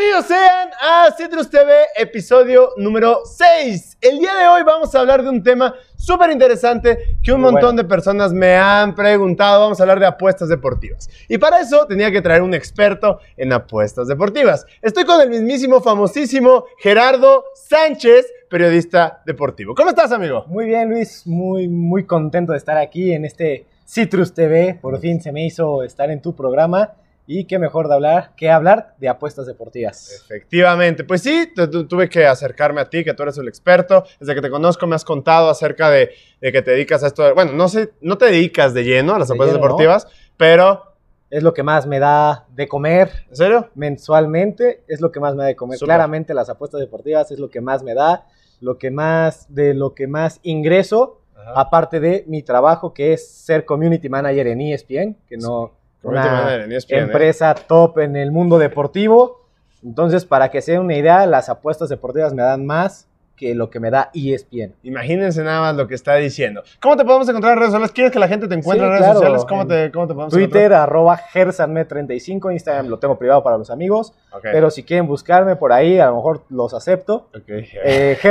Bienvenidos 0.00 0.28
sean 0.28 0.70
a 0.80 1.14
Citrus 1.14 1.50
TV, 1.50 1.72
episodio 1.94 2.70
número 2.78 3.20
6. 3.22 3.98
El 4.00 4.18
día 4.18 4.34
de 4.34 4.46
hoy 4.46 4.62
vamos 4.62 4.94
a 4.94 5.00
hablar 5.00 5.22
de 5.22 5.28
un 5.28 5.42
tema 5.42 5.74
súper 5.94 6.30
interesante 6.30 7.18
que 7.22 7.32
un 7.32 7.42
Muy 7.42 7.52
montón 7.52 7.76
bueno. 7.76 7.82
de 7.82 7.88
personas 7.88 8.32
me 8.32 8.54
han 8.54 8.94
preguntado. 8.94 9.60
Vamos 9.60 9.78
a 9.78 9.82
hablar 9.82 10.00
de 10.00 10.06
apuestas 10.06 10.48
deportivas. 10.48 11.10
Y 11.28 11.36
para 11.36 11.60
eso 11.60 11.86
tenía 11.86 12.10
que 12.10 12.22
traer 12.22 12.40
un 12.40 12.54
experto 12.54 13.18
en 13.36 13.52
apuestas 13.52 14.08
deportivas. 14.08 14.64
Estoy 14.80 15.04
con 15.04 15.20
el 15.20 15.28
mismísimo, 15.28 15.82
famosísimo 15.82 16.64
Gerardo 16.78 17.44
Sánchez, 17.54 18.26
periodista 18.48 19.20
deportivo. 19.26 19.74
¿Cómo 19.74 19.90
estás, 19.90 20.12
amigo? 20.12 20.46
Muy 20.46 20.64
bien, 20.64 20.88
Luis. 20.88 21.26
Muy, 21.26 21.68
muy 21.68 22.06
contento 22.06 22.52
de 22.52 22.58
estar 22.58 22.78
aquí 22.78 23.12
en 23.12 23.26
este 23.26 23.66
Citrus 23.86 24.32
TV. 24.32 24.78
Por 24.80 24.98
fin 24.98 25.20
se 25.20 25.30
me 25.30 25.44
hizo 25.44 25.82
estar 25.82 26.10
en 26.10 26.22
tu 26.22 26.34
programa. 26.34 26.94
Y 27.32 27.44
qué 27.44 27.60
mejor 27.60 27.86
de 27.86 27.94
hablar 27.94 28.32
que 28.36 28.50
hablar 28.50 28.94
de 28.98 29.08
apuestas 29.08 29.46
deportivas. 29.46 30.10
Efectivamente, 30.24 31.04
pues 31.04 31.22
sí, 31.22 31.52
tu- 31.54 31.70
tu- 31.70 31.86
tuve 31.86 32.08
que 32.08 32.26
acercarme 32.26 32.80
a 32.80 32.90
ti, 32.90 33.04
que 33.04 33.14
tú 33.14 33.22
eres 33.22 33.38
el 33.38 33.46
experto. 33.46 34.02
Desde 34.18 34.34
que 34.34 34.40
te 34.40 34.50
conozco 34.50 34.84
me 34.88 34.96
has 34.96 35.04
contado 35.04 35.48
acerca 35.48 35.90
de, 35.90 36.10
de 36.40 36.50
que 36.50 36.60
te 36.60 36.72
dedicas 36.72 37.04
a 37.04 37.06
esto. 37.06 37.22
de- 37.22 37.32
bueno, 37.32 37.52
no 37.52 37.68
sé, 37.68 37.92
no 38.00 38.18
te 38.18 38.24
dedicas 38.24 38.74
de 38.74 38.82
lleno 38.82 39.14
a 39.14 39.18
las 39.20 39.28
De 39.28 39.34
apuestas 39.34 39.54
lleno, 39.54 39.64
¿no? 39.64 39.68
deportivas, 39.68 40.08
pero 40.36 40.82
Es 41.30 41.44
lo 41.44 41.54
que 41.54 41.62
más 41.62 41.86
me 41.86 42.00
da 42.00 42.46
de 42.50 42.66
comer 42.66 43.10
¿en 43.28 43.36
serio? 43.36 43.68
mensualmente. 43.76 44.82
Es 44.88 45.00
lo 45.00 45.12
que 45.12 45.20
más 45.20 45.36
me 45.36 45.42
da 45.42 45.48
de 45.48 45.54
comer. 45.54 45.78
Súper. 45.78 45.86
Claramente 45.86 46.34
las 46.34 46.48
apuestas 46.50 46.80
deportivas 46.80 47.30
es 47.30 47.38
lo 47.38 47.48
que 47.48 47.60
más 47.60 47.84
me 47.84 47.94
da. 47.94 48.26
Lo 48.60 48.76
que 48.76 48.90
más, 48.90 49.46
de 49.54 49.72
lo 49.74 49.94
que 49.94 50.08
más 50.08 50.40
ingreso. 50.42 51.20
Aparte 51.54 52.00
de 52.00 52.24
mi 52.26 52.42
trabajo 52.42 52.92
que 52.92 53.12
es 53.12 53.30
ser 53.30 53.64
community 53.64 54.08
manager 54.08 54.48
en 54.48 54.60
ESPN. 54.60 55.16
Que 55.28 55.36
no... 55.36 55.78
una- 56.02 56.64
ESPN, 56.64 56.98
¿eh? 56.98 57.02
empresa 57.02 57.54
top 57.54 57.98
en 57.98 58.16
el 58.16 58.32
mundo 58.32 58.58
deportivo. 58.58 59.40
Entonces, 59.84 60.24
para 60.24 60.50
que 60.50 60.60
se 60.62 60.72
den 60.72 60.80
una 60.82 60.94
idea, 60.96 61.24
las 61.26 61.48
apuestas 61.48 61.88
deportivas 61.88 62.34
me 62.34 62.42
dan 62.42 62.66
más 62.66 63.06
que 63.36 63.54
lo 63.54 63.70
que 63.70 63.80
me 63.80 63.90
da 63.90 64.10
E 64.14 64.34
ESPN. 64.34 64.74
Imagínense 64.82 65.42
nada 65.42 65.60
más 65.62 65.74
lo 65.74 65.88
que 65.88 65.94
está 65.94 66.16
diciendo. 66.16 66.62
¿Cómo 66.82 66.94
te 66.98 67.06
podemos 67.06 67.26
encontrar 67.26 67.54
en 67.54 67.58
redes 67.60 67.70
sociales? 67.72 67.92
¿Quieres 67.92 68.12
que 68.12 68.18
la 68.18 68.28
gente 68.28 68.46
te 68.48 68.54
encuentre 68.54 68.84
Sí, 68.86 68.86
en 68.86 68.90
redes 68.90 69.00
claro, 69.04 69.14
sociales? 69.20 69.44
¿Cómo 69.48 69.62
en 69.62 69.68
te, 69.68 69.90
cómo 69.92 70.06
te 70.06 70.12
podemos 70.12 70.34
Twitter, 70.34 70.74
arroba 70.74 71.18
gersanmed35, 71.32 72.52
Instagram 72.52 72.88
lo 72.88 72.98
tengo 72.98 73.18
privado 73.18 73.42
para 73.42 73.56
los 73.56 73.70
amigos, 73.70 74.12
encontrar? 74.34 74.42
pero 74.52 74.70
si 74.70 74.82
quieren 74.82 75.06
buscarme 75.06 75.56
por 75.56 75.72
ahí, 75.72 75.98
a 75.98 76.06
lo 76.08 76.16
mejor 76.16 76.42
los 76.50 76.74
acepto. 76.74 77.28
Ok. 77.34 77.44
Eh, 77.48 78.18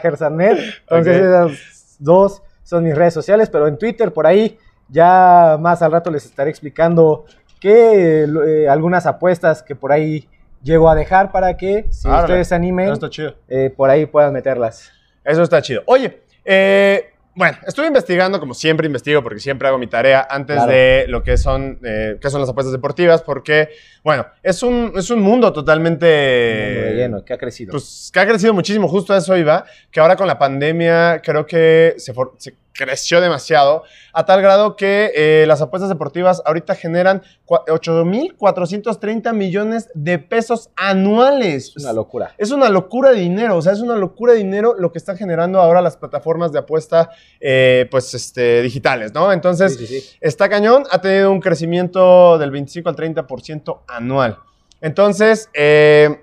Entonces, 0.80 1.16
esas 1.16 1.96
dos 2.00 2.42
son 2.64 2.82
mis 2.82 2.96
redes 2.96 3.14
sociales, 3.14 3.48
pero 3.48 3.68
en 3.68 3.78
Twitter, 3.78 4.12
por 4.12 4.26
ahí, 4.26 4.58
ya 4.88 5.56
más 5.60 5.82
al 5.82 5.92
rato 5.92 6.10
les 6.10 6.24
estaré 6.26 6.50
explicando 6.50 7.24
que 7.60 8.24
eh, 8.24 8.68
algunas 8.68 9.06
apuestas 9.06 9.62
que 9.62 9.74
por 9.74 9.92
ahí 9.92 10.28
llego 10.62 10.90
a 10.90 10.94
dejar 10.94 11.32
para 11.32 11.56
que, 11.56 11.86
si 11.90 12.08
ustedes 12.08 12.48
se 12.48 12.54
animen, 12.54 12.92
eh, 13.48 13.70
por 13.76 13.88
ahí 13.90 14.06
puedan 14.06 14.32
meterlas. 14.32 14.90
Eso 15.24 15.42
está 15.42 15.62
chido. 15.62 15.82
Oye, 15.86 16.22
eh, 16.44 17.10
bueno, 17.34 17.58
estuve 17.66 17.86
investigando, 17.86 18.40
como 18.40 18.54
siempre 18.54 18.86
investigo, 18.86 19.22
porque 19.22 19.40
siempre 19.40 19.68
hago 19.68 19.76
mi 19.78 19.86
tarea 19.88 20.26
antes 20.30 20.56
Claro. 20.56 20.72
de 20.72 21.04
lo 21.08 21.22
que 21.22 21.36
son, 21.36 21.78
eh, 21.84 22.16
qué 22.20 22.30
son 22.30 22.40
las 22.40 22.48
apuestas 22.48 22.72
deportivas, 22.72 23.22
porque, 23.22 23.68
bueno, 24.02 24.26
es 24.42 24.62
un, 24.62 24.92
es 24.96 25.10
un 25.10 25.20
mundo 25.20 25.52
totalmente... 25.52 26.06
Mundo 26.74 26.86
de 26.90 26.94
lleno, 26.94 27.24
que 27.24 27.34
ha 27.34 27.38
crecido. 27.38 27.72
Pues 27.72 28.10
que 28.12 28.20
ha 28.20 28.26
crecido 28.26 28.54
muchísimo, 28.54 28.88
justo 28.88 29.12
a 29.12 29.18
eso 29.18 29.36
iba, 29.36 29.64
que 29.90 30.00
ahora 30.00 30.16
con 30.16 30.26
la 30.26 30.38
pandemia 30.38 31.20
creo 31.22 31.44
que 31.44 31.94
se, 31.98 32.14
for- 32.14 32.34
se 32.38 32.54
creció 32.76 33.20
demasiado, 33.20 33.84
a 34.12 34.24
tal 34.26 34.40
grado 34.42 34.76
que 34.76 35.12
eh, 35.14 35.44
las 35.46 35.60
apuestas 35.62 35.88
deportivas 35.88 36.42
ahorita 36.44 36.74
generan 36.74 37.22
cua- 37.46 37.64
8.430 37.66 39.32
millones 39.32 39.88
de 39.94 40.18
pesos 40.18 40.70
anuales. 40.76 41.72
es 41.76 41.82
una 41.84 41.92
locura. 41.92 42.34
Es 42.38 42.50
una 42.50 42.68
locura 42.68 43.10
de 43.10 43.20
dinero, 43.20 43.56
o 43.56 43.62
sea, 43.62 43.72
es 43.72 43.80
una 43.80 43.96
locura 43.96 44.32
de 44.32 44.38
dinero 44.38 44.74
lo 44.78 44.92
que 44.92 44.98
están 44.98 45.16
generando 45.16 45.60
ahora 45.60 45.80
las 45.82 45.96
plataformas 45.96 46.52
de 46.52 46.58
apuesta, 46.60 47.10
eh, 47.40 47.86
pues, 47.90 48.14
este, 48.14 48.62
digitales, 48.62 49.12
¿no? 49.12 49.32
Entonces, 49.32 49.76
Sí, 49.76 49.86
sí, 49.86 50.00
sí. 50.00 50.16
está 50.20 50.48
cañón, 50.48 50.84
ha 50.90 51.00
tenido 51.00 51.30
un 51.30 51.40
crecimiento 51.40 52.38
del 52.38 52.50
25 52.50 52.88
al 52.88 52.96
30% 52.96 53.80
anual. 53.88 54.38
Entonces, 54.80 55.48
eh, 55.54 56.22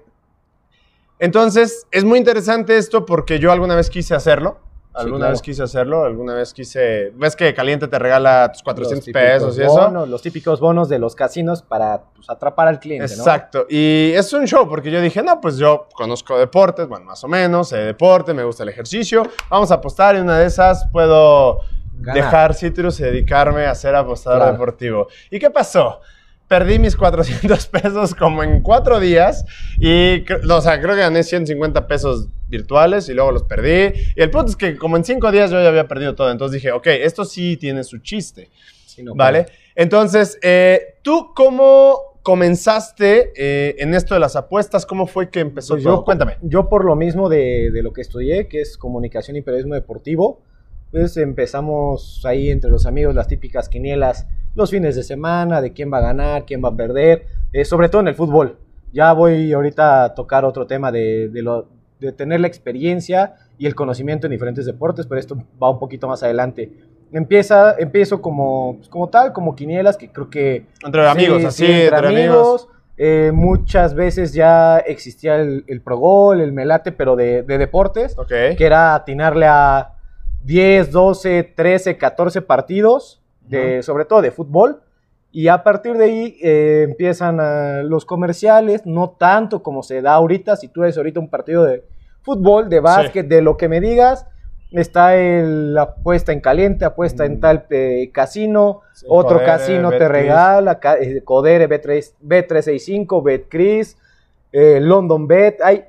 entonces, 1.19 1.87
es 1.91 2.03
muy 2.03 2.17
interesante 2.19 2.77
esto 2.77 3.05
porque 3.05 3.39
yo 3.39 3.51
alguna 3.51 3.75
vez 3.75 3.89
quise 3.89 4.13
hacerlo. 4.15 4.59
Alguna 4.95 5.17
claro. 5.17 5.31
vez 5.31 5.41
quise 5.41 5.63
hacerlo, 5.63 6.03
alguna 6.05 6.35
vez 6.35 6.53
quise... 6.53 7.11
¿Ves 7.15 7.35
que 7.35 7.53
Caliente 7.53 7.87
te 7.87 7.97
regala 7.97 8.51
tus 8.51 8.61
400 8.61 8.97
Los 8.97 9.05
típicos 9.05 9.21
pesos 9.27 9.57
y 9.57 9.61
eso? 9.63 9.73
bonos, 9.73 10.07
Los 10.09 10.21
típicos 10.21 10.59
bonos 10.59 10.87
de 10.89 10.99
los 10.99 11.15
casinos 11.15 11.63
para 11.63 12.03
pues, 12.15 12.29
atrapar 12.29 12.67
al 12.67 12.79
cliente, 12.79 13.07
¿no? 13.15 13.23
Exacto. 13.23 13.65
Y 13.69 14.11
es 14.13 14.31
un 14.33 14.45
show 14.45 14.67
porque 14.69 14.91
yo 14.91 15.01
dije, 15.01 15.23
no, 15.23 15.41
pues 15.41 15.57
yo 15.57 15.87
conozco 15.95 16.37
deportes, 16.37 16.87
bueno, 16.87 17.05
más 17.05 17.23
o 17.23 17.27
menos, 17.27 17.69
sé 17.69 17.77
deporte, 17.77 18.33
me 18.35 18.43
gusta 18.43 18.63
el 18.63 18.69
ejercicio. 18.69 19.23
Vamos 19.49 19.71
a 19.71 19.75
apostar 19.75 20.15
y 20.15 20.19
una 20.19 20.37
de 20.37 20.45
esas 20.45 20.87
puedo 20.91 21.59
Ganar. 21.95 22.23
dejar 22.23 22.53
Citrus 22.53 22.99
y 22.99 23.03
dedicarme 23.03 23.65
a 23.65 23.73
ser 23.73 23.95
apostador 23.95 24.39
Claro. 24.39 24.51
deportivo. 24.53 25.07
¿Y 25.31 25.39
qué 25.39 25.49
pasó? 25.49 26.01
Perdí 26.47 26.77
mis 26.77 26.95
400 26.95 27.65
pesos 27.67 28.13
como 28.13 28.43
en 28.43 28.61
cuatro 28.61 28.99
días 28.99 29.43
y, 29.79 30.23
no, 30.43 30.57
o 30.57 30.61
sea, 30.61 30.79
creo 30.79 30.93
que 30.93 31.01
gané 31.01 31.23
150 31.23 31.87
pesos 31.87 32.27
virtuales 32.53 33.09
y 33.09 33.13
luego 33.13 33.31
los 33.31 33.43
perdí. 33.43 33.93
Y 34.15 34.21
el 34.21 34.29
punto 34.31 34.51
es 34.51 34.55
que 34.55 34.77
como 34.77 34.95
en 34.97 35.03
cinco 35.03 35.31
días 35.31 35.51
yo 35.51 35.61
ya 35.61 35.67
había 35.69 35.87
perdido 35.87 36.15
todo. 36.15 36.31
Entonces 36.31 36.53
dije, 36.61 36.71
ok, 36.71 36.87
esto 36.87 37.25
sí 37.25 37.57
tiene 37.57 37.83
su 37.83 37.97
chiste. 37.99 38.49
Sí, 38.85 39.03
no, 39.03 39.15
¿Vale? 39.15 39.47
Entonces, 39.75 40.37
eh, 40.41 40.99
¿tú 41.01 41.33
cómo 41.35 41.97
comenzaste 42.21 43.33
eh, 43.35 43.75
en 43.79 43.93
esto 43.93 44.13
de 44.13 44.19
las 44.19 44.35
apuestas? 44.35 44.85
¿Cómo 44.85 45.07
fue 45.07 45.29
que 45.29 45.39
empezó 45.41 45.73
Pues 45.73 45.83
todo? 45.83 45.97
yo, 45.97 46.05
Cuéntame. 46.05 46.37
Yo 46.41 46.69
por 46.69 46.85
lo 46.85 46.95
mismo 46.95 47.27
de, 47.27 47.71
de 47.71 47.81
lo 47.83 47.91
que 47.91 48.01
estudié, 48.01 48.47
que 48.47 48.61
es 48.61 48.77
comunicación 48.77 49.35
y 49.35 49.41
periodismo 49.41 49.73
deportivo, 49.73 50.41
pues 50.91 51.17
empezamos 51.17 52.21
ahí 52.23 52.51
entre 52.51 52.69
los 52.69 52.85
amigos 52.85 53.15
las 53.15 53.27
típicas 53.27 53.67
quinielas 53.67 54.27
los 54.55 54.69
fines 54.69 54.95
de 54.95 55.01
semana, 55.01 55.61
de 55.61 55.73
quién 55.73 55.91
va 55.91 55.97
a 55.97 56.01
ganar, 56.01 56.45
quién 56.45 56.63
va 56.63 56.69
a 56.69 56.75
perder, 56.75 57.25
eh, 57.51 57.65
sobre 57.65 57.89
todo 57.89 58.01
en 58.01 58.09
el 58.09 58.15
fútbol. 58.15 58.57
Ya 58.91 59.11
voy 59.13 59.51
ahorita 59.51 60.03
a 60.03 60.13
tocar 60.13 60.45
otro 60.45 60.67
tema 60.67 60.91
de, 60.91 61.29
de 61.29 61.41
lo, 61.41 61.67
de 62.07 62.13
tener 62.13 62.39
la 62.39 62.47
experiencia 62.47 63.35
y 63.57 63.65
el 63.67 63.75
conocimiento 63.75 64.27
en 64.27 64.31
diferentes 64.31 64.65
deportes, 64.65 65.05
pero 65.07 65.19
esto 65.19 65.37
va 65.61 65.69
un 65.69 65.79
poquito 65.79 66.07
más 66.07 66.23
adelante. 66.23 66.71
Empieza, 67.11 67.75
empiezo 67.77 68.21
como, 68.21 68.75
pues, 68.77 68.89
como 68.89 69.09
tal, 69.09 69.33
como 69.33 69.55
quinielas, 69.55 69.97
que 69.97 70.09
creo 70.09 70.29
que 70.29 70.65
Entre 70.83 71.07
amigos, 71.07 71.41
Sí, 71.41 71.45
así, 71.47 71.65
sí, 71.65 71.71
entre, 71.71 71.83
entre 71.85 72.07
amigos. 72.07 72.17
amigos. 72.37 72.67
Eh, 72.97 73.31
muchas 73.33 73.93
veces 73.95 74.33
ya 74.33 74.77
existía 74.77 75.35
el, 75.37 75.63
el 75.67 75.81
Pro 75.81 75.97
Gol, 75.97 76.41
el 76.41 76.51
Melate, 76.53 76.91
pero 76.91 77.15
de, 77.15 77.43
de 77.43 77.57
deportes, 77.57 78.17
Ok. 78.17 78.27
que 78.57 78.65
era 78.65 78.95
atinarle 78.95 79.45
a 79.47 79.93
10, 80.43 80.91
12, 80.91 81.43
13, 81.55 81.97
14 81.97 82.41
partidos, 82.41 83.21
de, 83.47 83.83
sobre 83.83 84.05
todo 84.05 84.21
de 84.21 84.31
fútbol. 84.31 84.81
Y 85.31 85.47
a 85.47 85.63
partir 85.63 85.93
de 85.97 86.05
ahí 86.05 86.37
eh, 86.43 86.85
empiezan 86.87 87.39
ah, 87.39 87.81
los 87.83 88.05
comerciales, 88.05 88.85
no 88.85 89.09
tanto 89.11 89.63
como 89.63 89.81
se 89.81 90.01
da 90.01 90.13
ahorita. 90.13 90.55
Si 90.55 90.67
tú 90.67 90.81
ves 90.81 90.95
ahorita 90.97 91.19
un 91.19 91.29
partido 91.29 91.63
de 91.65 91.83
fútbol, 92.23 92.69
de 92.69 92.79
básquet, 92.79 93.27
de 93.27 93.41
lo 93.41 93.57
que 93.57 93.69
me 93.69 93.79
digas, 93.79 94.25
está 94.71 95.15
el, 95.15 95.73
la 95.75 95.83
apuesta 95.83 96.31
en 96.31 96.39
caliente, 96.41 96.85
apuesta 96.85 97.25
en 97.25 97.33
Mm. 97.33 97.39
tal 97.39 97.65
eh, 97.69 98.09
casino, 98.11 98.81
Sí, 98.93 99.05
otro 99.09 99.37
Codere, 99.37 99.45
casino 99.45 99.89
te 99.91 100.07
regala, 100.07 100.79
ca- 100.79 100.97
eh, 100.97 101.21
Codere, 101.23 101.67
B3, 101.69 102.15
B365, 102.21 103.21
BetCris, 103.21 103.97
eh, 104.51 104.79
London 104.81 105.27
Bet. 105.27 105.61
Hay 105.61 105.85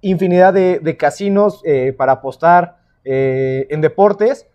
infinidad 0.00 0.52
de, 0.54 0.78
de 0.80 0.96
casinos 0.96 1.60
eh, 1.64 1.92
para 1.96 2.12
apostar 2.12 2.78
eh, 3.04 3.66
en 3.70 3.80
deportes. 3.80 4.46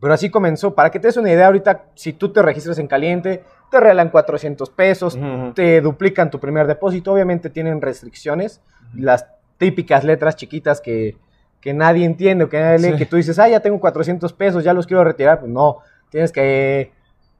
Pero 0.00 0.14
así 0.14 0.30
comenzó. 0.30 0.74
Para 0.74 0.90
que 0.90 0.98
te 0.98 1.06
des 1.06 1.16
una 1.16 1.30
idea, 1.30 1.46
ahorita, 1.46 1.84
si 1.94 2.12
tú 2.12 2.32
te 2.32 2.42
registras 2.42 2.78
en 2.78 2.88
caliente, 2.88 3.44
te 3.70 3.78
regalan 3.78 4.10
400 4.10 4.68
pesos, 4.70 5.16
te 5.54 5.80
duplican 5.80 6.28
tu 6.30 6.40
primer 6.40 6.66
depósito. 6.66 7.12
Obviamente 7.12 7.50
tienen 7.50 7.80
restricciones, 7.80 8.60
las 8.96 9.26
típicas 9.62 10.02
letras 10.02 10.34
chiquitas 10.34 10.80
que, 10.80 11.16
que 11.60 11.72
nadie 11.72 12.04
entiende 12.04 12.44
o 12.44 12.48
que 12.48 12.58
nadie 12.60 12.78
lee, 12.80 12.90
Sí. 12.92 12.98
que 12.98 13.06
tú 13.06 13.14
dices, 13.16 13.38
ah, 13.38 13.48
ya 13.48 13.60
tengo 13.60 13.78
400 13.78 14.32
pesos, 14.32 14.64
ya 14.64 14.72
los 14.72 14.86
quiero 14.88 15.04
retirar. 15.04 15.38
Pues 15.38 15.52
no, 15.52 15.78
tienes 16.10 16.32
que 16.32 16.92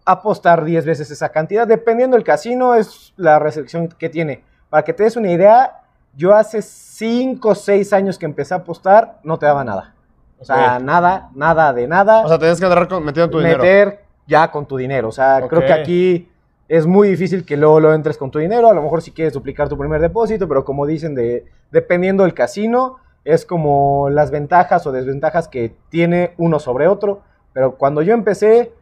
apostar 0.05 0.65
10 0.65 0.85
veces 0.87 1.11
esa 1.11 1.31
cantidad. 1.31 1.67
Dependiendo 1.67 2.17
del 2.17 2.25
casino, 2.25 2.75
es 2.77 3.13
la 3.17 3.39
restricción 3.41 3.89
que 3.89 4.09
tiene. 4.09 4.45
Para 4.71 4.85
que 4.85 4.93
te 4.93 5.03
des 5.03 5.17
una 5.17 5.31
idea, 5.31 5.81
yo 6.15 6.35
hace 6.35 6.63
5 6.63 7.49
o 7.49 7.55
6 7.55 7.93
años 7.93 8.19
que 8.19 8.27
empecé 8.27 8.55
a 8.55 8.59
apostar, 8.59 9.19
no 9.25 9.39
te 9.39 9.47
daba 9.47 9.65
nada. 9.65 9.95
O 10.39 10.45
sea, 10.45 10.79
nada, 10.81 11.31
nada 11.35 11.73
de 11.73 11.87
nada 11.87 12.23
O 12.25 12.29
sea, 12.29 12.39
tenías 12.39 12.59
que 12.59 12.67
andar 12.67 12.81
metiendo 13.01 13.31
tu 13.31 13.39
dinero. 13.39 13.59
meter 13.59 14.05
ya 14.27 14.51
con 14.51 14.67
tu 14.67 14.77
dinero. 14.77 15.09
O 15.09 15.13
sea, 15.13 15.41
creo 15.49 15.65
que 15.65 15.73
aquí 15.73 16.29
es 16.73 16.87
muy 16.87 17.09
difícil 17.09 17.45
que 17.45 17.59
luego 17.59 17.81
lo 17.81 17.93
entres 17.93 18.17
con 18.17 18.31
tu 18.31 18.39
dinero. 18.39 18.71
A 18.71 18.73
lo 18.73 18.81
mejor 18.81 19.03
si 19.03 19.11
quieres 19.11 19.35
duplicar 19.35 19.69
tu 19.69 19.77
primer 19.77 20.01
depósito, 20.01 20.49
pero 20.49 20.65
como 20.65 20.87
dicen, 20.87 21.15
de, 21.15 21.45
dependiendo 21.71 22.23
del 22.23 22.33
casino, 22.33 22.97
es 23.27 23.45
como 23.45 24.09
las 24.09 24.31
ventajas 24.31 24.87
o 24.87 24.91
desventajas 24.91 25.49
que 25.49 25.75
tiene 25.91 26.33
uno 26.39 26.59
sobre 26.59 26.89
otro. 26.89 27.21
Pero 27.53 27.77
cuando 27.77 28.01
yo 28.01 28.15
empecé, 28.15 28.73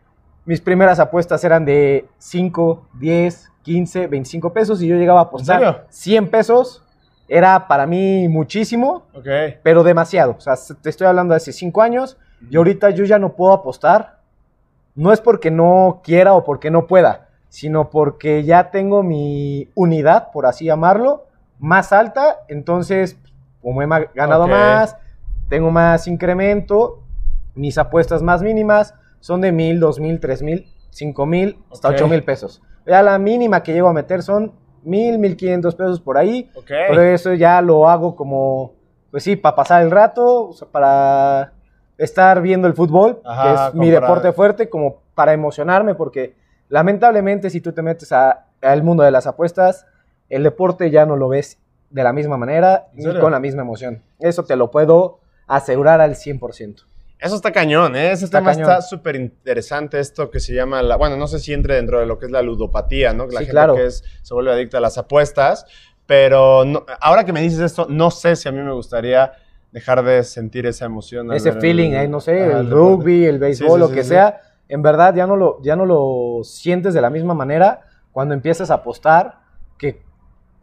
mis 0.45 0.61
primeras 0.61 1.01
apuestas 1.01 1.43
eran 1.43 1.65
de 1.65 2.07
5, 2.19 2.87
10, 3.01 3.51
15, 3.63 4.07
25 4.07 4.53
pesos 4.53 4.81
y 4.83 4.87
yo 4.87 4.95
llegaba 4.95 5.19
a 5.19 5.25
apostar 5.25 5.59
serio? 5.59 5.81
100 5.89 6.31
pesos. 6.31 6.85
Era 7.27 7.67
para 7.67 7.89
mí 7.89 8.29
muchísimo, 8.29 9.03
Ok. 9.15 9.27
pero 9.65 9.83
demasiado. 9.83 10.37
O 10.39 10.41
sea, 10.41 10.55
te 10.81 10.91
estoy 10.91 11.09
hablando 11.09 11.33
de 11.33 11.39
hace 11.39 11.53
5 11.53 11.83
años 11.83 12.17
y 12.49 12.57
ahorita 12.57 12.91
yo 12.91 13.05
ya 13.05 13.19
no 13.19 13.33
puedo 13.33 13.53
apostar. 13.53 14.21
No 14.95 15.13
es 15.13 15.21
porque 15.21 15.51
no 15.51 16.03
quiera 16.05 16.35
o 16.35 16.45
porque 16.45 16.71
no 16.71 16.87
pueda, 16.87 17.30
sino 17.51 17.91
porque 17.91 18.45
ya 18.45 18.71
tengo 18.71 19.03
mi 19.03 19.69
unidad, 19.75 20.31
por 20.33 20.47
así 20.47 20.65
llamarlo, 20.65 21.27
más 21.59 21.93
alta. 21.93 22.39
Entonces, 22.49 23.19
como 23.61 23.83
he 23.83 23.87
ganado 24.15 24.49
más, 24.49 24.97
tengo 25.49 25.71
más 25.71 26.07
incremento, 26.07 27.03
mis 27.55 27.77
apuestas 27.77 28.23
más 28.23 28.41
mínimas 28.41 28.95
son 29.19 29.43
de 29.43 29.53
mil, 29.53 29.81
dos 29.81 30.01
mil, 30.01 30.21
tres 30.21 30.43
mil, 30.43 30.73
cinco 30.91 31.27
mil, 31.27 31.59
hasta 31.71 31.89
ocho 31.89 32.09
mil 32.09 32.23
pesos. 32.23 32.63
Ya 32.87 33.03
la 33.03 33.19
mínima 33.19 33.63
que 33.63 33.73
llego 33.73 33.89
a 33.89 33.93
meter 33.93 34.23
son 34.23 34.53
mil, 34.85 35.19
mil 35.19 35.37
quinientos 35.37 35.75
pesos 35.75 36.01
por 36.01 36.17
ahí. 36.17 36.51
Ok. 36.55 36.69
Pero 36.69 37.03
eso 37.03 37.35
ya 37.35 37.61
lo 37.61 37.89
hago 37.89 38.15
como, 38.15 38.75
pues 39.11 39.25
sí, 39.25 39.35
para 39.35 39.57
pasar 39.57 39.83
el 39.83 39.91
rato, 39.91 40.49
o 40.49 40.53
sea, 40.53 40.69
para 40.69 41.53
estar 41.99 42.41
viendo 42.41 42.69
el 42.69 42.75
fútbol, 42.75 43.21
Ajá, 43.25 43.43
que 43.43 43.69
es 43.69 43.75
mi 43.75 43.91
deporte 43.91 44.33
fuerte, 44.33 44.71
como 44.71 45.03
para 45.15 45.33
emocionarme, 45.33 45.97
porque 45.97 46.40
lamentablemente 46.71 47.51
si 47.51 47.61
tú 47.61 47.73
te 47.73 47.83
metes 47.83 48.11
a- 48.13 48.47
al 48.63 48.83
mundo 48.83 49.03
de 49.03 49.11
las 49.11 49.27
apuestas, 49.27 49.87
el 50.31 50.43
deporte 50.45 50.91
ya 50.91 51.05
no 51.05 51.17
lo 51.17 51.29
ves 51.29 51.59
de 51.91 52.03
la 52.05 52.13
misma 52.13 52.37
manera 52.39 52.87
¿En 52.97 53.05
ni 53.13 53.21
con 53.21 53.33
la 53.33 53.41
misma 53.41 53.63
emoción. 53.63 54.03
Eso 54.21 54.45
te 54.45 54.57
lo 54.57 54.71
puedo 54.71 55.19
asegurar 55.47 56.01
al 56.01 56.15
100%. 56.15 56.85
Eso 57.19 57.37
está 57.37 57.53
cañón, 57.53 57.97
¿eh? 57.97 58.13
Ese 58.13 58.25
Está 58.25 58.39
tema 58.39 58.53
cañón. 58.53 58.71
está 58.71 58.81
súper 58.83 59.17
interesante, 59.17 59.99
esto 59.99 60.31
que 60.31 60.41
se 60.41 60.55
llama, 60.55 60.81
la, 60.83 60.97
bueno, 60.97 61.17
no 61.17 61.27
sé 61.27 61.39
si 61.39 61.53
entre 61.53 61.75
dentro 61.75 61.99
de 62.01 62.07
lo 62.07 62.19
que 62.19 62.27
es 62.27 62.33
la 62.33 62.41
ludopatía, 62.41 63.13
¿no? 63.13 63.27
Que 63.29 63.35
La 63.35 63.41
Sí, 63.41 63.47
gente 63.47 63.53
claro. 63.57 63.75
que 63.75 63.87
es, 63.87 64.05
se 64.23 64.33
vuelve 64.33 64.53
adicta 64.53 64.79
a 64.79 64.81
las 64.81 64.97
apuestas, 64.97 65.67
pero 66.07 66.65
no- 66.65 66.87
ahora 67.01 67.25
que 67.25 67.33
me 67.33 67.43
dices 67.43 67.61
esto, 67.61 67.87
no 67.91 68.11
sé 68.11 68.37
si 68.37 68.49
a 68.49 68.53
mí 68.53 68.61
me 68.61 68.73
gustaría 68.73 69.33
dejar 69.73 70.03
de 70.03 70.23
sentir 70.25 70.65
esa 70.67 70.87
emoción. 70.87 71.31
Ese 71.33 71.51
el- 71.51 71.61
feeling, 71.61 71.91
eh, 71.93 72.09
no 72.09 72.21
sé, 72.21 72.43
el 72.53 72.71
rugby, 72.71 73.27
el 73.27 73.39
béisbol, 73.39 73.73
sí, 73.75 73.79
lo 73.79 73.91
que 73.91 74.03
sea, 74.03 74.41
en 74.71 74.83
verdad 74.83 75.15
ya 75.15 75.27
no, 75.27 75.37
lo, 75.37 75.61
ya 75.63 75.77
no 75.77 75.85
lo 75.85 76.41
sientes 76.45 76.95
de 76.95 77.01
la 77.01 77.11
misma 77.11 77.35
manera 77.35 77.83
cuando 78.13 78.35
empiezas 78.35 78.71
a 78.71 78.75
apostar 78.75 79.41
que 79.79 80.03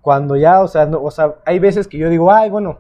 cuando 0.02 0.36
ya, 0.36 0.62
o 0.62 0.68
sea, 0.68 0.86
no- 0.86 1.02
o 1.04 1.12
sea, 1.12 1.36
hay 1.46 1.60
veces 1.60 1.88
que 1.88 1.98
yo 1.98 2.10
digo, 2.10 2.32
ay, 2.32 2.50
bueno, 2.50 2.80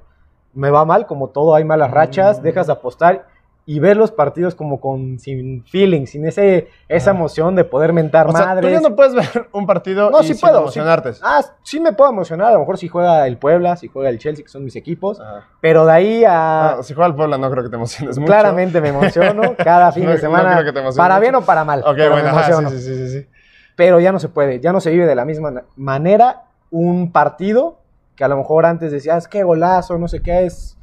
me 0.53 0.69
va 0.71 0.85
mal, 0.85 1.05
como 1.05 1.29
todo, 1.29 1.53
hay 1.55 1.63
malas 1.63 1.91
rachas, 1.91 2.39
Mm. 2.39 2.43
dejas 2.43 2.67
de 2.67 2.73
apostar 2.73 3.27
y 3.69 3.79
ver 3.81 3.97
los 3.97 4.11
partidos 4.13 4.55
como 4.55 4.79
con 4.79 5.19
sin 5.19 5.65
feeling, 5.65 6.05
sin 6.05 6.25
ese, 6.25 6.69
esa 6.87 7.11
emoción 7.11 7.53
de 7.53 7.65
poder 7.65 7.91
mentar 7.91 8.25
O 8.25 8.31
sea, 8.31 8.59
tú 8.61 8.69
ya 8.69 8.79
no 8.79 8.95
puedes 8.95 9.13
ver 9.13 9.49
un 9.51 9.67
partido 9.67 10.09
No, 10.09 10.21
y 10.21 10.23
sí 10.23 10.33
sin 10.35 10.39
puedo, 10.39 10.59
sí. 10.71 10.79
emocionarte. 10.79 11.11
Ah, 11.21 11.41
sí 11.63 11.81
me 11.81 11.91
puedo 11.91 12.09
emocionar, 12.09 12.47
a 12.47 12.53
lo 12.53 12.59
mejor 12.59 12.77
si 12.77 12.87
juega 12.87 13.27
el 13.27 13.37
Puebla, 13.37 13.75
si 13.75 13.89
juega 13.89 14.07
el 14.09 14.19
Chelsea, 14.19 14.45
que 14.45 14.49
son 14.49 14.63
mis 14.63 14.77
equipos, 14.77 15.21
pero 15.59 15.85
de 15.85 15.91
ahí 15.91 16.23
a... 16.23 16.77
Ah, 16.77 16.83
si 16.83 16.93
juega 16.93 17.09
el 17.09 17.15
Puebla 17.15 17.37
no 17.37 17.51
creo 17.51 17.63
que 17.65 17.69
te 17.69 17.75
emociones 17.75 18.17
mucho. 18.17 18.31
Claramente 18.31 18.79
me 18.79 18.87
emociono 18.87 19.53
cada 19.63 19.91
fin 19.91 20.05
No- 20.05 20.11
de 20.11 20.15
no 20.15 20.21
semana. 20.21 20.53
creo 20.53 20.63
que 20.63 20.71
te 20.71 20.79
emociones 20.79 20.97
para 20.97 21.15
mucho. 21.15 21.21
bien 21.23 21.35
o 21.35 21.41
para 21.41 21.65
mal. 21.65 21.81
Ok, 21.81 21.87
pero 21.97 22.11
bueno, 22.11 22.23
me 22.23 22.29
emociono. 22.31 22.69
sí, 22.69 22.77
sí, 22.79 22.83
sí, 22.85 22.95
sí, 23.09 23.19
sí. 23.21 23.27
Pero 23.75 23.99
ya 23.99 24.13
no 24.13 24.19
se 24.19 24.29
puede, 24.29 24.61
ya 24.61 24.71
no 24.71 24.79
se 24.79 24.91
vive 24.91 25.05
de 25.05 25.15
la 25.15 25.25
misma 25.25 25.63
manera 25.75 26.43
un 26.71 27.11
partido 27.11 27.81
que 28.15 28.23
a 28.23 28.29
lo 28.29 28.37
mejor 28.37 28.65
antes 28.65 28.93
decías, 28.93 29.27
qué 29.27 29.43
golazo, 29.43 29.97
no 29.97 30.07
sé 30.07 30.21
qué 30.21 30.45
es. 30.45 30.76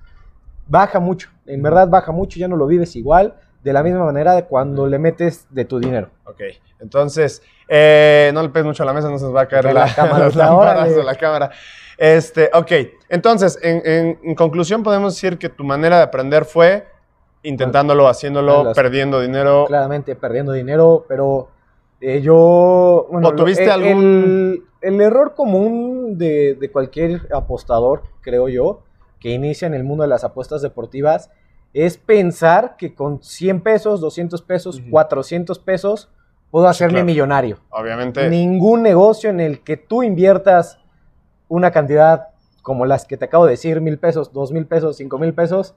Baja 0.66 0.98
mucho, 1.00 1.28
en 1.46 1.62
verdad 1.62 1.88
baja 1.88 2.10
mucho, 2.12 2.38
ya 2.38 2.48
no 2.48 2.56
lo 2.56 2.66
vives 2.66 2.96
igual, 2.96 3.34
de 3.62 3.72
la 3.72 3.82
misma 3.82 4.04
manera 4.04 4.34
de 4.34 4.44
cuando 4.44 4.86
le 4.86 4.98
metes 4.98 5.46
de 5.50 5.64
tu 5.64 5.78
dinero. 5.78 6.10
Ok, 6.24 6.40
entonces, 6.80 7.42
eh, 7.68 8.30
no 8.34 8.42
le 8.42 8.48
pegues 8.50 8.66
mucho 8.66 8.82
a 8.82 8.86
la 8.86 8.92
mesa, 8.92 9.08
no 9.10 9.18
se 9.18 9.24
nos 9.24 9.34
va 9.34 9.42
a 9.42 9.48
caer 9.48 9.64
la, 9.66 9.72
la 9.86 9.94
cámara, 9.94 10.24
las 10.26 10.36
lámparas 10.36 10.92
o 10.96 11.02
la 11.02 11.14
cámara. 11.14 11.50
Este, 11.96 12.50
ok, 12.52 12.72
entonces, 13.08 13.58
en, 13.62 13.82
en- 13.84 14.18
en 14.22 14.34
conclusión 14.34 14.82
podemos 14.82 15.14
decir 15.14 15.38
que 15.38 15.48
tu 15.48 15.64
manera 15.64 15.98
de 15.98 16.02
aprender 16.02 16.44
fue 16.44 16.86
intentándolo, 17.42 18.08
haciéndolo, 18.08 18.64
Las- 18.64 18.74
perdiendo 18.74 19.20
dinero. 19.20 19.66
Claramente 19.66 20.16
perdiendo 20.16 20.52
dinero, 20.52 21.04
pero 21.08 21.48
eh, 22.00 22.20
yo... 22.20 23.06
Bueno, 23.10 23.28
¿O 23.28 23.34
tuviste 23.34 23.64
el, 23.64 23.70
algún- 23.70 24.62
El, 24.82 24.94
el 24.94 25.00
error 25.00 25.34
común 25.34 26.18
de, 26.18 26.54
de 26.54 26.70
cualquier 26.70 27.28
apostador, 27.32 28.02
creo 28.22 28.48
yo, 28.48 28.80
que 29.24 29.30
inicia 29.30 29.64
en 29.64 29.72
el 29.72 29.84
mundo 29.84 30.02
de 30.02 30.08
las 30.08 30.22
apuestas 30.22 30.60
deportivas, 30.60 31.30
es 31.72 31.96
pensar 31.96 32.76
que 32.76 32.94
con 32.94 33.22
100 33.22 33.62
pesos, 33.62 34.02
200 34.02 34.42
pesos, 34.42 34.80
Ujú. 34.80 34.90
400 34.90 35.58
pesos, 35.60 36.10
puedo 36.50 36.68
hacerme 36.68 36.96
claro. 36.96 37.06
millonario. 37.06 37.58
Obviamente, 37.70 38.28
Ningún 38.28 38.82
negocio 38.82 39.30
en 39.30 39.40
el 39.40 39.60
que 39.64 39.78
tú 39.78 40.02
inviertas 40.02 40.78
una 41.48 41.70
cantidad 41.70 42.28
como 42.60 42.84
las 42.84 43.06
que 43.06 43.16
te 43.16 43.24
acabo 43.24 43.46
de 43.46 43.52
decir, 43.52 43.80
mil 43.80 43.98
pesos, 43.98 44.30
dos 44.30 44.52
mil 44.52 44.66
pesos, 44.66 44.98
cinco 44.98 45.18
mil 45.18 45.32
pesos, 45.32 45.74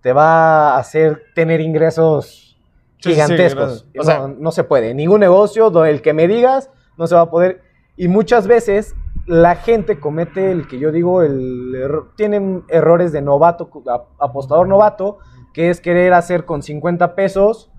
te 0.00 0.12
va 0.12 0.74
a 0.74 0.78
hacer 0.78 1.22
tener 1.36 1.60
ingresos 1.60 2.58
Sí, 3.00 3.10
sí, 3.10 3.10
sí, 3.10 3.14
gigantescos. 3.14 3.86
O 3.96 4.02
sea- 4.02 4.18
no, 4.18 4.28
no 4.40 4.50
se 4.50 4.64
puede. 4.64 4.92
Ningún 4.92 5.20
negocio, 5.20 5.84
el 5.84 6.02
que 6.02 6.12
me 6.14 6.26
digas, 6.26 6.68
no 6.96 7.06
se 7.06 7.14
va 7.14 7.20
a 7.20 7.30
poder. 7.30 7.62
Y 7.96 8.08
muchas 8.08 8.48
veces 8.48 8.96
la 9.28 9.56
gente 9.56 10.00
comete 10.00 10.50
el 10.50 10.66
que 10.66 10.78
yo 10.78 10.90
digo, 10.90 11.22
el 11.22 11.74
error- 11.74 12.12
tienen 12.16 12.64
errores 12.68 13.12
de 13.12 13.20
novato, 13.22 13.70
apostador 14.18 14.66
novato, 14.66 15.18
que 15.52 15.68
es 15.70 15.80
querer 15.80 16.14
hacer 16.14 16.46
con 16.46 16.62
50 16.62 17.14
pesos, 17.14 17.70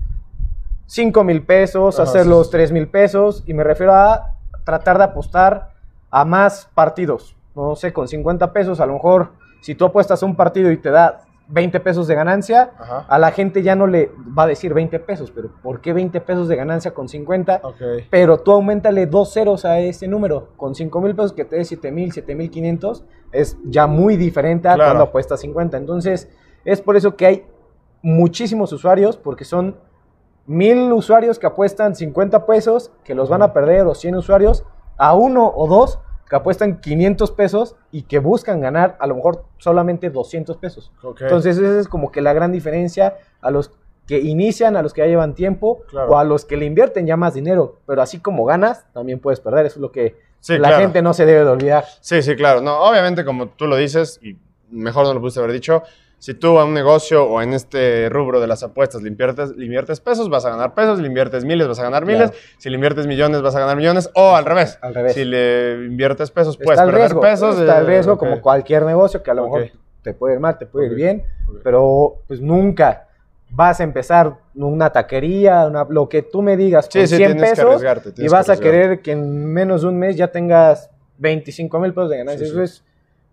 5 0.86 1.24
mil 1.24 1.44
pesos, 1.44 2.00
hacer 2.00 2.24
sí, 2.24 2.30
los 2.30 2.48
sí. 2.48 2.52
3 2.52 2.72
mil 2.72 2.88
pesos, 2.88 3.44
y 3.48 3.54
me 3.54 3.64
refiero 3.64 3.94
a 3.94 4.36
tratar 4.64 4.98
de 5.00 5.06
apostar 5.06 5.72
a 6.12 6.24
más 6.24 6.70
partidos. 6.76 7.36
No 7.56 7.76
sé, 7.76 7.92
con 7.94 8.08
50 8.08 8.54
pesos, 8.54 8.80
a 8.80 8.86
lo 8.86 8.94
mejor, 8.94 9.32
si 9.62 9.74
tú 9.76 9.86
apuestas 9.86 10.22
a 10.22 10.26
un 10.26 10.36
partido 10.36 10.72
y 10.72 10.78
te 10.78 10.92
da 10.92 11.22
20 11.52 11.80
pesos 11.80 12.08
de 12.08 12.14
ganancia, 12.16 12.72
Ajá. 12.78 13.06
a 13.10 13.18
la 13.18 13.32
gente 13.32 13.64
ya 13.64 13.76
no 13.76 13.88
le 13.88 14.12
va 14.38 14.44
a 14.44 14.48
decir 14.48 14.74
20 14.74 15.00
pesos, 15.00 15.32
pero 15.32 15.50
¿por 15.64 15.82
qué 15.82 15.94
20 15.94 16.22
pesos 16.22 16.48
de 16.48 16.56
ganancia 16.56 16.92
con 16.94 17.10
50? 17.10 17.62
Ok. 17.64 17.76
Pero 18.12 18.38
tú 18.40 18.52
aumentale 18.52 19.08
dos 19.08 19.34
ceros 19.34 19.66
a 19.66 19.80
ese 19.80 20.08
número. 20.08 20.50
Con 20.58 20.76
5 20.76 21.02
mil 21.02 21.16
pesos 21.16 21.34
que 21.34 21.46
te 21.46 21.56
dé 21.56 21.66
7 21.66 21.92
mil, 21.92 22.12
7 22.12 22.36
mil 22.36 22.52
500, 22.52 23.04
es 23.32 23.58
ya 23.66 23.88
muy 23.88 24.16
diferente 24.16 24.68
a 24.68 24.76
Claro. 24.76 24.90
cuando 24.92 25.04
apuestas 25.06 25.40
50. 25.42 25.78
Entonces, 25.78 26.30
es 26.66 26.82
por 26.82 26.96
eso 26.96 27.16
que 27.16 27.26
hay 27.26 27.46
muchísimos 28.04 28.72
usuarios, 28.72 29.18
porque 29.18 29.44
son 29.44 29.76
mil 30.46 30.92
usuarios 30.94 31.40
que 31.40 31.48
apuestan 31.48 31.96
50 31.96 32.46
pesos, 32.46 32.92
que 33.04 33.16
los 33.16 33.28
van 33.30 33.42
a 33.42 33.54
perder, 33.54 33.88
o 33.88 33.96
100 33.96 34.16
usuarios, 34.16 34.66
a 34.98 35.16
uno 35.16 35.52
o 35.56 35.68
dos 35.68 36.00
que 36.30 36.36
apuestan 36.36 36.80
500 36.80 37.32
pesos 37.32 37.76
y 37.92 38.04
que 38.04 38.20
buscan 38.20 38.62
ganar 38.62 38.96
a 39.00 39.08
lo 39.08 39.16
mejor 39.16 39.46
solamente 39.58 40.10
200 40.10 40.58
pesos. 40.58 40.92
Entonces, 41.22 41.58
esa 41.58 41.80
es 41.80 41.88
como 41.88 42.12
que 42.12 42.22
la 42.22 42.34
gran 42.34 42.52
diferencia 42.52 43.18
a 43.42 43.50
los 43.52 43.72
que 44.06 44.20
inician, 44.20 44.76
a 44.78 44.82
los 44.82 44.94
que 44.94 45.02
ya 45.02 45.08
llevan 45.08 45.34
tiempo 45.36 45.82
Claro. 45.90 46.12
o 46.12 46.18
a 46.18 46.24
los 46.24 46.46
que 46.46 46.58
le 46.58 46.66
invierten 46.66 47.06
ya 47.06 47.18
más 47.18 47.34
dinero. 47.34 47.78
Pero 47.86 48.02
así 48.02 48.20
como 48.20 48.46
ganas, 48.46 48.86
también 48.94 49.20
puedes 49.20 49.40
perder. 49.40 49.66
Eso 49.66 49.76
es 49.76 49.82
lo 49.82 49.92
que 49.92 50.18
Sí, 50.40 50.54
la 50.58 50.70
claro. 50.70 50.84
gente 50.84 51.02
no 51.02 51.14
se 51.14 51.26
debe 51.26 51.40
de 51.44 51.50
olvidar. 51.50 51.84
Sí, 52.00 52.22
sí, 52.22 52.36
claro. 52.36 52.62
No, 52.62 52.80
obviamente, 52.80 53.26
como 53.26 53.50
tú 53.50 53.68
lo 53.68 53.76
dices, 53.76 54.20
y 54.24 54.38
mejor 54.72 55.06
no 55.06 55.14
lo 55.14 55.20
pudiste 55.20 55.40
haber 55.42 55.52
dicho, 55.52 55.84
si 56.20 56.34
tú 56.34 56.60
a 56.60 56.66
un 56.66 56.74
negocio 56.74 57.26
o 57.26 57.42
en 57.42 57.54
este 57.54 58.10
rubro 58.10 58.40
de 58.42 58.48
las 58.48 58.62
apuestas 58.62 59.02
le 59.02 59.08
inviertes, 59.08 59.56
le 59.56 59.66
inviertes 59.66 60.00
pesos, 60.02 60.30
vas 60.30 60.46
a 60.46 60.50
ganar 60.52 60.74
pesos, 60.76 61.00
le 61.00 61.08
inviertes 61.08 61.46
miles, 61.46 61.68
vas 61.68 61.80
a 61.80 61.84
ganar 61.84 62.06
miles, 62.06 62.30
Claro. 62.32 62.46
si 62.58 62.70
le 62.70 62.76
inviertes 62.76 63.08
millones, 63.08 63.42
vas 63.42 63.56
a 63.56 63.60
ganar 63.62 63.78
millones, 63.78 64.10
o 64.16 64.36
al 64.36 64.46
revés. 64.46 64.78
Al 64.82 64.94
revés. 64.94 65.14
Si 65.14 65.24
le 65.26 65.86
inviertes 65.86 66.30
pesos, 66.30 66.58
puedes 66.58 66.72
está 66.80 66.84
el 66.84 66.90
perder 66.92 67.02
riesgo, 67.08 67.22
pesos. 67.22 67.60
está 67.60 67.80
el 67.80 67.86
eh, 67.86 67.88
riesgo 67.88 68.18
como 68.18 68.42
cualquier 68.42 68.84
negocio 68.84 69.24
que 69.24 69.32
a 69.32 69.34
lo 69.34 69.44
mejor 69.46 69.70
te 70.04 70.14
puede 70.14 70.36
ir 70.36 70.40
mal, 70.40 70.58
te 70.58 70.66
puede 70.66 70.88
ir 70.88 70.94
bien, 70.96 71.24
pero 71.64 72.18
pues 72.28 72.42
nunca 72.42 73.08
vas 73.52 73.80
a 73.80 73.84
empezar 73.84 74.36
una 74.56 74.92
taquería, 74.92 75.66
una- 75.68 75.86
lo 75.90 76.08
que 76.08 76.22
tú 76.22 76.42
me 76.42 76.56
digas 76.58 76.88
Sí, 76.92 77.02
sí, 77.08 77.16
100 77.16 77.32
tienes 77.32 77.44
que 77.44 77.50
pesos 77.50 77.66
arriesgarte, 77.66 78.12
y 78.18 78.28
vas 78.28 78.50
a 78.50 78.60
querer 78.60 79.02
que 79.02 79.14
en 79.14 79.46
menos 79.46 79.82
de 79.82 79.88
un 79.88 79.98
mes 79.98 80.16
ya 80.18 80.28
tengas 80.32 80.90
25 81.18 81.80
mil 81.80 81.94
pesos 81.94 82.10
de 82.12 82.18
ganancia. 82.18 82.46
Sí, 82.46 82.52
Eso 82.52 82.62
es 82.62 82.84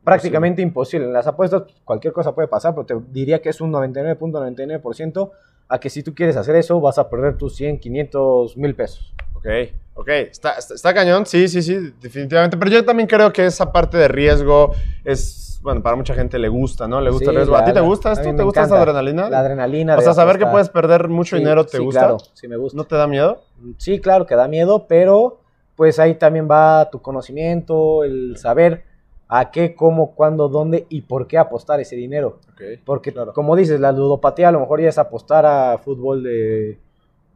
prácticamente 0.07 0.63
imposible. 0.63 1.07
En 1.07 1.13
las 1.13 1.27
apuestas 1.27 1.63
pues, 1.63 1.75
cualquier 1.85 2.13
cosa 2.13 2.33
puede 2.33 2.47
pasar, 2.47 2.75
pero 2.77 2.87
te 2.87 2.95
diría 3.11 3.43
que 3.43 3.49
es 3.49 3.61
un 3.61 3.73
99.99% 3.73 5.31
a 5.69 5.81
que 5.81 5.91
si 5.91 6.05
tú 6.05 6.15
quieres 6.15 6.37
hacer 6.37 6.55
eso 6.55 6.81
vas 6.81 6.97
a 6.99 7.11
perder 7.11 7.37
tus 7.37 7.57
100, 7.57 7.81
500 7.81 8.57
mil 8.57 8.77
pesos. 8.77 9.13
Ok, 9.35 9.47
ok, 9.95 10.09
está, 10.31 10.53
está, 10.59 10.75
está 10.75 10.95
cañón, 10.95 11.27
sí, 11.27 11.49
sí, 11.49 11.61
sí, 11.61 11.93
definitivamente. 12.01 12.57
Pero 12.57 12.71
yo 12.71 12.85
también 12.85 13.09
creo 13.09 13.33
que 13.33 13.47
esa 13.47 13.73
parte 13.73 13.99
de 13.99 14.07
riesgo 14.07 14.71
es, 15.05 15.59
bueno, 15.61 15.83
para 15.83 15.97
mucha 15.97 16.15
gente 16.15 16.39
le 16.39 16.49
gusta, 16.49 16.87
¿no? 16.87 17.01
Le 17.01 17.11
gusta 17.11 17.25
Sí, 17.25 17.31
el 17.31 17.37
riesgo. 17.39 17.57
¿A 17.57 17.65
ti 17.65 17.73
te 17.73 17.81
gusta 17.81 18.13
esto? 18.13 18.33
¿Te 18.33 18.43
gusta 18.45 18.63
esa 18.63 18.81
adrenalina? 18.81 19.29
La 19.29 19.41
adrenalina. 19.41 19.97
o 19.97 20.01
sea, 20.01 20.15
saber 20.15 20.39
que 20.39 20.47
puedes 20.47 20.69
perder 20.69 21.09
mucho 21.09 21.35
Sí, 21.35 21.41
dinero, 21.43 21.67
¿te 21.67 21.79
sí, 21.79 21.83
gusta? 21.85 22.01
Claro, 22.01 22.19
sí 22.33 22.47
me 22.47 22.57
gusta. 22.57 22.77
¿No 22.77 22.85
te 22.85 22.95
da 22.95 23.09
miedo? 23.09 23.43
Sí, 23.79 24.01
claro 24.01 24.25
que 24.25 24.37
da 24.37 24.47
miedo, 24.47 24.87
pero 24.87 25.41
pues 25.75 25.99
ahí 25.99 26.15
también 26.15 26.49
va 26.49 26.91
tu 26.91 27.03
conocimiento, 27.03 28.05
el 28.05 28.37
saber 28.39 28.85
a 29.29 29.51
qué, 29.51 29.75
cómo, 29.75 30.15
cuándo, 30.15 30.49
dónde 30.49 30.87
y 30.89 31.03
por 31.03 31.27
qué 31.27 31.39
apostar 31.39 31.81
ese 31.81 31.97
dinero. 31.97 32.39
Porque, 32.85 33.13
Claro. 33.13 33.33
como 33.33 33.57
dices, 33.57 33.81
la 33.81 33.93
ludopatía 33.93 34.49
a 34.49 34.53
lo 34.53 34.61
mejor 34.61 34.81
ya 34.81 34.89
es 34.89 34.99
apostar 34.99 35.45
a 35.47 35.79
fútbol 35.79 36.23
de, 36.23 36.79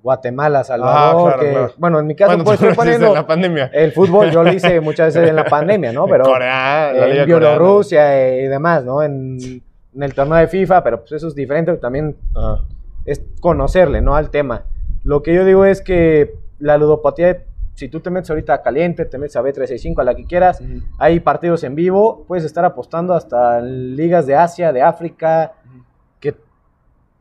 Guatemala, 0.02 0.64
Salvador, 0.64 1.34
claro, 1.34 1.40
que, 1.42 1.50
claro. 1.50 1.72
bueno, 1.76 2.00
en 2.00 2.06
mi 2.06 2.14
caso 2.14 2.30
Bueno, 2.30 2.44
pues 2.44 2.58
tú 2.58 2.66
estoy 2.66 2.68
lo 2.68 2.72
hiciste 2.72 2.96
poniendo 2.98 3.06
en 3.08 3.14
la 3.14 3.26
pandemia. 3.26 3.70
el 3.74 3.92
fútbol, 3.92 4.30
yo 4.30 4.42
lo 4.42 4.52
hice 4.52 4.80
muchas 4.80 5.14
veces 5.14 5.28
en 5.28 5.36
la 5.36 5.44
pandemia, 5.44 5.92
¿no? 5.92 6.06
Pero 6.06 6.24
Corea, 6.24 6.92
la 6.94 7.06
liga 7.06 7.22
en 7.22 7.26
Bielorrusia 7.26 8.40
y 8.40 8.46
demás, 8.46 8.82
¿no? 8.84 9.02
En, 9.02 9.36
en 9.94 10.02
el 10.02 10.14
torneo 10.14 10.36
de 10.38 10.48
FIFA, 10.48 10.82
pero 10.82 11.00
pues 11.00 11.12
eso 11.12 11.28
es 11.28 11.34
diferente, 11.34 11.74
también. 11.74 12.16
Ajá. 12.34 12.62
es 13.04 13.22
conocerle, 13.40 14.00
¿no? 14.00 14.14
Al 14.16 14.30
tema. 14.30 14.64
Lo 15.04 15.22
que 15.22 15.34
yo 15.34 15.44
digo 15.44 15.64
es 15.66 15.82
que 15.82 16.34
la 16.58 16.78
ludopatía, 16.78 17.44
si 17.80 17.88
tú 17.88 18.00
te 18.00 18.10
metes 18.10 18.28
ahorita 18.28 18.52
a 18.52 18.60
Caliente, 18.62 19.06
te 19.06 19.16
metes 19.16 19.36
a 19.36 19.42
B365, 19.42 20.00
a 20.00 20.04
la 20.04 20.14
que 20.14 20.26
quieras, 20.26 20.62
hay 20.98 21.18
partidos 21.20 21.64
en 21.64 21.74
vivo, 21.74 22.24
puedes 22.28 22.44
estar 22.44 22.62
apostando 22.62 23.14
hasta 23.14 23.58
en 23.60 23.96
ligas 23.96 24.26
de 24.26 24.34
Asia, 24.36 24.70
de 24.70 24.82
África, 24.82 25.52
que 26.20 26.34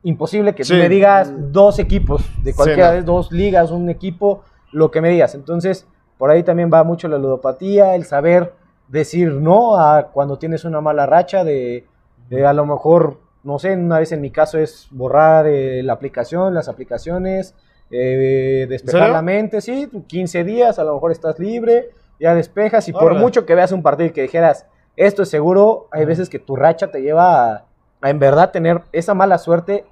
imposible 0.03 0.53
que 0.53 0.65
Sí. 0.65 0.73
tú 0.73 0.79
me 0.79 0.89
digas 0.89 1.31
dos 1.53 1.79
equipos, 1.79 2.23
de 2.43 2.51
Sí, 2.51 2.57
cualquiera 2.57 2.89
no. 2.89 2.95
de 2.95 3.01
dos 3.03 3.31
ligas, 3.31 3.71
un 3.71 3.89
equipo, 3.89 4.43
lo 4.73 4.91
que 4.91 4.99
me 4.99 5.09
digas. 5.09 5.33
Entonces, 5.33 5.87
por 6.17 6.29
ahí 6.29 6.43
también 6.43 6.69
va 6.73 6.83
mucho 6.83 7.07
la 7.07 7.17
ludopatía, 7.17 7.95
el 7.95 8.03
saber 8.03 8.53
decir 8.89 9.31
no 9.31 9.79
a 9.79 10.07
cuando 10.11 10.37
tienes 10.37 10.65
una 10.65 10.81
mala 10.81 11.05
racha, 11.05 11.45
de, 11.45 11.85
de 12.29 12.45
a 12.45 12.51
lo 12.51 12.65
mejor, 12.65 13.21
no 13.43 13.59
sé, 13.59 13.73
una 13.77 13.99
vez 13.99 14.11
en 14.11 14.19
mi 14.19 14.29
caso 14.29 14.57
es 14.59 14.89
borrar 14.91 15.47
eh, 15.47 15.81
la 15.83 15.93
aplicación, 15.93 16.53
las 16.53 16.67
aplicaciones, 16.67 17.55
eh, 17.91 18.65
despejar 18.69 19.09
la 19.13 19.21
mente, 19.21 19.61
sí, 19.61 19.89
15 20.07 20.43
días, 20.43 20.79
a 20.79 20.83
lo 20.83 20.93
mejor 20.93 21.11
estás 21.11 21.39
libre, 21.39 21.89
ya 22.19 22.35
despejas 22.35 22.87
y 22.87 22.93
por 22.93 23.13
mucho 23.15 23.45
que 23.45 23.55
veas 23.55 23.71
un 23.71 23.81
partido 23.81 24.07
y 24.09 24.11
que 24.11 24.21
dijeras, 24.23 24.65
esto 24.95 25.23
es 25.23 25.29
seguro, 25.29 25.87
hay 25.91 26.05
veces 26.05 26.29
que 26.29 26.39
tu 26.39 26.55
racha 26.55 26.91
te 26.91 27.01
lleva 27.01 27.53
a, 27.53 27.65
a 28.01 28.09
en 28.09 28.19
verdad 28.19 28.51
tener 28.51 28.81
esa 28.91 29.13
mala 29.13 29.37
suerte, 29.37 29.85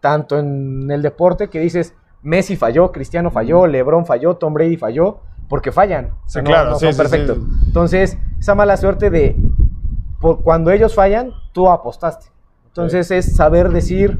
tanto 0.00 0.38
en 0.38 0.90
el 0.90 1.02
deporte 1.02 1.48
que 1.48 1.60
dices, 1.60 1.94
Messi 2.22 2.56
falló, 2.56 2.90
Cristiano 2.90 3.30
falló, 3.30 3.66
LeBron 3.66 4.06
falló, 4.06 4.36
Tom 4.36 4.54
Brady 4.54 4.76
falló, 4.78 5.18
porque 5.48 5.72
fallan. 5.72 6.12
Sí, 6.26 6.38
no- 6.38 6.44
claro, 6.44 6.70
no 6.70 6.76
sí, 6.76 6.86
son 6.86 6.94
sí, 6.94 6.98
perfectos. 6.98 7.38
Entonces, 7.66 8.16
esa 8.38 8.54
mala 8.54 8.76
suerte 8.78 9.10
de 9.10 9.36
por 10.20 10.42
cuando 10.42 10.70
ellos 10.70 10.94
fallan, 10.94 11.32
tú 11.52 11.68
apostaste. 11.68 12.26
Entonces 12.68 13.10
es 13.10 13.36
saber 13.36 13.68
decir, 13.68 14.18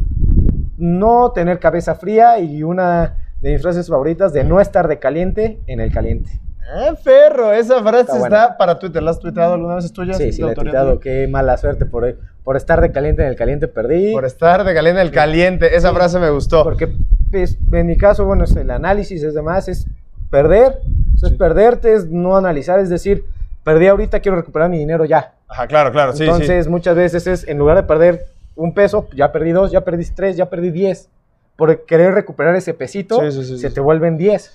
no 0.76 1.32
tener 1.32 1.58
cabeza 1.58 1.94
fría 1.94 2.38
y 2.38 2.62
una 2.62 3.23
de 3.44 3.52
mis 3.52 3.60
frases 3.60 3.86
favoritas 3.88 4.32
de 4.32 4.42
no 4.42 4.58
estar 4.58 4.88
de 4.88 4.98
caliente 4.98 5.58
en 5.66 5.78
el 5.80 5.92
caliente. 5.92 6.40
Ah, 6.66 6.94
perro, 7.04 7.52
esa 7.52 7.82
frase 7.82 8.00
Está 8.12 8.16
está, 8.24 8.56
para 8.56 8.78
Twitter. 8.78 9.02
¿La 9.02 9.10
has 9.10 9.18
tuiteado 9.20 9.52
alguna 9.52 9.74
vez? 9.74 9.84
¿Es 9.84 9.92
tuya? 9.92 10.14
Sí, 10.14 10.22
¿Es 10.24 10.36
sí, 10.36 10.42
le 10.42 10.52
he 10.52 10.54
tuiteado, 10.54 10.98
qué 10.98 11.28
mala 11.28 11.58
suerte 11.58 11.84
por, 11.84 12.16
por 12.42 12.56
estar 12.56 12.80
de 12.80 12.90
caliente 12.90 13.20
en 13.20 13.28
el 13.28 13.36
caliente 13.36 13.68
perdí. 13.68 14.12
Por 14.12 14.24
estar 14.24 14.64
de 14.64 14.72
caliente 14.72 14.98
en 15.02 15.06
el 15.06 15.12
caliente. 15.12 15.76
Esa 15.76 15.90
Sí. 15.90 15.94
frase 15.94 16.18
me 16.20 16.30
gustó. 16.30 16.64
Porque 16.64 16.88
pues, 17.30 17.58
en 17.70 17.86
mi 17.86 17.98
caso, 17.98 18.24
bueno, 18.24 18.44
es 18.44 18.56
el 18.56 18.70
análisis 18.70 19.22
es 19.22 19.34
demás, 19.34 19.68
es 19.68 19.86
perder, 20.30 20.78
Sí. 21.18 21.26
es 21.26 21.32
perderte, 21.32 21.92
es 21.92 22.06
no 22.08 22.38
analizar, 22.38 22.80
es 22.80 22.88
decir, 22.88 23.26
perdí 23.62 23.88
ahorita, 23.88 24.20
quiero 24.20 24.36
recuperar 24.36 24.70
mi 24.70 24.78
dinero 24.78 25.04
ya. 25.04 25.34
Ajá, 25.48 25.66
claro, 25.66 25.92
claro. 25.92 26.14
Sí, 26.14 26.24
Entonces, 26.24 26.64
sí. 26.64 26.70
muchas 26.70 26.96
veces 26.96 27.26
es, 27.26 27.46
en 27.46 27.58
lugar 27.58 27.76
de 27.76 27.82
perder 27.82 28.24
un 28.56 28.72
peso, 28.72 29.06
ya 29.14 29.32
perdí 29.32 29.52
dos, 29.52 29.70
ya 29.70 29.82
perdí 29.82 30.06
tres, 30.16 30.34
ya 30.38 30.46
perdí 30.48 30.70
diez. 30.70 31.10
Por 31.56 31.84
querer 31.84 32.14
recuperar 32.14 32.56
ese 32.56 32.74
pesito, 32.74 33.20
Sí, 33.20 33.30
sí, 33.32 33.44
sí, 33.44 33.58
se 33.58 33.68
sí. 33.68 33.74
te 33.74 33.80
vuelven 33.80 34.16
diez. 34.18 34.52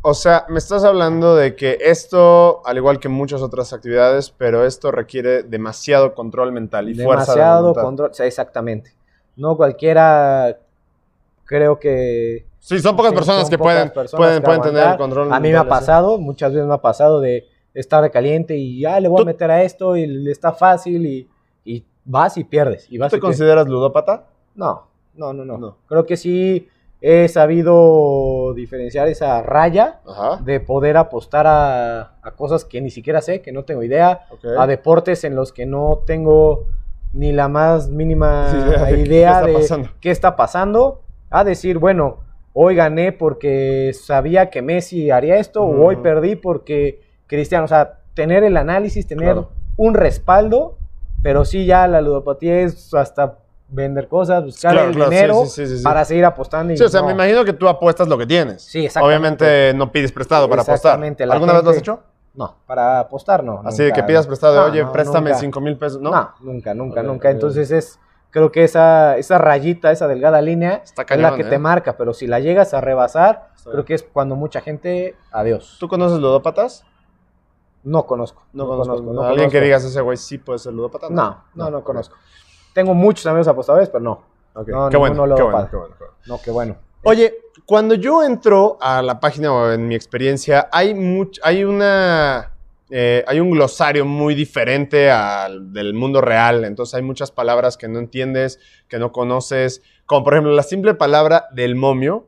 O 0.00 0.14
sea, 0.14 0.46
me 0.48 0.58
estás 0.58 0.84
hablando 0.84 1.34
de 1.34 1.56
que 1.56 1.76
esto, 1.80 2.62
al 2.64 2.76
igual 2.76 3.00
que 3.00 3.08
muchas 3.08 3.42
otras 3.42 3.72
actividades, 3.72 4.30
pero 4.30 4.64
esto 4.64 4.90
requiere 4.92 5.42
demasiado 5.42 6.14
control 6.14 6.52
mental 6.52 6.88
y 6.88 6.94
fuerza 6.94 7.32
de 7.34 7.38
Demasiado 7.40 7.74
control, 7.74 8.10
o 8.10 8.14
sea, 8.14 8.26
exactamente. 8.26 8.92
No 9.36 9.56
cualquiera, 9.56 10.58
creo 11.44 11.78
que... 11.78 12.46
Sí, 12.60 12.78
son 12.80 12.96
pocas 12.96 13.10
Sí, 13.10 13.16
personas 13.16 13.42
son 13.42 13.50
que 13.50 13.58
pocas 13.58 13.74
pueden, 13.74 13.90
personas 13.90 14.20
pueden, 14.26 14.40
que 14.40 14.44
pueden 14.46 14.62
tener 14.62 14.90
el 14.92 14.96
control 14.96 15.32
A 15.32 15.40
mí 15.40 15.50
me 15.50 15.56
ha 15.58 15.68
pasado, 15.68 16.18
muchas 16.18 16.52
veces 16.52 16.66
me 16.66 16.74
ha 16.74 16.78
pasado 16.82 17.20
de 17.20 17.46
estar 17.74 18.08
caliente 18.10 18.56
y 18.56 18.80
ya 18.80 18.98
le 19.00 19.08
voy 19.08 19.18
¿Tú- 19.18 19.22
a 19.22 19.26
meter 19.26 19.50
a 19.50 19.62
esto 19.62 19.96
y 19.96 20.06
le 20.06 20.30
está 20.30 20.52
fácil 20.52 21.06
y, 21.06 21.28
y 21.64 21.84
vas 22.04 22.36
y 22.36 22.44
pierdes. 22.44 22.86
Y 22.90 22.96
¿Tú 22.96 23.00
vas 23.02 23.10
te 23.10 23.16
y 23.16 23.20
pierdes. 23.20 23.38
consideras 23.38 23.68
ludópata? 23.68 24.26
No, 24.54 24.87
no, 25.18 25.32
no, 25.32 25.44
no, 25.44 25.58
No. 25.58 25.76
Creo 25.86 26.06
que 26.06 26.16
sí 26.16 26.68
he 27.00 27.28
sabido 27.28 28.54
diferenciar 28.54 29.06
esa 29.08 29.40
raya 29.42 30.00
Ajá. 30.06 30.40
de 30.42 30.58
poder 30.60 30.96
apostar 30.96 31.46
a, 31.46 32.18
a 32.22 32.30
cosas 32.36 32.64
que 32.64 32.80
ni 32.80 32.90
siquiera 32.90 33.20
sé, 33.20 33.40
que 33.42 33.52
no 33.52 33.64
tengo 33.64 33.82
idea, 33.82 34.22
a 34.58 34.66
deportes 34.66 35.22
en 35.24 35.34
los 35.36 35.52
que 35.52 35.66
no 35.66 36.00
tengo 36.06 36.66
ni 37.12 37.32
la 37.32 37.48
más 37.48 37.88
mínima 37.88 38.48
Sí, 38.90 38.94
idea 39.00 39.42
de 39.42 39.46
qué 39.46 39.46
está 39.46 39.46
de 39.46 39.52
pasando. 39.54 39.88
qué 40.00 40.10
está 40.10 40.36
pasando, 40.36 41.02
a 41.30 41.44
decir, 41.44 41.78
bueno, 41.78 42.18
hoy 42.52 42.74
gané 42.74 43.12
porque 43.12 43.92
sabía 43.94 44.50
que 44.50 44.62
Messi 44.62 45.10
haría 45.10 45.36
esto, 45.36 45.62
o 45.62 45.84
hoy 45.86 45.96
perdí 45.96 46.34
porque 46.36 47.00
Cristiano, 47.26 47.66
o 47.66 47.68
sea, 47.68 48.00
tener 48.14 48.42
el 48.42 48.56
análisis, 48.56 49.06
tener 49.06 49.24
Claro. 49.34 49.50
un 49.76 49.94
respaldo, 49.94 50.78
pero 51.22 51.44
sí 51.44 51.64
ya 51.66 51.86
la 51.86 52.00
ludopatía 52.00 52.60
es 52.60 52.92
hasta 52.94 53.38
vender 53.68 54.08
cosas, 54.08 54.44
buscar 54.44 54.72
Claro, 54.72 54.88
el 54.88 54.94
claro, 54.94 55.10
dinero 55.10 55.44
sí, 55.44 55.50
sí, 55.50 55.66
sí, 55.66 55.76
sí. 55.78 55.84
para 55.84 56.04
seguir 56.04 56.24
apostando. 56.24 56.72
Y 56.72 56.76
Sí, 56.78 56.84
o 56.84 56.88
sea, 56.88 57.00
no. 57.00 57.06
me 57.08 57.12
imagino 57.12 57.44
que 57.44 57.52
tú 57.52 57.68
apuestas 57.68 58.08
lo 58.08 58.16
que 58.16 58.26
tienes. 58.26 58.62
Sí, 58.62 58.86
exactamente. 58.86 59.18
Obviamente 59.44 59.74
no 59.74 59.92
pides 59.92 60.10
prestado 60.12 60.48
para 60.48 60.62
apostar. 60.62 60.94
¿Alguna 61.30 61.52
vez 61.54 61.64
lo 61.64 61.70
has 61.70 61.76
hecho? 61.76 62.00
No, 62.34 62.56
para 62.66 63.00
apostar 63.00 63.42
no. 63.42 63.62
Así 63.64 63.82
de 63.82 63.92
que 63.92 64.02
pidas 64.04 64.26
prestado 64.26 64.54
de, 64.54 64.60
No, 64.60 64.66
oye, 64.66 64.82
no, 64.84 64.92
préstame 64.92 65.30
nunca. 65.30 65.40
5 65.40 65.60
mil 65.60 65.76
pesos, 65.76 66.00
¿no? 66.00 66.10
No, 66.10 66.30
nunca, 66.40 66.72
nunca, 66.72 67.02
nunca. 67.02 67.30
Entonces 67.30 67.70
es, 67.72 67.98
creo 68.30 68.52
que 68.52 68.62
esa, 68.64 69.16
esa 69.16 69.38
rayita, 69.38 69.90
esa 69.90 70.06
delgada 70.06 70.40
línea 70.40 70.80
Está 70.84 71.02
es 71.02 71.20
la 71.20 71.34
que 71.34 71.42
¿eh? 71.42 71.46
te 71.46 71.58
marca, 71.58 71.96
pero 71.96 72.14
si 72.14 72.26
la 72.28 72.38
llegas 72.38 72.74
a 72.74 72.80
rebasar, 72.80 73.48
Está 73.56 73.70
creo 73.70 73.74
bien. 73.82 73.86
que 73.86 73.94
es 73.94 74.02
cuando 74.04 74.36
mucha 74.36 74.60
gente, 74.60 75.16
adiós. 75.32 75.76
¿Tú 75.80 75.88
conoces 75.88 76.20
ludópatas? 76.20 76.84
No 77.82 78.06
conozco. 78.06 78.42
No, 78.52 78.66
conozco. 78.66 78.94
no 79.02 79.22
Alguien 79.22 79.36
conozco. 79.36 79.50
que 79.50 79.60
digas 79.60 79.84
ese 79.84 80.00
güey 80.00 80.16
sí 80.16 80.38
puede 80.38 80.58
ser 80.58 80.72
ludópata. 80.74 81.08
No, 81.10 81.44
no, 81.54 81.70
no 81.70 81.82
conozco. 81.82 82.14
Tengo 82.72 82.94
muchos 82.94 83.26
amigos 83.26 83.48
apostadores, 83.48 83.88
pero 83.88 84.00
no. 84.04 84.22
No, 84.54 84.64
qué, 84.64 84.72
bueno, 84.72 85.14
ninguno 85.14 85.34
qué, 85.36 85.42
bueno, 85.42 85.68
qué 85.70 85.76
bueno, 85.76 85.94
qué 85.98 86.04
bueno. 86.04 86.14
No, 86.26 86.40
qué 86.42 86.50
bueno. 86.50 86.76
Oye, 87.04 87.34
cuando 87.64 87.94
yo 87.94 88.22
entro 88.24 88.76
a 88.80 89.02
la 89.02 89.20
página 89.20 89.52
o 89.52 89.70
en 89.72 89.86
mi 89.88 89.94
experiencia, 89.94 90.68
hay, 90.72 90.94
much- 90.94 91.38
hay 91.44 91.62
una... 91.64 92.52
eh, 92.90 93.24
hay 93.26 93.38
un 93.40 93.50
glosario 93.50 94.04
muy 94.04 94.34
diferente 94.34 95.10
al 95.10 95.72
del 95.72 95.94
mundo 95.94 96.20
real, 96.20 96.64
entonces 96.64 96.94
hay 96.94 97.02
muchas 97.02 97.30
palabras 97.30 97.76
que 97.76 97.86
no 97.88 97.98
entiendes, 98.00 98.58
que 98.88 98.98
no 98.98 99.12
conoces, 99.12 99.82
como 100.06 100.24
por 100.24 100.34
ejemplo 100.34 100.52
la 100.52 100.62
simple 100.64 100.94
palabra 100.94 101.46
del 101.52 101.76
momio, 101.76 102.26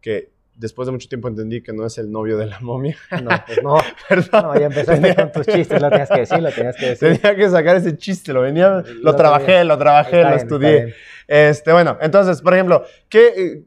que 0.00 0.30
después 0.62 0.86
de 0.86 0.92
mucho 0.92 1.08
tiempo 1.08 1.28
entendí 1.28 1.60
que 1.62 1.72
no 1.72 1.84
es 1.84 1.98
el 1.98 2.10
novio 2.10 2.38
de 2.38 2.46
la 2.46 2.60
momia, 2.60 2.96
No, 3.22 3.30
pues 3.46 3.60
no. 3.62 3.76
¿verdad? 4.08 4.42
No, 4.42 4.54
ya 4.58 4.66
empezaste 4.66 5.14
con 5.14 5.32
tus 5.32 5.46
chistes, 5.46 5.82
lo 5.82 5.90
tenías 5.90 6.08
que 6.08 6.20
decir, 6.20 6.38
lo 6.40 6.50
tenías 6.50 6.76
que 6.76 6.86
decir. 6.86 7.20
Tenía 7.20 7.36
que 7.36 7.50
sacar 7.50 7.76
ese 7.76 7.96
chiste, 7.98 8.32
lo 8.32 8.40
venía, 8.40 8.68
lo 8.70 8.82
Lo 9.02 9.16
trabajé, 9.16 9.46
tenía. 9.46 9.64
lo 9.64 9.76
trabajé, 9.78 10.16
Está 10.22 10.30
lo 10.30 10.36
bien, 10.36 10.46
estudié. 10.88 10.94
Este, 11.28 11.72
bueno, 11.72 11.98
entonces, 12.00 12.40
por 12.40 12.54
ejemplo, 12.54 12.84
¿qué, 13.08 13.26
eh, 13.28 13.64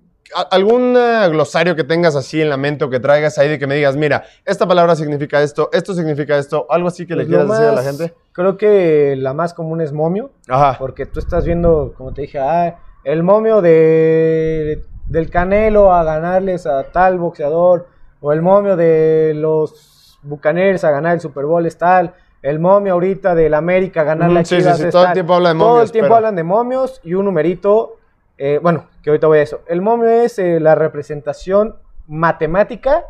¿algún 0.52 0.96
eh, 0.98 1.28
glosario 1.30 1.76
que 1.76 1.84
tengas 1.84 2.16
así 2.16 2.42
en 2.42 2.50
la 2.50 2.58
mente 2.58 2.84
o 2.86 2.90
que 2.90 3.00
traigas 3.00 3.38
ahí 3.38 3.50
de 3.50 3.60
que 3.60 3.68
me 3.68 3.76
digas, 3.76 3.96
mira, 3.96 4.24
esta 4.46 4.68
palabra 4.68 4.96
significa 4.96 5.42
esto, 5.44 5.70
esto 5.74 5.94
significa 5.94 6.38
esto, 6.38 6.66
algo 6.70 6.88
así 6.88 7.06
que 7.06 7.16
le 7.16 7.26
Pues 7.26 7.30
lo 7.30 7.46
quieras 7.46 7.60
decir 7.60 7.72
a 7.72 7.76
la 7.76 7.84
gente? 7.84 8.14
Creo 8.32 8.58
que 8.58 9.16
la 9.18 9.34
más 9.34 9.54
común 9.54 9.82
es 9.82 9.92
momio. 9.94 10.32
Ajá. 10.48 10.78
Porque 10.80 11.06
tú 11.06 11.20
estás 11.20 11.46
viendo, 11.46 11.94
como 11.98 12.14
te 12.14 12.24
dije, 12.24 12.40
ah, 12.40 12.80
el 13.04 13.22
momio 13.24 13.62
de, 13.62 14.84
del 15.08 15.30
Canelo 15.30 15.94
a 15.94 16.04
ganarles 16.04 16.66
a 16.66 16.84
tal 16.92 17.20
boxeador, 17.20 17.88
o 18.22 18.34
el 18.34 18.42
momio 18.42 18.76
de 18.76 19.34
los 19.36 20.20
Bucaneros 20.24 20.84
a 20.84 20.92
ganar 20.92 21.14
el 21.14 21.20
Super 21.22 21.46
Bowl 21.46 21.66
es 21.66 21.78
tal, 21.78 22.14
el 22.42 22.60
momio 22.60 22.94
ahorita 22.94 23.36
del 23.36 23.54
América 23.54 24.02
a 24.02 24.04
ganar 24.06 24.32
la 24.32 24.44
sí, 24.44 24.56
sí, 24.56 24.62
Chivas 24.62 24.78
sí, 24.78 24.86
es 24.86 24.92
todo 24.92 25.06
el 25.06 25.14
tiempo 25.14 25.34
habla 25.36 25.50
de 25.54 25.60
Todo 25.60 25.68
momios, 25.70 25.86
el 25.86 25.92
tiempo 25.92 26.06
pero- 26.08 26.16
hablan 26.16 26.36
de 26.36 26.44
momios 26.44 27.02
y 27.04 27.14
un 27.14 27.26
numerito, 27.26 27.98
eh, 28.38 28.60
bueno, 28.62 28.86
que 29.04 29.10
ahorita 29.12 29.28
voy 29.28 29.40
a 29.40 29.42
eso. 29.44 29.62
El 29.68 29.82
momio 29.82 30.10
es 30.10 30.40
eh, 30.40 30.60
la 30.60 30.76
representación 30.76 31.76
matemática 32.08 33.06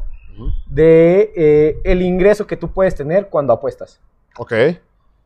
de 0.68 1.32
eh, 1.36 1.80
el 1.86 2.02
ingreso 2.02 2.46
que 2.46 2.58
tú 2.58 2.72
puedes 2.72 2.96
tener 2.96 3.28
cuando 3.30 3.54
apuestas. 3.54 4.02
Ok. 4.38 4.54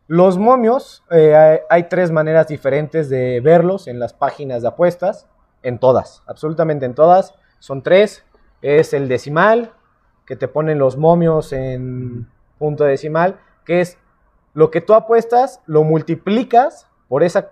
Los 0.08 0.38
momios, 0.38 1.04
hay, 1.10 1.60
hay 1.70 1.84
tres 1.84 2.12
maneras 2.12 2.48
diferentes 2.48 3.10
de 3.10 3.42
verlos 3.42 3.88
en 3.88 4.00
las 4.00 4.14
páginas 4.14 4.62
de 4.64 4.68
apuestas, 4.68 5.28
en 5.64 5.80
todas, 5.80 6.24
absolutamente 6.28 6.86
en 6.86 6.94
todas. 6.94 7.34
Son 7.60 7.82
tres. 7.82 8.24
Es 8.62 8.94
el 8.94 9.08
decimal, 9.08 9.72
que 10.26 10.36
te 10.36 10.48
ponen 10.48 10.78
los 10.80 10.98
momios 10.98 11.54
en 11.54 12.28
punto 12.58 12.84
decimal, 12.84 13.40
que 13.66 13.82
es 13.82 13.98
lo 14.54 14.70
que 14.70 14.82
tú 14.82 14.94
apuestas, 14.94 15.62
lo 15.66 15.84
multiplicas 15.84 16.88
por 17.08 17.24
esa, 17.24 17.52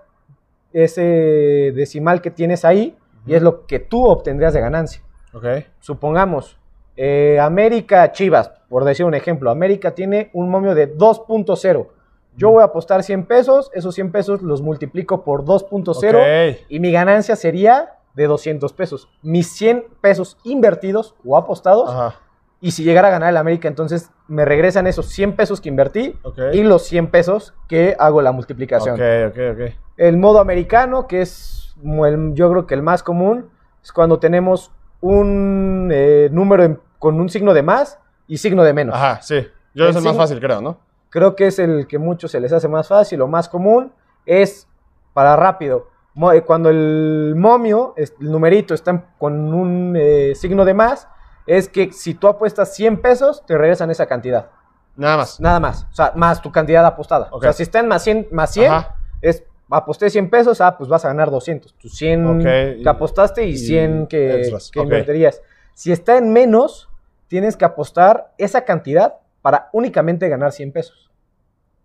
ese 0.74 1.72
decimal 1.76 2.22
que 2.22 2.32
tienes 2.32 2.66
ahí 2.66 2.98
y 3.26 3.36
es 3.36 3.42
lo 3.42 3.66
que 3.66 3.80
tú 3.80 4.06
obtendrías 4.06 4.54
de 4.54 4.62
ganancia. 4.62 5.02
Ok. 5.34 5.46
Supongamos, 5.80 6.60
eh, 6.96 7.40
América 7.40 8.12
Chivas, 8.12 8.52
por 8.70 8.84
decir 8.84 9.06
un 9.06 9.14
ejemplo, 9.16 9.50
América 9.50 9.96
tiene 9.96 10.30
un 10.34 10.50
momio 10.50 10.76
de 10.76 10.96
2.0. 10.98 11.88
Yo 12.36 12.52
voy 12.52 12.62
a 12.62 12.66
apostar 12.66 13.02
100 13.02 13.26
pesos, 13.26 13.72
esos 13.74 13.96
100 13.96 14.12
pesos 14.12 14.42
los 14.44 14.62
multiplico 14.62 15.24
por 15.24 15.44
2.0 15.44 16.52
Ok. 16.54 16.66
y 16.70 16.80
mi 16.80 16.92
ganancia 16.92 17.36
sería 17.36 17.97
de 18.18 18.28
200 18.28 18.74
pesos. 18.74 19.08
Mis 19.22 19.48
100 19.56 19.86
pesos 20.02 20.38
invertidos 20.44 21.16
o 21.24 21.38
apostados. 21.38 21.90
Ajá. 21.90 22.16
Y 22.60 22.72
si 22.72 22.84
llegara 22.84 23.10
a 23.10 23.12
ganar 23.12 23.30
el 23.30 23.38
América, 23.38 23.68
entonces 23.68 24.10
me 24.28 24.44
regresan 24.44 24.88
esos 24.88 25.06
100 25.06 25.36
pesos 25.36 25.62
que 25.62 25.70
invertí 25.70 26.18
y 26.54 26.64
los 26.64 26.82
100 26.84 27.08
pesos 27.12 27.54
que 27.70 27.96
hago 28.00 28.22
la 28.24 28.32
multiplicación. 28.32 28.96
Ok, 28.96 29.02
ok, 29.30 29.38
ok. 29.54 29.74
El 29.98 30.18
modo 30.18 30.40
americano, 30.40 31.08
que 31.08 31.22
es 31.22 31.76
el- 31.84 32.34
yo 32.34 32.50
creo 32.50 32.66
que 32.66 32.74
el 32.74 32.82
más 32.82 33.04
común, 33.04 33.50
es 33.84 33.92
cuando 33.92 34.18
tenemos 34.18 34.72
un 35.02 35.90
eh, 35.94 36.30
número 36.32 36.64
en- 36.64 36.80
con 36.98 37.20
un 37.22 37.30
signo 37.30 37.54
de 37.54 37.62
más 37.62 38.00
y 38.28 38.38
signo 38.38 38.64
de 38.64 38.74
menos. 38.74 38.96
Ajá, 38.96 39.22
sí. 39.22 39.48
Yo 39.76 39.84
El 39.86 39.92
es 39.92 39.96
el 39.98 40.04
más 40.04 40.18
fácil, 40.18 40.40
creo, 40.40 40.60
¿no? 40.60 40.80
Creo 41.12 41.36
que 41.36 41.46
es 41.48 41.60
el 41.60 41.86
que 41.88 42.00
muchos 42.00 42.32
se 42.32 42.40
les 42.40 42.52
hace 42.52 42.68
más 42.68 42.88
fácil 42.88 43.22
o 43.22 43.28
más 43.28 43.48
común. 43.48 43.92
Es 44.26 44.68
para 45.14 45.36
rápido. 45.36 45.88
Eh, 46.34 46.42
Cuando 46.42 46.70
el 46.70 47.34
momio, 47.38 47.94
el 47.96 48.10
numerito, 48.20 48.74
está 48.74 49.06
con 49.18 49.54
un 49.54 49.96
eh, 49.98 50.34
signo 50.36 50.66
de 50.66 50.74
más, 50.74 51.08
es 51.46 51.70
que 51.70 51.92
si 51.92 52.14
tú 52.16 52.28
apuestas 52.28 52.74
100 52.76 53.02
pesos, 53.02 53.44
te 53.46 53.58
regresan 53.58 53.92
esa 53.92 54.06
cantidad. 54.08 54.48
Nada 54.96 55.18
más. 55.18 55.40
Nada 55.40 55.60
más. 55.60 55.86
O 55.92 55.96
sea, 55.96 56.12
más 56.16 56.42
tu 56.42 56.52
cantidad 56.52 56.86
apostada. 56.86 57.30
O 57.32 57.38
Ok. 57.38 57.44
sea, 57.44 57.54
si 57.54 57.64
está 57.64 57.80
en 57.80 57.88
más 57.88 58.04
100, 58.04 58.28
más 58.32 58.52
100 58.52 58.72
Ajá. 58.72 58.96
es 59.22 59.44
aposté 59.70 60.10
100 60.10 60.30
pesos, 60.30 60.60
ah, 60.62 60.76
pues 60.78 60.90
vas 60.90 61.06
a 61.06 61.10
ganar 61.10 61.30
200. 61.30 61.74
Tus 61.76 61.96
100 61.98 62.26
Ok, 62.26 62.44
que 62.82 62.90
apostaste 62.90 63.46
y 63.46 63.52
y 63.52 63.58
100 63.58 64.08
que, 64.08 64.50
que 64.72 64.80
ok. 64.80 64.84
invertirías. 64.86 65.42
Si 65.76 65.92
está 65.92 66.18
en 66.18 66.34
menos, 66.34 66.90
tienes 67.28 67.56
que 67.58 67.66
apostar 67.66 68.34
esa 68.40 68.62
cantidad 68.66 69.16
para 69.44 69.70
únicamente 69.74 70.28
ganar 70.30 70.52
100 70.52 70.72
pesos. 70.72 71.12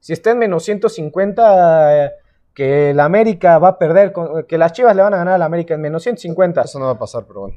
Si 0.01 0.13
está 0.13 0.31
en 0.31 0.39
menos 0.39 0.65
150, 0.65 2.07
eh, 2.07 2.13
que 2.55 2.93
la 2.95 3.05
América 3.07 3.59
va 3.59 3.69
a 3.69 3.79
perder, 3.79 4.13
que 4.49 4.59
las 4.59 4.73
Chivas 4.73 4.95
le 4.95 5.03
van 5.03 5.15
a 5.15 5.17
ganar 5.19 5.35
a 5.35 5.39
la 5.39 5.45
América 5.47 5.75
en 5.75 5.81
menos 5.81 6.03
150, 6.03 6.63
Eso 6.63 6.79
no 6.79 6.87
va 6.87 6.93
a 6.93 6.99
pasar, 6.99 7.25
pero 7.27 7.41
bueno. 7.41 7.57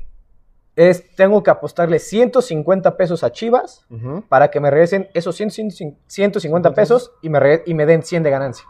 es, 0.75 1.15
tengo 1.15 1.43
que 1.43 1.51
apostarle 1.51 1.99
150 1.99 2.97
pesos 2.97 3.23
a 3.23 3.31
Chivas 3.31 3.85
Ujú. 3.89 4.23
para 4.29 4.49
que 4.51 4.59
me 4.59 4.69
regresen 4.71 5.09
esos 5.13 5.35
100, 5.35 5.51
100, 5.71 5.97
150 6.07 6.73
pesos 6.73 7.11
y 7.21 7.29
me, 7.29 7.39
re- 7.39 7.63
y 7.65 7.73
me 7.73 7.85
den 7.85 8.03
100 8.03 8.23
de 8.23 8.29
ganancia. 8.29 8.65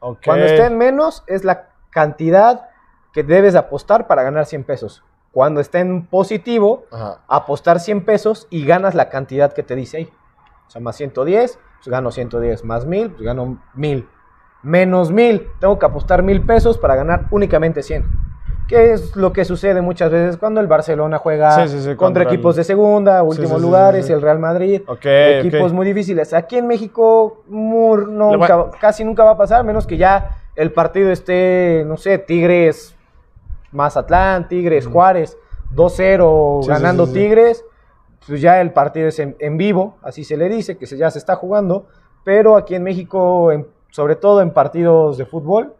Ok. 0.00 0.18
Cuando 0.24 0.46
esté 0.46 0.66
en 0.66 0.76
menos 0.78 1.24
es 1.26 1.44
la 1.44 1.68
cantidad 1.90 2.68
que 3.12 3.22
debes 3.22 3.52
de 3.54 3.60
apostar 3.60 4.06
para 4.06 4.22
ganar 4.22 4.46
100 4.46 4.64
pesos. 4.64 5.02
Cuando 5.32 5.60
esté 5.60 5.80
en 5.80 6.06
positivo, 6.06 6.84
Ajá. 6.92 7.20
apostar 7.28 7.80
100 7.80 8.04
pesos 8.04 8.46
y 8.50 8.64
ganas 8.66 8.94
la 8.94 9.08
cantidad 9.08 9.52
que 9.52 9.62
te 9.64 9.74
dice 9.74 9.96
ahí. 9.98 10.12
O 10.66 10.70
sea, 10.70 10.80
más 10.80 10.96
110, 10.96 11.58
pues 11.78 11.88
gano 11.88 12.10
110. 12.10 12.64
Más 12.64 12.86
1000, 12.86 13.10
pues 13.10 13.22
gano 13.22 13.62
1000. 13.74 14.08
Menos 14.64 15.12
1000, 15.12 15.46
tengo 15.60 15.78
que 15.78 15.86
apostar 15.86 16.22
1000 16.22 16.44
pesos 16.46 16.78
para 16.78 16.96
ganar 16.96 17.26
únicamente 17.30 17.82
100. 17.82 18.04
Que 18.66 18.92
es 18.94 19.14
lo 19.14 19.30
que 19.34 19.44
sucede 19.44 19.82
muchas 19.82 20.10
veces 20.10 20.38
cuando 20.38 20.58
el 20.60 20.66
Barcelona 20.66 21.18
juega 21.18 21.50
Sí, 21.50 21.68
sí, 21.68 21.78
sí, 21.80 21.84
contra, 21.88 21.96
contra 21.98 22.22
el- 22.22 22.28
equipos 22.28 22.56
de 22.56 22.64
segunda, 22.64 23.22
últimos 23.22 23.60
lugares, 23.60 24.08
el 24.08 24.22
Real 24.22 24.38
Madrid. 24.38 24.80
Equipos 25.40 25.72
muy 25.74 25.86
difíciles. 25.86 26.32
Aquí 26.32 26.56
en 26.56 26.66
México 26.66 27.42
nunca- 27.46 28.56
va- 28.56 28.70
casi 28.80 29.04
nunca 29.04 29.22
va 29.22 29.32
a 29.32 29.36
pasar, 29.36 29.62
menos 29.64 29.86
que 29.86 29.98
ya 29.98 30.38
el 30.56 30.72
partido 30.72 31.10
esté, 31.10 31.84
no 31.86 31.98
sé, 31.98 32.16
Tigres, 32.16 32.96
Mazatlán, 33.70 34.48
Tigres, 34.48 34.86
Juárez, 34.86 35.36
2-0 35.74 36.60
Sí, 36.62 36.66
sí, 36.66 36.70
ganando. 36.70 37.06
Tigres. 37.06 37.64
Pues 38.26 38.40
ya 38.40 38.62
el 38.62 38.72
partido 38.72 39.08
es 39.08 39.18
en, 39.18 39.36
en 39.40 39.58
vivo, 39.58 39.98
así 40.00 40.24
se 40.24 40.38
le 40.38 40.48
dice, 40.48 40.78
que 40.78 40.86
se, 40.86 40.96
ya 40.96 41.10
se 41.10 41.18
está 41.18 41.36
jugando. 41.36 41.86
Pero 42.24 42.56
aquí 42.56 42.74
en 42.74 42.82
México, 42.82 43.52
en- 43.52 43.66
sobre 43.94 44.16
todo 44.16 44.40
en 44.42 44.50
partidos 44.50 45.18
de 45.18 45.24
fútbol, 45.24 45.72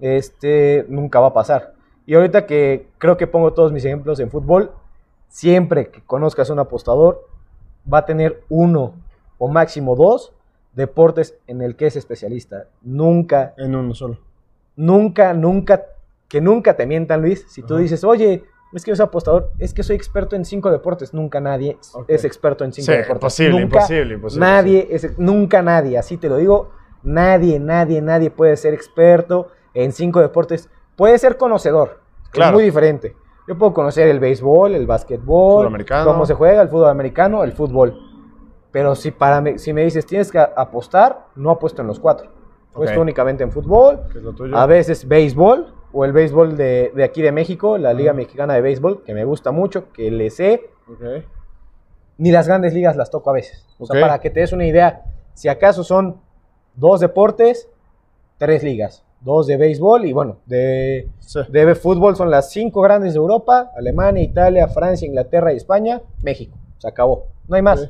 este 0.00 0.86
nunca 0.88 1.20
va 1.20 1.26
a 1.26 1.32
pasar. 1.34 1.74
Y 2.06 2.14
ahorita 2.14 2.46
que 2.46 2.88
creo 2.96 3.18
que 3.18 3.26
pongo 3.26 3.52
todos 3.52 3.70
mis 3.70 3.84
ejemplos 3.84 4.18
en 4.20 4.30
fútbol, 4.30 4.70
siempre 5.28 5.88
que 5.90 6.00
conozcas 6.00 6.48
a 6.48 6.54
un 6.54 6.60
apostador, 6.60 7.28
va 7.92 7.98
a 7.98 8.06
tener 8.06 8.42
uno 8.48 8.94
o 9.36 9.48
máximo 9.48 9.94
dos 9.94 10.32
deportes 10.72 11.36
en 11.46 11.60
el 11.60 11.76
que 11.76 11.86
es 11.88 11.96
especialista. 11.96 12.64
Nunca, 12.80 13.52
En 13.58 13.74
uno 13.76 13.92
solo. 13.94 14.16
nunca, 14.74 15.34
nunca, 15.34 15.84
que 16.28 16.40
nunca 16.40 16.74
te 16.76 16.86
mientan, 16.86 17.20
Luis. 17.20 17.44
Si 17.50 17.60
tú 17.62 17.74
Ajá. 17.74 17.82
dices, 17.82 18.04
oye, 18.04 18.42
es 18.72 18.84
que 18.86 18.90
yo 18.90 18.96
soy 18.96 19.04
apostador, 19.04 19.50
es 19.58 19.74
que 19.74 19.82
soy 19.82 19.96
experto 19.96 20.34
en 20.34 20.46
cinco 20.46 20.70
deportes. 20.70 21.12
Nunca 21.12 21.42
nadie 21.42 21.76
es 22.08 22.24
experto 22.24 22.64
en 22.64 22.72
cinco 22.72 22.86
Sí, 22.86 22.92
deportes. 22.92 23.16
imposible, 23.22 23.50
nunca, 23.60 23.76
imposible, 23.76 24.14
imposible. 24.14 24.46
Nadie, 24.46 24.88
es, 24.90 25.18
nunca 25.18 25.60
nadie, 25.60 25.98
así 25.98 26.16
te 26.16 26.30
lo 26.30 26.38
digo, 26.38 26.70
nadie, 27.04 27.60
nadie, 27.60 28.00
nadie 28.02 28.30
puede 28.30 28.56
ser 28.56 28.74
experto 28.74 29.48
en 29.74 29.92
cinco 29.92 30.20
deportes. 30.20 30.68
Puede 30.96 31.18
ser 31.18 31.36
conocedor, 31.36 32.00
Claro. 32.30 32.50
es 32.50 32.54
muy 32.54 32.64
diferente. 32.64 33.14
Yo 33.46 33.58
puedo 33.58 33.74
conocer 33.74 34.08
el 34.08 34.20
béisbol, 34.20 34.74
el 34.74 34.86
básquetbol, 34.86 35.56
Fútbol 35.56 35.66
americano. 35.66 36.04
cómo 36.10 36.24
se 36.26 36.34
juega 36.34 36.62
el 36.62 36.68
fútbol 36.68 36.88
americano, 36.88 37.44
el 37.44 37.52
fútbol. 37.52 37.94
Pero 38.72 38.94
si, 38.94 39.10
para 39.10 39.40
me, 39.40 39.58
si 39.58 39.72
me 39.72 39.84
dices 39.84 40.06
tienes 40.06 40.32
que 40.32 40.38
apostar, 40.38 41.26
no 41.36 41.50
apuesto 41.50 41.82
en 41.82 41.88
los 41.88 42.00
cuatro. 42.00 42.30
Apuesto 42.72 43.00
únicamente 43.00 43.44
en 43.44 43.52
fútbol, 43.52 44.00
¿Qué 44.10 44.18
es 44.18 44.24
lo 44.24 44.32
tuyo? 44.32 44.56
a 44.56 44.66
veces 44.66 45.06
béisbol 45.06 45.72
o 45.92 46.04
el 46.04 46.12
béisbol 46.12 46.56
de, 46.56 46.90
de 46.94 47.04
aquí 47.04 47.22
de 47.22 47.30
México, 47.30 47.78
la 47.78 47.92
Liga. 47.92 48.12
Mexicana 48.12 48.54
de 48.54 48.62
Béisbol, 48.62 49.04
que 49.04 49.14
me 49.14 49.24
gusta 49.24 49.52
mucho, 49.52 49.92
que 49.92 50.10
le 50.10 50.28
sé, 50.30 50.70
Ok. 50.90 51.22
ni 52.18 52.32
las 52.32 52.48
grandes 52.48 52.72
ligas 52.74 52.96
las 52.96 53.10
toco 53.10 53.30
a 53.30 53.34
veces. 53.34 53.64
O 53.78 53.86
sea, 53.86 54.00
para 54.00 54.18
que 54.20 54.30
te 54.30 54.40
des 54.40 54.52
una 54.52 54.66
idea, 54.66 55.02
si 55.34 55.48
acaso 55.48 55.84
son 55.84 56.20
dos 56.76 57.00
deportes, 57.00 57.68
tres 58.38 58.62
ligas. 58.62 59.02
Dos 59.20 59.46
de 59.46 59.56
béisbol 59.56 60.04
y 60.04 60.12
bueno, 60.12 60.36
de, 60.44 61.08
Sí. 61.20 61.40
de 61.48 61.74
fútbol 61.74 62.14
son 62.14 62.30
las 62.30 62.50
cinco 62.50 62.82
grandes 62.82 63.14
de 63.14 63.18
Europa, 63.18 63.70
Alemania, 63.74 64.22
Italia, 64.22 64.68
Francia, 64.68 65.06
Inglaterra 65.06 65.52
y 65.52 65.56
España, 65.56 66.02
México. 66.22 66.56
Se 66.78 66.88
acabó. 66.88 67.24
No 67.48 67.56
hay 67.56 67.62
más. 67.62 67.88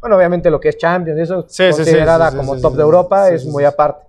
Bueno, 0.00 0.16
obviamente 0.16 0.50
lo 0.50 0.58
que 0.60 0.70
es 0.70 0.76
Champions, 0.76 1.20
eso 1.20 1.44
Sí, 1.48 1.70
considerada 1.70 2.36
como 2.36 2.60
top 2.60 2.74
de 2.74 2.82
Europa, 2.82 3.30
es 3.30 3.46
muy 3.46 3.64
aparte. 3.64 4.04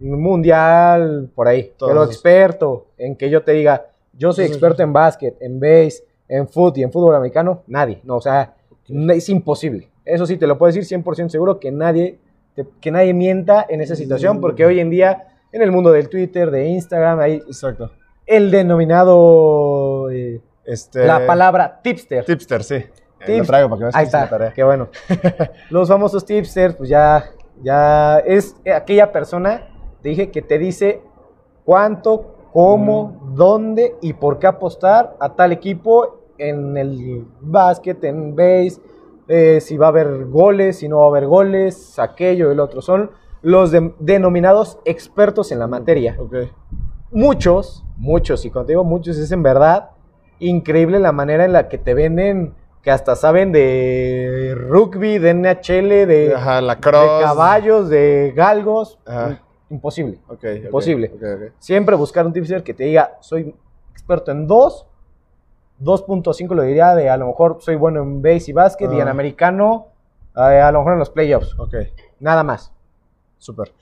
Mundial, 0.00 1.30
por 1.34 1.46
ahí. 1.46 1.72
Todos 1.76 1.92
Pero 1.92 2.04
experto 2.04 2.86
en 2.98 3.14
que 3.16 3.30
yo 3.30 3.42
te 3.42 3.52
diga, 3.52 3.86
yo 4.12 4.32
soy 4.32 4.46
experto 4.46 4.82
en 4.82 4.92
básquet, 4.92 5.36
en 5.40 5.60
base, 5.60 6.04
en 6.28 6.48
fútbol 6.48 6.72
y 6.76 6.82
en 6.82 6.90
fútbol 6.92 7.14
americano, 7.14 7.62
nadie. 7.66 8.00
No, 8.04 8.16
o 8.16 8.20
sea, 8.20 8.54
es 8.88 9.28
imposible. 9.28 9.88
Eso 10.04 10.26
sí, 10.26 10.36
te 10.36 10.46
lo 10.46 10.58
puedo 10.58 10.72
decir 10.72 10.84
100% 10.84 11.28
seguro 11.28 11.60
que 11.60 11.70
nadie, 11.70 12.18
te- 12.54 12.66
que 12.80 12.90
nadie 12.90 13.14
mienta 13.14 13.64
en 13.68 13.80
esa 13.80 13.96
situación, 13.96 14.40
porque 14.40 14.64
hoy 14.66 14.80
en 14.80 14.90
día, 14.90 15.28
en 15.52 15.62
el 15.62 15.70
mundo 15.72 15.90
del 15.92 16.08
Twitter, 16.08 16.50
de 16.50 16.66
Instagram, 16.66 17.20
hay 17.20 17.34
Exacto. 17.46 17.90
el 18.26 18.50
denominado, 18.50 20.10
eh, 20.10 20.40
Este, 20.64 21.04
la 21.06 21.26
palabra 21.26 21.80
tipster. 21.82 22.24
Tipster, 22.24 22.62
sí. 22.62 22.74
Eh, 22.76 22.90
Tips- 23.26 23.38
Lo 23.38 23.44
traigo 23.44 23.68
para 23.68 23.78
que 23.78 23.84
veas 23.84 23.94
Ahí 23.96 24.04
está, 24.06 24.28
tarea. 24.28 24.52
qué 24.52 24.62
bueno. 24.64 24.88
Los 25.70 25.88
famosos 25.88 26.24
tipsters, 26.24 26.74
pues 26.74 26.88
ya, 26.88 27.24
ya 27.62 28.18
es 28.18 28.56
aquella 28.74 29.10
persona, 29.12 29.68
te 30.02 30.08
dije, 30.10 30.30
que 30.30 30.42
te 30.42 30.58
dice 30.58 31.00
cuánto, 31.64 32.36
cómo, 32.52 33.18
Mm. 33.22 33.34
dónde 33.34 33.94
y 34.00 34.12
por 34.12 34.38
qué 34.38 34.46
apostar 34.46 35.16
a 35.20 35.34
tal 35.34 35.52
equipo 35.52 36.20
en 36.38 36.76
el 36.76 37.24
básquet, 37.40 38.02
en 38.04 38.34
base, 38.34 38.80
eh, 39.34 39.60
si 39.60 39.76
va 39.76 39.86
a 39.86 39.88
haber 39.88 40.26
goles, 40.26 40.78
si 40.78 40.88
no 40.88 40.98
va 40.98 41.04
a 41.04 41.08
haber 41.08 41.26
goles, 41.26 41.98
aquello 41.98 42.48
y 42.50 42.52
el 42.52 42.60
otro. 42.60 42.82
Son 42.82 43.10
los 43.42 43.70
de- 43.70 43.94
denominados 43.98 44.78
expertos 44.84 45.50
en 45.52 45.58
la 45.58 45.66
materia 45.66 46.16
muchos, 47.10 47.84
muchos, 47.96 48.44
y 48.44 48.50
cuando 48.50 48.68
digo 48.68 48.84
muchos, 48.84 49.18
es 49.18 49.30
en 49.32 49.42
verdad 49.42 49.90
increíble 50.38 50.98
la 50.98 51.12
manera 51.12 51.44
en 51.44 51.52
la 51.52 51.68
que 51.68 51.78
te 51.78 51.94
venden, 51.94 52.54
que 52.82 52.90
hasta 52.90 53.14
saben 53.14 53.52
de 53.52 54.54
rugby, 54.58 55.18
de 55.18 55.30
NHL, 55.34 56.06
de, 56.06 56.32
Ajá, 56.34 56.60
la 56.60 56.74
de 56.74 56.80
caballos, 56.80 57.88
de 57.88 58.32
galgos. 58.34 58.98
Ajá. 59.06 59.40
Imposible. 59.70 60.18
Imposible. 60.64 61.12
Siempre 61.58 61.96
buscar 61.96 62.26
un 62.26 62.32
tipster 62.32 62.62
que 62.62 62.74
te 62.74 62.84
diga, 62.84 63.16
soy 63.20 63.54
experto 63.92 64.30
en 64.32 64.46
dos, 64.46 64.86
2.5 65.80 66.54
lo 66.54 66.62
diría 66.62 66.94
de 66.94 67.08
a 67.10 67.16
lo 67.16 67.26
mejor 67.26 67.58
soy 67.60 67.76
bueno 67.76 68.02
en 68.02 68.22
base 68.22 68.50
y 68.50 68.52
básquet 68.52 68.90
y 68.92 69.00
en 69.00 69.08
Ah. 69.08 69.10
americano, 69.10 69.86
eh, 70.36 70.40
a 70.60 70.70
lo 70.72 70.78
mejor 70.80 70.92
en 70.94 70.98
los 71.00 71.10
playoffs. 71.10 71.58
Ok. 71.58 71.74
Nada 72.20 72.42
más. 72.42 72.72
Súper. 73.38 73.72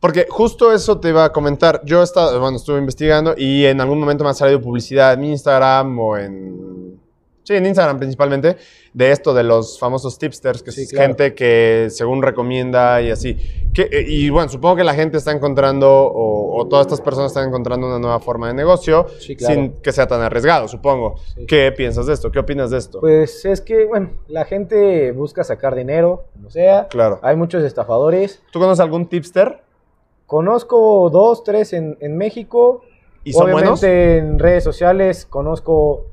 Porque 0.00 0.26
justo 0.30 0.72
eso 0.72 0.98
te 0.98 1.10
iba 1.10 1.24
a 1.24 1.32
comentar. 1.32 1.82
Yo 1.84 2.02
estaba, 2.02 2.38
bueno, 2.38 2.56
estuve 2.56 2.78
investigando 2.78 3.34
y 3.36 3.66
en 3.66 3.80
algún 3.80 4.00
momento 4.00 4.24
me 4.24 4.30
ha 4.30 4.34
salido 4.34 4.60
publicidad 4.60 5.12
en 5.14 5.24
Instagram 5.24 5.98
o 5.98 6.16
en. 6.16 6.79
Sí, 7.42 7.54
en 7.56 7.64
Instagram 7.66 7.98
principalmente, 7.98 8.56
de 8.92 9.10
esto 9.10 9.32
de 9.34 9.42
los 9.42 9.78
famosos 9.78 10.18
tipsters, 10.18 10.62
que 10.62 10.70
Sí, 10.72 10.82
es 10.82 10.90
claro. 10.90 11.06
gente 11.08 11.34
que 11.34 11.88
según 11.90 12.22
recomienda 12.22 13.00
y 13.02 13.10
así. 13.10 13.36
Que, 13.72 13.82
eh, 13.90 14.04
y 14.06 14.28
bueno, 14.30 14.48
supongo 14.48 14.76
que 14.76 14.84
la 14.84 14.94
gente 14.94 15.16
está 15.16 15.32
encontrando, 15.32 15.88
o, 15.90 16.60
o 16.60 16.68
todas 16.68 16.86
estas 16.86 17.00
personas 17.00 17.30
están 17.32 17.48
encontrando 17.48 17.86
una 17.86 17.98
nueva 17.98 18.20
forma 18.20 18.48
de 18.48 18.54
negocio 18.54 19.06
Sí, 19.18 19.36
claro. 19.36 19.54
sin 19.54 19.72
que 19.82 19.90
sea 19.92 20.06
tan 20.06 20.20
arriesgado, 20.20 20.68
supongo. 20.68 21.16
Sí. 21.34 21.46
¿Qué 21.46 21.72
piensas 21.76 22.06
de 22.06 22.12
esto? 22.12 22.30
¿Qué 22.30 22.38
opinas 22.38 22.70
de 22.70 22.78
esto? 22.78 23.00
Pues 23.00 23.44
es 23.44 23.60
que, 23.60 23.86
bueno, 23.86 24.10
la 24.28 24.44
gente 24.44 25.10
busca 25.12 25.42
sacar 25.42 25.74
dinero, 25.74 26.24
como 26.34 26.50
sea. 26.50 26.88
claro. 26.88 27.18
Hay 27.22 27.36
muchos 27.36 27.64
estafadores. 27.64 28.42
¿Tú 28.52 28.58
conoces 28.60 28.80
algún 28.80 29.06
tipster? 29.08 29.62
Conozco 30.26 31.10
dos, 31.10 31.42
tres 31.42 31.72
en, 31.72 31.96
en 32.00 32.16
México 32.16 32.82
¿Y 33.24 33.32
son 33.32 33.44
Obviamente 33.44 33.68
buenos? 33.68 33.82
en 33.82 34.38
redes 34.38 34.64
sociales 34.64 35.26
conozco, 35.26 36.06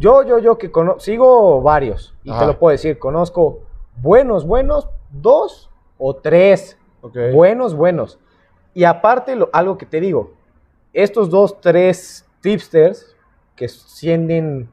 yo, 0.00 0.22
yo, 0.22 0.38
yo 0.38 0.58
que 0.58 0.70
cono- 0.72 0.98
sigo 0.98 1.60
varios, 1.62 2.14
y 2.24 2.30
Ajá. 2.30 2.40
te 2.40 2.46
lo 2.46 2.58
puedo 2.58 2.72
decir, 2.72 2.98
conozco 2.98 3.60
buenos, 4.00 4.46
buenos, 4.46 4.88
dos 5.10 5.70
o 5.98 6.14
tres 6.16 6.76
buenos, 7.32 7.74
buenos. 7.74 8.18
Y 8.74 8.84
aparte, 8.84 9.36
lo- 9.36 9.50
algo 9.52 9.76
que 9.78 9.86
te 9.86 10.00
digo, 10.00 10.32
estos 10.92 11.30
dos, 11.30 11.60
tres 11.60 12.26
tipsters 12.40 13.14
que 13.56 13.68
tienen 14.00 14.68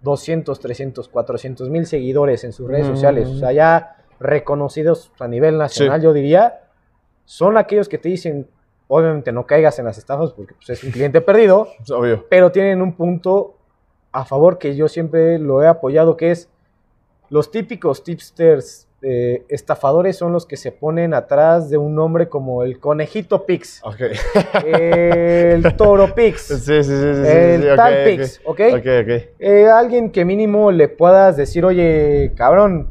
200, 0.00 0.60
300, 0.60 1.08
400 1.08 1.70
mil 1.70 1.86
seguidores 1.86 2.44
en 2.44 2.52
sus 2.52 2.68
redes 2.68 2.86
Mm. 2.88 2.90
sociales, 2.90 3.28
o 3.28 3.36
sea, 3.36 3.52
ya 3.52 3.96
reconocidos 4.20 5.10
a 5.18 5.26
nivel 5.28 5.58
nacional, 5.58 6.00
Sí. 6.00 6.04
yo 6.04 6.12
diría, 6.12 6.60
son 7.24 7.56
aquellos 7.56 7.88
que 7.88 7.98
te 7.98 8.08
dicen, 8.10 8.48
obviamente 8.86 9.32
no 9.32 9.46
caigas 9.46 9.78
en 9.78 9.86
las 9.86 9.96
estafas 9.98 10.32
porque 10.32 10.54
pues, 10.54 10.70
es 10.70 10.84
un 10.84 10.90
cliente 10.90 11.20
perdido, 11.20 11.68
Es 11.82 11.90
obvio. 11.90 12.26
pero 12.28 12.52
tienen 12.52 12.82
un 12.82 12.92
punto 12.94 13.53
a 14.14 14.24
favor 14.24 14.58
que 14.58 14.76
yo 14.76 14.88
siempre 14.88 15.38
lo 15.40 15.62
he 15.62 15.66
apoyado, 15.66 16.16
que 16.16 16.30
es 16.30 16.48
los 17.30 17.50
típicos 17.50 18.04
tipsters 18.04 18.86
eh, 19.02 19.44
estafadores 19.48 20.16
son 20.16 20.32
los 20.32 20.46
que 20.46 20.56
se 20.56 20.70
ponen 20.70 21.12
atrás 21.12 21.68
de 21.68 21.76
un 21.76 21.96
nombre 21.96 22.28
como 22.28 22.62
el 22.62 22.78
conejito 22.78 23.44
Pix, 23.44 23.82
el 24.64 25.76
toro 25.76 26.14
Pix, 26.14 26.40
Sí, 26.46 26.56
sí, 26.58 26.82
sí. 26.84 26.92
el 26.94 27.74
tal. 27.76 28.04
Pix, 28.04 28.40
¿ok? 28.44 28.60
Eh, 28.60 29.68
alguien 29.68 30.10
que 30.10 30.24
mínimo 30.24 30.70
le 30.70 30.88
puedas 30.88 31.36
decir, 31.36 31.64
oye, 31.64 32.32
cabrón, 32.36 32.88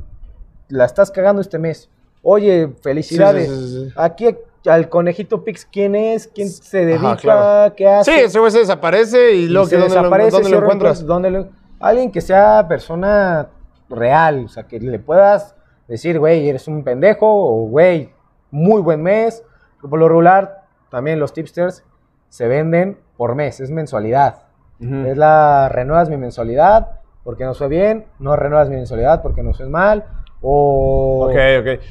la 0.68 0.86
estás 0.86 1.10
cagando 1.10 1.42
este 1.42 1.58
mes. 1.58 1.90
Oye, 2.22 2.70
felicidades. 2.82 3.94
Aquí 3.96 4.36
al 4.66 4.90
conejito 4.90 5.44
Pix, 5.44 5.66
¿quién 5.72 5.96
es? 5.96 6.28
¿Quién 6.28 6.50
se 6.50 6.80
Ajá, 6.80 6.86
dedica? 6.88 7.16
claro. 7.18 7.76
¿Qué 7.76 7.88
hace? 7.88 8.12
Sí, 8.12 8.20
ese 8.22 8.40
güey 8.40 8.52
se 8.52 8.60
desaparece 8.60 9.32
y 9.34 9.48
luego 9.48 9.68
que 9.70 9.76
¿dónde, 9.78 9.96
desaparece, 9.96 10.32
lo, 10.32 10.38
dónde 10.38 10.50
lo 10.50 10.58
encuentras? 10.64 11.06
¿dónde 11.06 11.32
lo- 11.32 11.48
Alguien 11.80 12.12
que 12.12 12.22
sea 12.22 12.66
persona 12.68 13.50
real, 13.90 14.46
o 14.46 14.48
sea, 14.48 14.64
que 14.68 14.80
le 14.80 15.00
puedas 15.00 15.56
decir, 15.88 16.18
güey, 16.18 16.48
eres 16.50 16.68
un 16.68 16.84
pendejo, 16.84 17.28
o 17.28 17.68
güey, 17.68 18.12
muy 18.52 18.82
buen 18.82 19.04
mes. 19.04 19.44
Por 19.82 20.00
lo 20.00 20.08
regular, 20.08 20.64
también 20.90 21.20
los 21.20 21.34
tipsters 21.34 21.84
se 22.30 22.48
venden 22.48 22.98
por 23.18 23.36
mes, 23.36 23.60
es 23.60 23.70
mensualidad. 23.70 24.44
Es 24.80 25.18
la 25.18 25.70
renuevas 25.70 26.10
mi 26.10 26.18
mensualidad 26.18 27.00
porque 27.24 27.46
no 27.46 27.54
fue 27.54 27.70
bien, 27.70 28.06
no 28.20 28.36
renuevas 28.36 28.68
mi 28.70 28.76
mensualidad 28.76 29.22
porque 29.22 29.42
no 29.44 29.54
fue 29.54 29.68
mal, 29.70 30.04
o 30.42 31.28
Ok, 31.30 31.36
ok. 31.62 31.82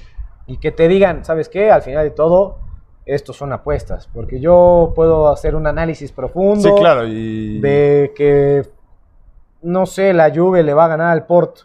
y 0.46 0.58
que 0.58 0.72
te 0.72 0.88
digan, 0.88 1.24
¿sabes 1.24 1.48
qué? 1.48 1.70
Al 1.70 1.80
final 1.82 2.04
de 2.04 2.10
todo, 2.10 2.58
estos 3.06 3.36
son 3.36 3.52
apuestas, 3.52 4.08
porque 4.12 4.38
yo 4.40 4.92
puedo 4.94 5.28
hacer 5.28 5.54
un 5.56 5.66
análisis 5.66 6.12
profundo 6.12 6.68
Sí, 6.68 6.74
claro. 6.78 7.06
Y... 7.06 7.60
de 7.60 8.12
que, 8.16 8.62
no 9.62 9.86
sé, 9.86 10.12
la 10.12 10.32
Juve 10.34 10.62
le 10.62 10.74
va 10.74 10.84
a 10.86 10.88
ganar 10.88 11.10
al 11.10 11.26
Porto. 11.26 11.62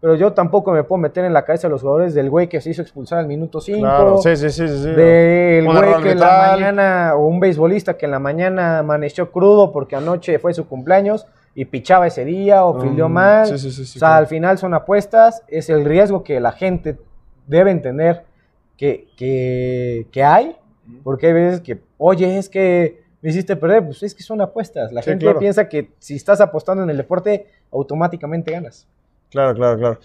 Pero 0.00 0.14
yo 0.14 0.32
tampoco 0.32 0.72
me 0.72 0.82
puedo 0.82 0.98
meter 0.98 1.26
en 1.26 1.34
la 1.34 1.44
cabeza 1.44 1.68
de 1.68 1.72
los 1.72 1.82
jugadores 1.82 2.14
del 2.14 2.30
güey 2.30 2.48
que 2.48 2.62
se 2.62 2.70
hizo 2.70 2.80
expulsar 2.80 3.18
al 3.18 3.26
minuto 3.26 3.60
5. 3.60 3.80
Claro, 3.80 4.16
sí, 4.16 4.34
sí, 4.34 4.48
sí, 4.48 4.66
sí. 4.66 4.78
sí. 4.82 4.88
Del 4.92 5.66
güey 5.66 6.02
que 6.02 6.12
en 6.12 6.20
la 6.20 6.48
mañana, 6.52 7.12
o 7.16 7.26
un 7.26 7.38
beisbolista 7.38 7.98
que 7.98 8.06
en 8.06 8.12
la 8.12 8.18
mañana 8.18 8.78
amaneció 8.78 9.30
crudo 9.30 9.72
porque 9.72 9.96
anoche 9.96 10.38
fue 10.38 10.54
su 10.54 10.66
cumpleaños 10.66 11.26
y 11.54 11.66
pichaba 11.66 12.06
ese 12.06 12.24
día 12.24 12.64
o 12.64 12.74
Mm, 12.74 12.80
fildeó 12.80 13.08
mal. 13.10 13.46
sí, 13.46 13.58
sí, 13.58 13.70
sí, 13.70 13.84
sí, 13.84 13.98
o 13.98 14.00
sea, 14.00 14.08
claro. 14.08 14.14
al 14.20 14.26
final 14.26 14.56
son 14.56 14.72
apuestas, 14.72 15.42
es 15.48 15.68
el 15.68 15.84
riesgo 15.84 16.24
que 16.24 16.40
la 16.40 16.52
gente 16.52 16.96
debe 17.46 17.70
entender 17.70 18.24
que, 18.78 19.08
que, 19.18 20.06
que 20.10 20.24
hay, 20.24 20.56
porque 21.02 21.28
hay 21.28 21.32
veces 21.32 21.60
que, 21.60 21.80
oye, 21.98 22.38
es 22.38 22.48
que 22.48 23.02
me 23.22 23.30
hiciste 23.30 23.54
perder, 23.56 23.84
pues 23.84 24.02
es 24.02 24.14
que 24.14 24.22
son 24.22 24.40
apuestas. 24.40 24.92
La 24.92 25.02
Sí, 25.02 25.10
gente 25.10 25.24
claro. 25.26 25.38
piensa 25.38 25.68
que 25.68 25.90
si 25.98 26.16
estás 26.16 26.40
apostando 26.40 26.82
en 26.82 26.90
el 26.90 26.96
deporte, 26.96 27.46
automáticamente 27.72 28.50
ganas. 28.52 28.86
Claro, 29.30 29.54
claro, 29.54 29.78
claro. 29.78 29.98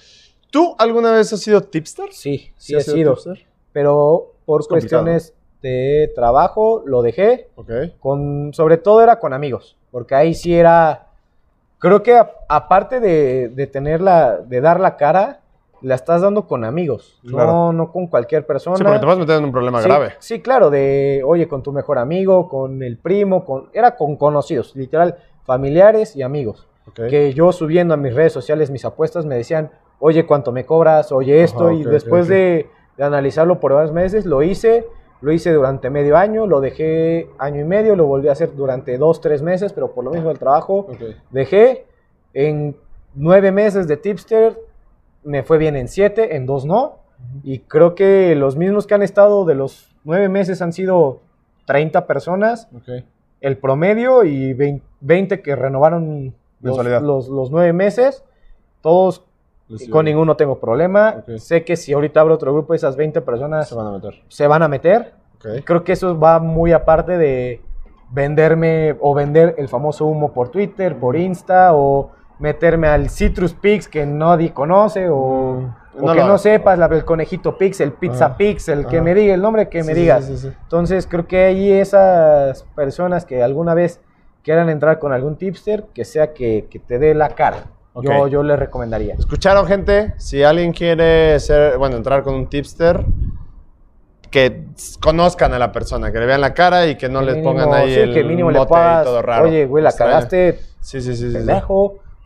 ¿Tú 0.52 0.76
alguna 0.78 1.12
vez 1.12 1.32
has 1.34 1.40
sido 1.40 1.62
tipster? 1.62 2.08
Sí, 2.12 2.52
sí, 2.58 2.76
he 2.76 2.82
sido. 2.82 3.14
tipster? 3.14 3.46
Pero 3.74 4.34
por 4.46 4.62
Es 4.62 4.68
complicado. 4.68 5.04
cuestiones 5.04 5.34
de 5.62 6.12
trabajo 6.16 6.84
lo 6.86 7.02
dejé. 7.02 7.50
Ok. 7.56 7.72
con 8.00 8.54
sobre 8.54 8.78
todo 8.78 9.02
era 9.02 9.20
con 9.20 9.34
amigos, 9.34 9.76
porque 9.92 10.14
ahí 10.16 10.34
sí 10.36 10.54
era, 10.54 11.08
creo 11.80 12.04
que 12.04 12.16
a- 12.16 12.32
aparte 12.48 13.00
de, 13.00 13.50
de 13.50 13.68
tener 13.68 14.00
la, 14.02 14.38
de 14.38 14.62
dar 14.62 14.80
la 14.80 14.96
cara, 14.98 15.42
la 15.82 15.96
estás 15.96 16.22
dando 16.22 16.48
con 16.48 16.64
amigos, 16.64 17.20
Claro. 17.28 17.52
no, 17.52 17.74
no 17.74 17.92
con 17.92 18.08
cualquier 18.08 18.46
persona. 18.46 18.78
Sí, 18.78 18.84
porque 18.84 19.00
te 19.00 19.06
vas 19.06 19.16
a 19.18 19.20
meter 19.20 19.38
en 19.38 19.46
un 19.46 19.52
problema 19.52 19.82
Sí, 19.82 19.88
grave. 19.88 20.14
Sí, 20.20 20.42
claro, 20.42 20.70
de, 20.70 21.22
oye, 21.26 21.48
con 21.48 21.62
tu 21.64 21.72
mejor 21.72 21.98
amigo, 22.00 22.48
con 22.50 22.82
el 22.84 22.98
primo, 22.98 23.46
con, 23.46 23.70
era 23.74 23.96
con 23.96 24.16
conocidos, 24.16 24.76
literal, 24.76 25.18
familiares 25.46 26.16
y 26.16 26.22
amigos. 26.24 26.68
Que 26.94 27.34
yo 27.34 27.52
subiendo 27.52 27.94
a 27.94 27.98
mis 27.98 28.14
redes 28.14 28.32
sociales 28.34 28.70
mis 28.70 28.86
apuestas 28.86 29.26
me 29.26 29.36
decían, 29.36 29.72
oye, 30.00 30.26
¿cuánto 30.26 30.52
me 30.52 30.66
cobras? 30.66 31.12
Oye, 31.12 31.44
esto. 31.44 31.66
Ajá, 31.68 31.74
y 31.74 31.84
después. 31.84 32.28
De, 32.28 32.68
de 32.98 33.04
analizarlo 33.04 33.60
por 33.60 33.74
varios 33.74 33.92
meses, 33.92 34.26
lo 34.26 34.42
hice. 34.44 34.86
Lo 35.22 35.32
hice 35.32 35.52
durante 35.52 35.90
medio 35.90 36.18
año, 36.18 36.46
lo 36.46 36.62
dejé 36.62 37.30
año 37.40 37.62
y 37.62 37.64
medio, 37.64 37.96
lo 37.96 38.06
volví 38.06 38.28
a 38.28 38.34
hacer 38.34 38.54
durante 38.56 38.98
dos, 39.00 39.22
tres 39.22 39.42
meses, 39.42 39.74
pero 39.74 39.92
por 39.94 40.04
lo 40.04 40.12
mismo 40.12 40.30
del 40.30 40.38
trabajo, 40.38 40.88
dejé. 41.32 41.86
En 42.34 42.76
nueve 43.16 43.52
meses 43.52 43.88
de 43.88 43.98
tipster, 43.98 44.60
me 45.26 45.44
fue 45.44 45.58
bien 45.58 45.76
en 45.76 45.88
siete, 45.90 46.36
en 46.38 46.46
dos 46.46 46.66
no. 46.66 47.00
Y 47.44 47.60
creo 47.60 47.96
que 47.96 48.36
los 48.36 48.56
mismos 48.56 48.88
que 48.88 48.94
han 48.94 49.02
estado 49.02 49.44
de 49.46 49.56
los 49.56 49.94
nueve 50.04 50.30
meses 50.30 50.62
han 50.62 50.72
sido 50.74 51.20
30 51.66 52.06
personas 52.08 52.68
el 53.42 53.58
promedio 53.58 54.24
y 54.24 54.54
20, 54.54 54.86
20 55.02 55.42
que 55.42 55.56
renovaron 55.56 56.34
los, 56.62 56.78
los, 57.02 57.28
los 57.28 57.52
nueve 57.52 57.74
meses. 57.74 58.24
Todos, 58.82 59.24
Les- 59.68 59.90
con 59.90 60.06
ninguno 60.06 60.36
tengo 60.38 60.60
problema. 60.60 61.24
Sé 61.38 61.64
que 61.64 61.76
si 61.76 61.94
ahorita 61.94 62.22
abro 62.22 62.36
otro 62.36 62.54
grupo, 62.54 62.74
esas 62.74 62.96
20 62.96 63.22
personas 63.22 63.68
Se 63.70 63.76
van 63.76 63.88
a 63.88 63.92
meter. 63.92 64.14
se 64.28 64.48
van 64.48 64.62
a 64.64 64.68
meter. 64.68 65.14
Ok. 65.38 65.64
Creo 65.64 65.84
que 65.84 65.94
eso 65.94 66.18
va 66.20 66.40
muy 66.40 66.72
aparte 66.72 67.18
de 67.18 67.62
venderme 68.12 68.96
o 69.02 69.14
vender 69.14 69.56
el 69.58 69.68
famoso 69.68 70.06
humo 70.06 70.32
por 70.32 70.50
Twitter, 70.50 70.96
por 70.98 71.16
Insta 71.16 71.72
o 71.76 72.12
meterme 72.40 72.88
al 72.88 73.10
Citrus 73.10 73.54
Pix 73.54 73.88
que 73.88 74.06
nadie 74.06 74.54
conoce 74.54 75.08
o, 75.10 75.62
Mm, 75.98 76.04
o 76.04 76.12
que 76.14 76.20
no 76.24 76.38
sepas 76.38 76.78
la- 76.78 76.88
el 76.88 77.06
conejito 77.06 77.58
Pix, 77.58 77.80
el 77.80 77.94
pizza 77.94 78.26
Ajá, 78.26 78.38
Pix, 78.38 78.68
el 78.68 78.86
que 78.88 78.98
ajá. 78.98 79.04
me 79.06 79.14
diga 79.16 79.34
el 79.34 79.42
nombre 79.42 79.70
que 79.70 79.80
me 79.84 79.94
Sí, 79.94 80.02
digas. 80.02 80.26
sí, 80.26 80.36
sí, 80.38 80.50
sí. 80.50 80.56
Entonces 80.64 81.08
creo 81.08 81.26
que 81.28 81.46
hay 81.46 81.72
esas 81.72 82.64
personas 82.76 83.26
que 83.26 83.42
alguna 83.42 83.74
vez 83.74 84.02
quieran 84.44 84.70
entrar 84.70 85.00
con 85.00 85.14
algún 85.14 85.38
tipster, 85.38 85.86
que 85.94 86.04
sea 86.06 86.34
que, 86.34 86.68
que 86.70 86.80
te 86.80 87.00
dé 87.00 87.14
la 87.16 87.30
cara. 87.30 87.64
Yo, 88.02 88.28
yo 88.28 88.44
les 88.44 88.60
recomendaría. 88.60 89.14
¿Escucharon, 89.14 89.66
gente? 89.66 90.14
Si 90.18 90.44
alguien 90.44 90.74
quiere 90.74 91.40
ser, 91.40 91.78
bueno, 91.78 91.96
entrar 91.96 92.24
con 92.24 92.36
un 92.36 92.48
tipster, 92.48 93.06
que 94.30 94.66
conozcan 95.02 95.54
a 95.54 95.60
la 95.60 95.72
persona, 95.72 96.12
que 96.12 96.20
le 96.20 96.26
vean 96.26 96.42
la 96.42 96.54
cara 96.54 96.88
y 96.88 96.96
que 96.98 97.08
no 97.08 97.20
Que 97.22 97.26
les 97.28 97.36
mínimo- 97.38 97.52
pongan 97.54 97.74
ahí 97.74 97.94
el 97.94 98.14
que 98.14 98.24
mínimo 98.26 98.52
le 98.52 98.58
mote 98.60 98.70
puedas, 98.70 98.98
ahí 99.00 99.04
todo 99.06 99.22
raro. 99.22 99.46
Oye, 99.46 99.66
güey, 99.66 99.82
la 99.82 99.90
Extraño. 99.92 100.12
cagaste, 100.12 100.60
Sí, 100.82 101.02
sí, 101.02 101.16
sí. 101.16 101.32
sí, 101.32 101.40
sí. 101.40 101.46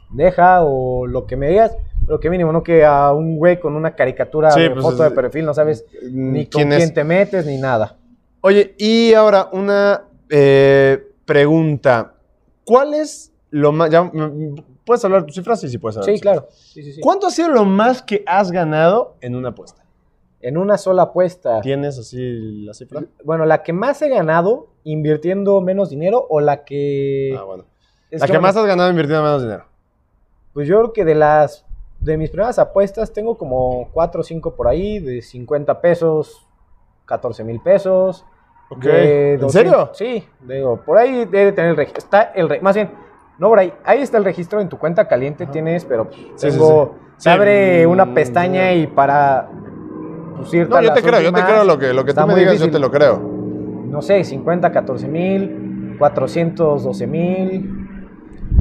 Deja 0.09 0.63
o 0.63 1.07
lo 1.07 1.25
que 1.25 1.35
me 1.37 1.49
digas. 1.49 1.75
Pero 2.05 2.19
que 2.19 2.29
mínimo, 2.29 2.51
no 2.51 2.63
que 2.63 2.83
a 2.83 3.11
un 3.13 3.37
güey 3.37 3.59
con 3.59 3.75
una 3.75 3.95
caricatura 3.95 4.49
Sí, 4.51 4.61
de 4.61 4.69
pues, 4.71 4.81
foto 4.81 5.03
es- 5.03 5.09
de 5.09 5.15
perfil 5.15 5.45
no 5.45 5.53
sabes 5.53 5.85
Mm, 6.03 6.31
ni 6.33 6.45
con 6.47 6.61
¿quién 6.63 6.73
es? 6.73 6.93
te 6.93 7.03
metes 7.03 7.45
ni 7.45 7.57
nada. 7.57 7.97
Oye, 8.41 8.73
y 8.77 9.13
ahora 9.13 9.49
una 9.51 10.03
eh, 10.29 11.03
pregunta. 11.25 12.13
¿Cuál 12.65 12.93
es 12.93 13.31
lo 13.51 13.71
más... 13.71 13.89
ya, 13.89 14.03
mm, 14.03 14.55
¿Puedes 14.85 15.03
hablar 15.05 15.25
tus 15.25 15.35
cifras? 15.35 15.59
Sí, 15.59 15.69
sí 15.69 15.77
puedes 15.77 15.97
hablar. 15.97 16.15
Sí, 16.15 16.19
claro. 16.21 16.47
Sí, 16.51 16.81
sí, 16.83 16.93
sí. 16.93 17.01
¿Cuánto 17.01 17.27
ha 17.27 17.31
sido 17.31 17.49
lo 17.49 17.65
más 17.65 18.01
que 18.01 18.23
has 18.25 18.51
ganado 18.51 19.15
en 19.21 19.35
una 19.35 19.49
apuesta? 19.49 19.83
En 20.41 20.57
una 20.57 20.77
sola 20.77 21.03
apuesta. 21.03 21.61
¿Tienes 21.61 21.99
así 21.99 22.63
la 22.63 22.73
cifra? 22.73 23.03
Bueno, 23.23 23.45
la 23.45 23.61
que 23.61 23.73
más 23.73 24.01
he 24.01 24.09
ganado 24.09 24.67
invirtiendo 24.83 25.61
menos 25.61 25.89
dinero 25.89 26.25
o 26.29 26.39
la 26.39 26.63
que... 26.63 27.35
Ah, 27.37 27.43
bueno. 27.43 27.65
es 28.09 28.21
La 28.21 28.25
que 28.27 28.31
bueno, 28.33 28.41
más 28.43 28.55
has 28.55 28.65
ganado 28.65 28.89
invirtiendo 28.89 29.23
menos 29.23 29.41
dinero. 29.43 29.65
Pues 30.59 30.67
yo 30.67 30.77
creo 30.79 30.91
que 30.91 31.05
de 31.05 31.15
las 31.15 31.65
de 32.01 32.17
mis 32.17 32.31
primeras 32.31 32.59
apuestas 32.59 33.13
tengo 33.13 33.37
como 33.37 33.87
4 33.93 34.19
o 34.19 34.23
5 34.25 34.55
por 34.55 34.67
ahí, 34.67 34.99
de 34.99 35.21
50 35.21 35.79
pesos, 35.79 36.45
14 37.05 37.45
mil 37.45 37.61
pesos. 37.61 38.25
Ok. 38.69 38.83
de 38.83 39.33
¿En 39.35 39.39
200 39.39 39.53
serio? 39.53 39.89
Sí, 39.93 40.27
digo, 40.41 40.81
por 40.85 40.97
ahí 40.97 41.23
debe 41.23 41.53
tener 41.53 41.69
el 41.71 41.77
registro. 41.77 41.99
Está 41.99 42.23
el 42.35 42.49
re- 42.49 42.59
más 42.59 42.75
bien, 42.75 42.91
no 43.37 43.47
por 43.47 43.59
ahí, 43.59 43.73
ahí 43.85 44.01
está 44.01 44.17
el 44.17 44.25
registro 44.25 44.59
en 44.59 44.67
tu 44.67 44.77
cuenta 44.77 45.07
caliente 45.07 45.45
Ajá. 45.45 45.53
tienes, 45.53 45.85
pero 45.85 46.09
pues, 46.09 46.17
Sí, 46.35 46.51
sí, 46.51 46.51
tengo, 46.51 46.95
sí. 47.15 47.23
se 47.23 47.29
abre 47.29 47.87
mm, 47.87 47.91
una 47.91 48.13
pestaña 48.13 48.73
y 48.73 48.85
para 48.85 49.47
pues, 50.35 50.53
irte 50.53 50.69
No, 50.75 50.81
yo 50.81 50.91
te 50.91 51.01
creo, 51.01 51.21
yo 51.21 51.31
te 51.31 51.41
creo 51.41 51.63
lo 51.63 51.79
que, 51.79 51.93
lo 51.93 52.03
que 52.03 52.13
tú 52.13 52.27
me 52.27 52.35
digas, 52.35 52.55
yo 52.59 52.65
difícil. 52.65 52.71
te 52.73 52.79
lo 52.79 52.91
creo. 52.91 53.17
No 53.17 54.01
sé, 54.01 54.25
50, 54.25 54.73
14 54.73 55.07
mil, 55.07 55.95
412 55.97 57.07
mil, 57.07 57.78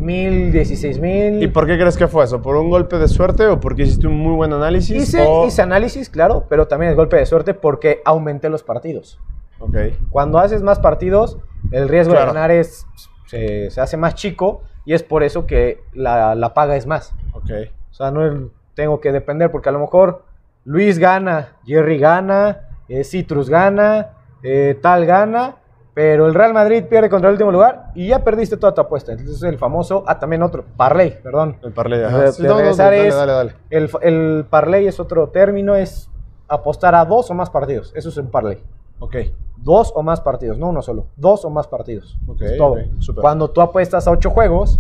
1000, 0.01 0.53
16 0.53 0.99
mil. 1.01 1.43
¿Y 1.43 1.49
por 1.49 1.67
qué 1.67 1.79
crees 1.79 1.97
que 1.97 2.07
fue 2.09 2.25
eso? 2.25 2.41
¿Por 2.43 2.57
un 2.57 2.71
golpe 2.71 2.99
de 2.99 3.09
suerte 3.09 3.47
o 3.47 3.61
porque 3.61 3.83
hiciste 3.83 4.07
un 4.07 4.17
muy 4.19 4.35
buen 4.35 4.53
análisis? 4.53 4.97
Hice, 5.03 5.23
o- 5.27 5.47
hice 5.47 5.63
análisis, 5.63 6.09
claro, 6.09 6.45
pero 6.49 6.67
también 6.67 6.91
es 6.91 6.97
golpe 6.97 7.17
de 7.17 7.27
suerte 7.27 7.55
porque 7.55 8.01
aumenté 8.05 8.49
los 8.49 8.63
partidos. 8.63 9.19
Ok. 9.61 9.77
Cuando 10.11 10.39
haces 10.39 10.63
más 10.63 10.79
partidos, 10.79 11.39
el 11.73 11.89
riesgo 11.89 12.13
Claro. 12.15 12.27
de 12.31 12.35
ganar 12.35 12.51
es, 12.51 12.87
se, 13.27 13.71
se 13.71 13.81
hace 13.81 13.97
más 13.97 14.15
chico 14.15 14.63
y 14.85 14.95
es 14.95 15.03
por 15.03 15.23
eso 15.23 15.47
que 15.47 15.81
la, 15.93 16.35
la 16.35 16.55
paga 16.55 16.77
es 16.77 16.87
más. 16.87 17.13
Ok. 17.33 17.51
O 17.91 17.95
sea, 17.95 18.11
no 18.11 18.25
es- 18.27 18.35
tengo 18.75 19.01
que 19.01 19.11
depender 19.13 19.51
porque 19.51 19.69
a 19.69 19.73
lo 19.73 19.81
mejor 19.81 20.23
Luis 20.65 20.99
gana, 20.99 21.57
Jerry 21.67 21.99
gana, 21.99 22.69
eh, 22.89 23.03
Citrus 23.03 23.51
gana, 23.51 24.11
eh, 24.43 24.79
tal 24.81 25.05
gana, 25.07 25.57
pero 25.99 26.27
el 26.29 26.35
Real 26.35 26.55
Madrid 26.55 26.85
pierde 26.85 27.11
contra 27.11 27.29
el 27.29 27.33
último 27.33 27.51
lugar 27.51 27.91
y 27.97 28.07
ya 28.07 28.23
perdiste 28.23 28.57
toda 28.57 28.73
tu 28.73 28.81
apuesta. 28.81 29.11
Entonces 29.11 29.43
el 29.43 29.59
famoso, 29.59 30.05
ah, 30.07 30.17
también 30.21 30.45
otro, 30.45 30.65
parlay, 30.77 31.19
perdón. 31.21 31.57
El 31.61 31.73
parlay, 31.73 31.99
De- 31.99 32.05
ajá. 32.05 32.27
Sí, 32.31 32.43
de 32.43 32.47
no, 32.49 32.55
no, 32.55 32.61
regresar 32.61 32.93
dale, 32.93 33.09
es- 33.09 33.17
dale, 33.17 33.33
dale. 33.33 33.53
El, 33.69 33.91
el 34.03 34.45
parlay 34.49 34.87
es 34.87 35.01
otro 35.01 35.31
término, 35.31 35.75
es 35.75 36.09
apostar 36.47 36.95
a 36.95 37.05
dos 37.05 37.29
o 37.33 37.35
más 37.35 37.51
partidos. 37.51 37.93
Eso 37.97 38.11
es 38.11 38.17
un 38.17 38.31
parlay. 38.31 38.63
Ok. 39.01 39.17
Dos 39.57 39.91
o 39.93 40.05
más 40.05 40.21
partidos, 40.21 40.57
no 40.57 40.69
uno 40.69 40.83
solo. 40.83 41.07
Dos 41.17 41.45
o 41.45 41.51
más 41.51 41.67
partidos. 41.67 42.17
Ok, 42.29 42.43
Es 42.43 42.57
todo. 42.57 42.75
ok, 42.75 42.79
súper. 43.01 43.23
Cuando 43.23 43.51
tú 43.51 43.61
apuestas 43.61 44.07
a 44.07 44.13
ocho 44.13 44.31
juegos, 44.31 44.79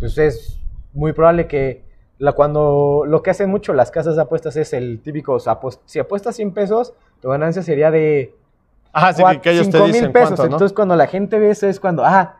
pues 0.00 0.18
es 0.18 0.60
muy 0.92 1.12
probable 1.12 1.46
que 1.46 1.84
la, 2.18 2.32
cuando 2.32 3.04
lo 3.06 3.22
que 3.22 3.30
hacen 3.30 3.48
mucho 3.48 3.72
las 3.72 3.92
casas 3.92 4.16
de 4.16 4.22
apuestas 4.22 4.56
es 4.56 4.72
el 4.72 5.00
típico, 5.02 5.34
o 5.34 5.40
sea, 5.40 5.60
pues, 5.60 5.78
si 5.84 6.00
apuestas 6.00 6.34
100 6.34 6.52
pesos, 6.52 6.94
tu 7.20 7.28
ganancia 7.28 7.62
sería 7.62 7.92
de 7.92 8.34
Ajá, 8.94 9.12
sí, 9.12 9.22
que, 9.24 9.40
que 9.40 9.50
ellos 9.50 9.66
te 9.66 9.72
5 9.72 9.84
mil 9.84 9.92
dicen 9.92 10.12
pesos. 10.12 10.28
cuánto, 10.28 10.42
¿no? 10.44 10.52
Entonces 10.54 10.74
cuando 10.74 10.96
la 10.96 11.06
gente 11.06 11.38
ve 11.38 11.50
eso 11.50 11.66
es 11.66 11.78
cuando, 11.80 12.04
ah, 12.04 12.36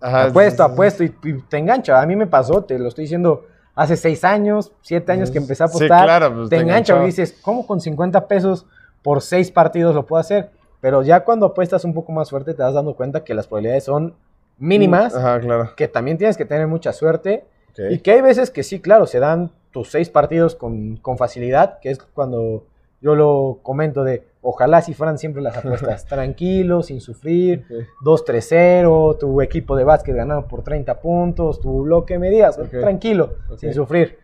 Ajá, 0.00 0.24
apuesto, 0.26 0.62
sí, 0.62 0.68
sí, 0.68 0.68
sí. 0.68 0.72
apuesto 0.72 1.04
y, 1.04 1.14
y 1.24 1.32
te 1.42 1.56
engancha. 1.58 2.00
A 2.00 2.06
mí 2.06 2.14
me 2.14 2.26
pasó, 2.26 2.62
te 2.62 2.78
lo 2.78 2.86
estoy 2.88 3.04
diciendo, 3.04 3.46
hace 3.74 3.96
6 3.96 4.22
años, 4.24 4.72
7 4.82 5.10
años 5.12 5.30
que 5.30 5.38
empecé 5.38 5.64
a 5.64 5.68
Sí, 5.68 5.76
apostar. 5.76 6.04
claro, 6.04 6.34
pues, 6.34 6.48
te 6.50 6.56
te 6.56 6.62
engancha 6.62 7.02
y 7.02 7.06
dices, 7.06 7.36
¿cómo 7.42 7.66
con 7.66 7.80
50 7.80 8.28
pesos 8.28 8.66
por 9.02 9.22
6 9.22 9.50
partidos 9.50 9.94
lo 9.94 10.06
puedo 10.06 10.20
hacer? 10.20 10.50
Pero 10.80 11.02
ya 11.02 11.20
cuando 11.24 11.46
apuestas 11.46 11.84
un 11.84 11.94
poco 11.94 12.12
más 12.12 12.28
fuerte 12.30 12.52
te 12.54 12.62
vas 12.62 12.74
dando 12.74 12.94
cuenta 12.94 13.24
que 13.24 13.34
las 13.34 13.46
probabilidades 13.46 13.84
son 13.84 14.14
mínimas, 14.58 15.14
Ajá, 15.16 15.40
claro. 15.40 15.70
que 15.76 15.88
también 15.88 16.18
tienes 16.18 16.36
que 16.36 16.44
tener 16.44 16.66
mucha 16.66 16.92
suerte 16.92 17.44
y 17.90 17.98
que 17.98 18.12
hay 18.12 18.20
veces 18.22 18.50
que 18.50 18.62
sí, 18.62 18.80
claro, 18.80 19.06
se 19.06 19.18
dan 19.18 19.50
tus 19.70 19.90
6 19.90 20.08
partidos 20.10 20.54
con, 20.54 20.96
con 20.96 21.18
facilidad, 21.18 21.78
que 21.80 21.90
es 21.90 21.98
cuando 21.98 22.64
yo 23.00 23.14
lo 23.14 23.58
comento 23.62 24.04
de, 24.04 24.26
ojalá 24.42 24.80
si 24.82 24.94
fueran 24.94 25.18
siempre 25.18 25.42
las 25.42 25.56
apuestas 25.56 26.04
tranquilos, 26.06 26.86
sin 26.86 27.00
sufrir, 27.00 27.64
Ok. 27.70 28.04
2-3-0, 28.04 29.18
tu 29.18 29.40
equipo 29.42 29.76
de 29.76 29.84
básquet 29.84 30.14
ganado 30.16 30.46
por 30.46 30.62
30 30.62 31.00
puntos, 31.00 31.60
tu 31.60 31.84
lo 31.86 32.04
que 32.04 32.18
me 32.18 32.30
digas, 32.30 32.58
Ok. 32.58 32.70
tranquilo, 32.70 33.34
sin 33.56 33.72
sufrir. 33.74 34.18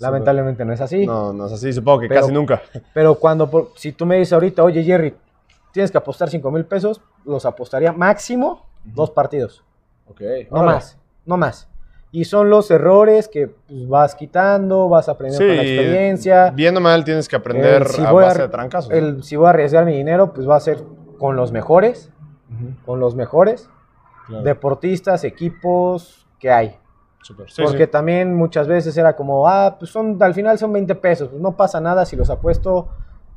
Lamentablemente 0.00 0.64
no 0.64 0.72
es 0.72 0.80
así. 0.80 1.06
No, 1.06 1.32
no 1.32 1.46
es 1.46 1.52
así, 1.52 1.72
supongo 1.72 2.00
que 2.00 2.08
Pero- 2.08 2.20
casi 2.20 2.32
nunca. 2.32 2.62
Pero 2.94 3.16
cuando, 3.16 3.50
por- 3.50 3.70
si 3.74 3.92
tú 3.92 4.06
me 4.06 4.16
dices 4.16 4.32
ahorita, 4.32 4.62
oye 4.62 4.84
Jerry, 4.84 5.14
tienes 5.72 5.90
que 5.90 5.98
apostar 5.98 6.30
5 6.30 6.50
mil 6.50 6.64
pesos, 6.64 7.00
los 7.24 7.44
apostaría 7.44 7.92
máximo 7.92 8.66
dos 8.84 9.10
partidos, 9.10 9.64
Ok. 10.06 10.20
no 10.50 10.62
más, 10.62 10.96
no 11.26 11.36
más. 11.36 11.68
Y 12.18 12.24
son 12.24 12.50
los 12.50 12.68
errores 12.72 13.28
que 13.28 13.46
pues, 13.46 13.88
vas 13.88 14.14
quitando, 14.16 14.88
vas 14.88 15.08
aprendiendo 15.08 15.46
con 15.46 15.56
la 15.56 15.62
experiencia. 15.62 16.50
Viendo 16.50 16.80
mal 16.80 17.04
tienes 17.04 17.28
que 17.28 17.36
aprender 17.36 17.82
El 17.82 17.88
si 17.88 18.02
a 18.02 18.10
voy 18.10 18.24
a- 18.24 18.26
base 18.28 18.42
de 18.42 18.48
trancazos. 18.48 18.92
El, 18.92 19.22
si 19.22 19.36
voy 19.36 19.46
a 19.46 19.50
arriesgar 19.50 19.84
mi 19.84 19.92
dinero, 19.96 20.32
pues 20.32 20.48
va 20.48 20.56
a 20.56 20.60
ser 20.60 20.78
con 21.18 21.36
los 21.36 21.52
mejores, 21.52 22.10
Ujú, 22.52 22.72
con 22.84 22.98
los 22.98 23.14
mejores 23.14 23.70
claro. 24.26 24.42
deportistas, 24.42 25.22
equipos 25.22 26.26
que 26.40 26.50
hay. 26.50 26.76
Súper. 27.22 27.50
Sí, 27.50 27.62
Porque 27.62 27.84
sí. 27.84 27.90
también 27.90 28.34
muchas 28.34 28.66
veces 28.66 28.96
era 28.96 29.14
como, 29.14 29.46
ah, 29.48 29.76
pues 29.78 29.90
son, 29.92 30.20
al 30.20 30.34
final 30.34 30.58
son 30.58 30.72
20 30.72 30.94
pesos, 30.96 31.28
pues 31.28 31.40
no 31.40 31.56
pasa 31.56 31.80
nada 31.80 32.04
si 32.04 32.16
los 32.16 32.30
apuesto 32.30 32.88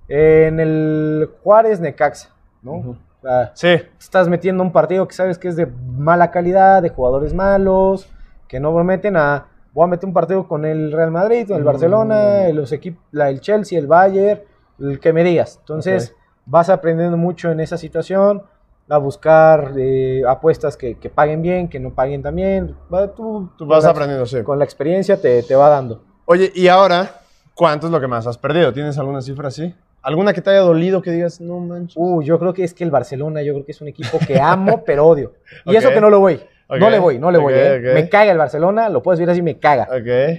en 0.08 0.60
el 0.60 1.30
Juárez 1.44 1.80
Necaxa, 1.80 2.30
¿no? 2.64 2.72
Ujú. 2.78 2.90
O 2.92 3.22
sea, 3.22 3.52
Sí, 3.54 3.68
estás 4.00 4.28
metiendo 4.28 4.64
un 4.64 4.72
partido 4.72 5.08
que 5.08 5.14
sabes 5.14 5.38
que 5.38 5.48
es 5.50 5.56
de 5.56 5.68
mala 5.68 6.32
calidad, 6.32 6.82
de 6.82 6.90
jugadores 6.90 7.34
malos, 7.36 8.10
que 8.52 8.60
no 8.60 8.74
prometen 8.76 9.16
a, 9.16 9.46
voy 9.74 9.86
a 9.86 9.88
meter 9.88 10.06
un 10.06 10.14
partido 10.14 10.46
con 10.46 10.66
el 10.66 10.92
Real 10.92 11.10
Madrid, 11.10 11.48
con 11.48 11.56
el 11.56 11.64
Mm. 11.64 11.66
Barcelona, 11.66 12.50
los 12.50 12.74
equipos, 12.74 13.02
el 13.14 13.40
Chelsea, 13.40 13.80
el 13.80 13.88
Bayern, 13.88 14.42
el 14.78 15.00
que 15.00 15.14
me 15.14 15.24
digas. 15.24 15.56
Entonces, 15.62 16.14
vas 16.46 16.70
aprendiendo 16.70 17.16
mucho 17.16 17.50
en 17.50 17.62
esa 17.62 17.78
situación, 17.78 18.44
a 18.90 18.98
buscar 18.98 19.72
eh, 19.78 20.22
apuestas 20.28 20.76
que, 20.76 20.96
que 21.00 21.10
paguen 21.10 21.42
bien, 21.42 21.70
que 21.70 21.80
no 21.80 21.92
paguen 21.92 22.22
también. 22.22 22.76
Va, 22.94 23.08
tú, 23.14 23.50
tú 23.58 23.66
vas 23.66 23.78
con 23.80 23.86
la- 23.86 23.92
aprendiendo, 23.92 24.26
sí. 24.26 24.44
Con 24.44 24.60
la 24.60 24.66
experiencia 24.66 25.16
te, 25.16 25.44
te 25.44 25.56
va 25.56 25.70
dando. 25.70 26.04
Oye, 26.26 26.52
y 26.54 26.68
ahora, 26.68 27.10
¿cuánto 27.56 27.86
es 27.88 27.92
lo 27.94 28.02
que 28.02 28.08
más 28.08 28.28
has 28.28 28.38
perdido? 28.38 28.74
¿Tienes 28.74 28.98
alguna 28.98 29.22
cifra 29.22 29.48
así? 29.48 29.74
¿Alguna 30.02 30.34
que 30.34 30.42
te 30.42 30.50
haya 30.50 30.60
dolido 30.60 31.02
que 31.02 31.12
digas, 31.12 31.40
no 31.40 31.60
manches? 31.60 31.96
Uh, 31.96 32.22
yo 32.22 32.38
creo 32.38 32.54
que 32.54 32.66
es 32.66 32.74
que 32.74 32.84
el 32.84 32.92
Barcelona, 32.92 33.44
yo 33.44 33.54
creo 33.54 33.66
que 33.66 33.72
es 33.72 33.80
un 33.80 33.88
equipo 33.88 34.18
que 34.28 34.42
amo, 34.42 34.84
pero 34.86 35.06
odio. 35.08 35.32
Y 35.66 35.74
eso 35.78 35.90
que 35.92 36.02
no 36.02 36.10
lo 36.10 36.20
voy. 36.20 36.42
No 36.80 36.90
le 36.90 37.00
voy, 37.00 37.20
no 37.20 37.32
le 37.32 37.38
voy. 37.38 37.54
¿eh? 37.56 37.92
Me 37.94 38.10
caga 38.10 38.32
el 38.32 38.38
Barcelona, 38.38 38.90
lo 38.90 39.04
puedes 39.04 39.20
ver 39.20 39.30
así, 39.30 39.42
me 39.42 39.60
caga. 39.60 39.88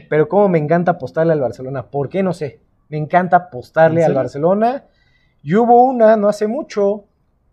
Pero 0.08 0.28
cómo 0.28 0.48
me 0.48 0.58
encanta 0.58 0.92
apostarle 0.92 1.32
al 1.32 1.40
Barcelona. 1.40 1.90
¿Por 1.90 2.08
qué? 2.08 2.22
No 2.22 2.32
sé. 2.32 2.60
Me 2.88 2.98
encanta 2.98 3.36
apostarle 3.36 4.00
¿En 4.00 4.06
al? 4.06 4.14
Barcelona. 4.14 4.84
Y 5.42 5.54
hubo 5.56 5.84
una, 5.84 6.16
no 6.16 6.28
hace 6.28 6.46
mucho, 6.46 7.04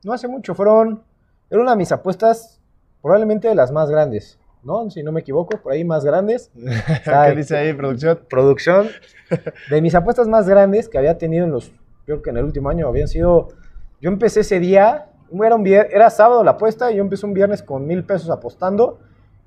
no 0.04 0.14
hace 0.14 0.28
mucho, 0.28 0.54
fueron, 0.54 1.04
era 1.50 1.60
una 1.60 1.72
de 1.72 1.78
mis 1.78 1.92
apuestas 1.92 2.62
probablemente 3.02 3.48
de 3.48 3.56
las 3.56 3.72
más 3.72 3.90
grandes, 3.90 4.38
¿no? 4.64 4.90
Si 4.92 5.02
no 5.02 5.12
me 5.12 5.22
equivoco, 5.22 5.60
por 5.60 5.72
ahí 5.72 5.84
más 5.84 6.06
grandes. 6.06 6.52
¿Qué 7.04 7.36
dice 7.36 7.58
ahí, 7.58 7.74
producción? 7.74 8.20
Producción. 8.30 8.90
De 9.72 9.82
mis 9.82 9.96
apuestas 9.96 10.28
más 10.28 10.48
grandes 10.48 10.88
que 10.88 11.00
había 11.00 11.18
tenido 11.18 11.46
en 11.46 11.52
los, 11.52 11.72
creo 12.06 12.22
que 12.22 12.30
en 12.30 12.38
el 12.38 12.44
último 12.44 12.70
año 12.70 12.88
habían 12.88 13.08
sido, 13.08 13.50
yo 14.02 14.10
empecé 14.10 14.42
ese 14.42 14.60
día, 14.60 15.08
era, 15.44 15.56
un 15.56 15.64
vier- 15.64 15.88
era 15.92 16.10
sábado 16.10 16.44
la 16.44 16.52
apuesta 16.52 16.92
y 16.92 16.96
yo 16.98 17.02
empecé 17.04 17.26
un 17.26 17.34
viernes 17.34 17.62
con 17.64 17.86
mil 17.88 18.04
pesos 18.04 18.30
apostando 18.30 19.00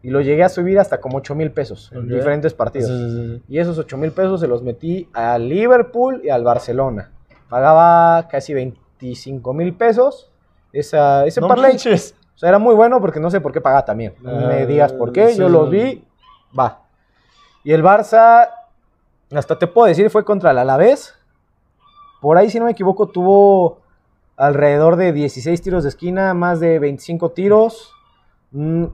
y 0.02 0.10
lo 0.10 0.20
llegué 0.20 0.42
a 0.44 0.48
subir 0.48 0.78
hasta 0.78 1.00
como 1.00 1.18
ocho 1.18 1.34
mil 1.34 1.52
pesos 1.52 1.90
en 1.92 2.08
diferentes 2.08 2.54
partidos. 2.54 2.88
Sí, 2.90 3.10
sí, 3.10 3.36
sí. 3.38 3.42
Y 3.48 3.58
esos 3.58 3.78
8 3.78 3.96
mil 3.96 4.10
pesos 4.12 4.40
se 4.40 4.48
los 4.48 4.62
metí 4.62 5.08
al 5.12 5.48
Liverpool 5.48 6.20
y 6.24 6.30
al 6.30 6.42
Barcelona. 6.42 7.12
Pagaba 7.48 8.26
casi 8.28 8.52
25 8.54 9.52
mil 9.52 9.74
pesos 9.74 10.30
esa, 10.72 11.24
ese 11.26 11.40
No 11.40 11.46
parlay. 11.48 11.72
manches. 11.72 12.16
O 12.34 12.38
sea, 12.38 12.48
era 12.48 12.58
muy 12.58 12.74
bueno 12.74 13.00
porque 13.00 13.20
no 13.20 13.30
sé 13.30 13.40
por 13.40 13.52
qué 13.52 13.60
paga 13.60 13.84
también. 13.84 14.14
No 14.20 14.32
me 14.48 14.62
Ah, 14.62 14.66
digas 14.66 14.92
por 14.92 15.12
qué, 15.12 15.36
yo 15.36 15.48
los 15.48 15.70
vi, 15.70 16.04
va. 16.58 16.80
Y 17.62 17.72
el 17.72 17.84
Barça, 17.84 18.48
hasta 19.32 19.56
te 19.58 19.66
puedo 19.68 19.86
decir, 19.86 20.10
fue 20.10 20.24
contra 20.24 20.50
el 20.50 20.58
Alavés. 20.58 21.14
Por 22.20 22.38
ahí, 22.38 22.50
si 22.50 22.58
no 22.58 22.64
me 22.64 22.72
equivoco, 22.72 23.06
tuvo 23.08 23.81
alrededor 24.36 24.96
de 24.96 25.12
16 25.12 25.60
tiros 25.62 25.82
de 25.82 25.88
esquina, 25.90 26.34
más 26.34 26.60
de 26.60 26.78
25 26.78 27.30
tiros. 27.30 27.92
Mm, 28.52 28.84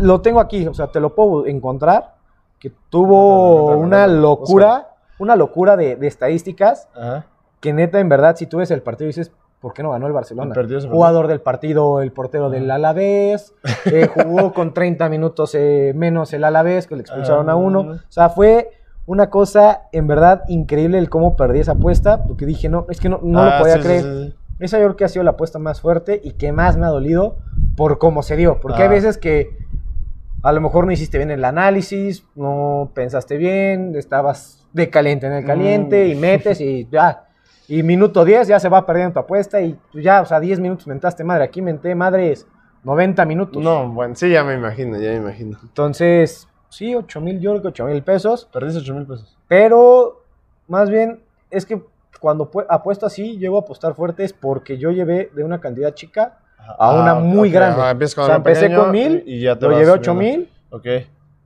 lo 0.00 0.20
tengo 0.20 0.40
aquí, 0.40 0.66
o 0.66 0.74
sea, 0.74 0.88
te 0.88 1.00
lo 1.00 1.14
puedo 1.14 1.46
encontrar. 1.46 2.14
Que 2.58 2.72
tuvo 2.88 3.76
una 3.76 4.06
locura, 4.06 4.88
una 5.18 5.36
locura 5.36 5.76
de, 5.76 5.96
de 5.96 6.06
estadísticas 6.06 6.88
Ajá. 6.94 7.26
que 7.60 7.72
neta, 7.72 8.00
en 8.00 8.08
verdad, 8.08 8.36
si 8.36 8.46
tú 8.46 8.58
ves 8.58 8.70
el 8.70 8.80
partido 8.82 9.06
dices, 9.08 9.30
¿por 9.60 9.74
qué 9.74 9.82
no 9.82 9.90
ganó 9.90 10.06
el 10.06 10.12
Barcelona? 10.14 10.54
El. 10.58 10.88
Jugador 10.90 11.26
del 11.26 11.40
partido, 11.42 12.00
el 12.00 12.10
portero 12.12 12.48
del 12.48 12.70
Alavés, 12.70 13.54
eh, 13.84 14.08
jugó 14.14 14.54
con 14.54 14.72
30 14.72 15.08
minutos 15.10 15.54
eh, 15.54 15.92
menos 15.94 16.32
el 16.32 16.44
Alavés, 16.44 16.86
que 16.86 16.96
le 16.96 17.02
expulsaron 17.02 17.48
a 17.50 17.52
Ah. 17.52 17.56
uno. 17.56 17.80
O 17.80 17.98
sea, 18.08 18.30
fue 18.30 18.70
una 19.06 19.28
cosa 19.28 19.82
en 19.92 20.06
verdad 20.06 20.44
increíble 20.48 20.96
el 20.98 21.10
cómo 21.10 21.36
perdí 21.36 21.58
esa 21.60 21.72
apuesta, 21.72 22.24
porque 22.24 22.46
dije, 22.46 22.70
no, 22.70 22.86
es 22.88 22.98
que 22.98 23.10
no, 23.10 23.20
no 23.22 23.40
Ah, 23.42 23.56
lo 23.56 23.58
podía 23.58 23.74
sí, 23.74 23.80
sí, 23.82 23.86
creer. 23.86 24.02
sí, 24.02 24.28
sí. 24.30 24.34
Esa 24.58 24.78
yo 24.78 24.84
creo 24.84 24.96
que 24.96 25.04
ha 25.04 25.08
sido 25.08 25.24
la 25.24 25.32
apuesta 25.32 25.58
más 25.58 25.80
fuerte 25.80 26.20
y 26.22 26.32
que 26.32 26.52
más 26.52 26.76
me 26.76 26.86
ha 26.86 26.90
dolido 26.90 27.36
por 27.76 27.98
cómo 27.98 28.22
se 28.22 28.36
dio. 28.36 28.60
Porque 28.60 28.82
hay 28.82 28.88
Ah. 28.88 28.92
veces 28.92 29.18
que 29.18 29.50
a 30.42 30.52
lo 30.52 30.60
mejor 30.60 30.86
no 30.86 30.92
hiciste 30.92 31.18
bien 31.18 31.30
el 31.30 31.44
análisis, 31.44 32.24
no 32.34 32.90
pensaste 32.94 33.36
bien, 33.36 33.94
estabas 33.96 34.66
de 34.72 34.90
caliente 34.90 35.26
en 35.26 35.32
el 35.32 35.44
caliente 35.44 36.04
Mm. 36.06 36.10
y 36.10 36.14
metes 36.14 36.60
y 36.60 36.88
ya. 36.90 37.24
Y 37.66 37.82
minuto 37.82 38.24
10 38.24 38.46
ya 38.48 38.60
se 38.60 38.68
va 38.68 38.84
perdiendo 38.84 39.14
tu 39.14 39.20
apuesta 39.20 39.60
y 39.60 39.78
ya, 39.94 40.20
o 40.20 40.26
sea, 40.26 40.38
10 40.40 40.60
minutos 40.60 40.86
mentaste 40.86 41.24
madre. 41.24 41.44
Aquí 41.44 41.62
menté 41.62 41.94
madres 41.94 42.46
90 42.84 43.24
minutos. 43.24 43.62
No, 43.62 43.88
bueno, 43.88 44.14
sí, 44.14 44.28
ya 44.30 44.44
me 44.44 44.54
imagino, 44.54 45.00
ya 45.00 45.10
me 45.12 45.16
imagino. 45.16 45.58
Entonces, 45.62 46.46
sí, 46.68 46.94
8 46.94 47.20
mil, 47.22 47.40
yo 47.40 47.52
creo 47.52 47.62
que 47.62 47.68
8 47.68 47.86
mil 47.86 48.02
pesos. 48.02 48.48
Perdiste 48.52 48.80
8 48.80 48.94
mil 48.94 49.06
pesos. 49.06 49.36
Pero 49.48 50.22
más 50.68 50.90
bien 50.90 51.20
es 51.50 51.64
que 51.64 51.80
cuando 52.20 52.50
pu- 52.50 52.66
apuesto 52.68 53.06
así, 53.06 53.36
llego 53.38 53.56
a 53.56 53.60
apostar 53.60 53.94
fuerte 53.94 54.24
es 54.24 54.32
porque 54.32 54.78
yo 54.78 54.90
llevé 54.90 55.30
de 55.34 55.44
una 55.44 55.60
cantidad 55.60 55.92
chica 55.94 56.38
a 56.78 56.94
una 56.94 57.14
muy 57.14 57.50
grande. 57.50 57.80
ajá, 57.80 57.90
empiezas 57.90 58.14
con 58.14 58.24
O 58.24 58.26
sea, 58.26 58.34
algo 58.36 58.48
empecé 58.48 58.66
pequeño 58.66 58.82
con 58.82 58.90
mil, 58.92 59.22
y 59.26 59.40
ya 59.42 59.58
te 59.58 59.66
lo 59.68 59.72
llevé 59.78 59.90
a 59.90 59.94
8 59.94 60.12
subiendo. 60.14 60.38
mil, 60.38 60.50
Ok. 60.70 60.86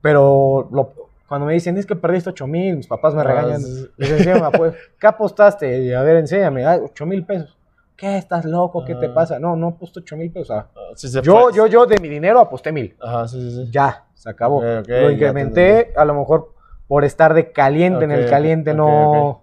pero 0.00 0.68
lo- 0.70 0.92
cuando 1.28 1.46
me 1.46 1.52
dicen 1.54 1.76
es 1.76 1.84
que 1.86 1.94
perdiste 1.96 2.30
8 2.30 2.46
mil, 2.46 2.76
mis 2.76 2.86
papás 2.86 3.14
me 3.14 3.20
Ah, 3.20 3.24
regañan. 3.24 3.60
Les 3.96 4.10
enseño, 4.10 4.50
pues, 4.52 4.74
¿qué 5.00 5.06
apostaste? 5.06 5.82
Y, 5.82 5.92
a 5.92 6.02
ver, 6.02 6.16
enséñame, 6.16 6.64
ah, 6.64 6.78
8 6.82 7.04
mil 7.04 7.24
pesos. 7.26 7.54
¿Qué? 7.96 8.16
¿Estás 8.16 8.44
loco? 8.44 8.84
¿Qué 8.84 8.94
te 8.94 9.06
Ah. 9.06 9.14
pasa? 9.14 9.38
No, 9.40 9.56
no 9.56 9.68
aposté 9.68 10.00
8 10.00 10.16
mil 10.16 10.30
pesos. 10.30 10.52
ah. 10.52 10.68
Ah, 10.74 10.92
sí 10.94 11.08
Yo, 11.20 11.50
yo, 11.50 11.66
yo 11.66 11.84
de 11.84 11.98
mi 12.00 12.08
dinero 12.08 12.38
aposté 12.40 12.70
mil. 12.72 12.96
Ajá, 13.00 13.26
sí, 13.28 13.40
sí, 13.42 13.56
sí. 13.66 13.70
Ya, 13.72 14.04
se 14.14 14.30
acabó. 14.30 14.62
Lo 14.62 15.10
incrementé, 15.10 15.92
a 15.96 16.04
lo 16.04 16.14
mejor 16.14 16.54
por 16.86 17.04
estar 17.04 17.34
de 17.34 17.50
caliente 17.52 18.04
en 18.04 18.12
el 18.12 18.30
caliente 18.30 18.72
no. 18.72 19.42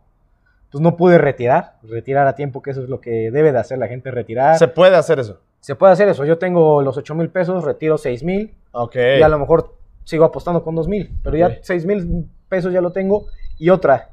Pues 0.76 0.82
no 0.84 0.98
pude 0.98 1.18
retirar, 1.18 1.76
retirar 1.84 2.28
a 2.28 2.36
tiempo, 2.36 2.62
que 2.62 2.72
eso 2.72 2.84
es 2.84 2.90
lo 2.90 3.00
que 3.00 3.32
debe 3.32 3.54
de 3.54 3.60
hacer 3.60 3.78
la 3.78 3.88
gente, 3.88 4.12
retirar. 4.12 4.58
Se 4.58 4.68
puede 4.68 4.98
hacer 4.98 5.20
eso. 5.20 5.40
Se 5.62 5.74
puede 5.74 5.94
hacer 5.94 6.10
eso. 6.10 6.26
Yo 6.26 6.38
tengo 6.38 6.82
los 6.82 6.98
8 6.98 7.16
mil 7.16 7.30
pesos, 7.30 7.64
retiro 7.64 7.98
6 7.98 8.24
mil 8.26 8.54
Ok. 8.74 8.98
y 9.18 9.22
a 9.22 9.30
lo 9.30 9.40
mejor 9.40 9.74
sigo 10.04 10.26
apostando 10.26 10.66
con 10.66 10.76
2 10.76 10.90
mil. 10.90 11.18
Pero 11.24 11.38
ya 11.38 11.60
6 11.62 11.86
mil 11.86 12.30
pesos 12.50 12.74
ya 12.74 12.82
lo 12.82 12.92
tengo. 12.92 13.28
Y 13.58 13.70
otra, 13.70 14.10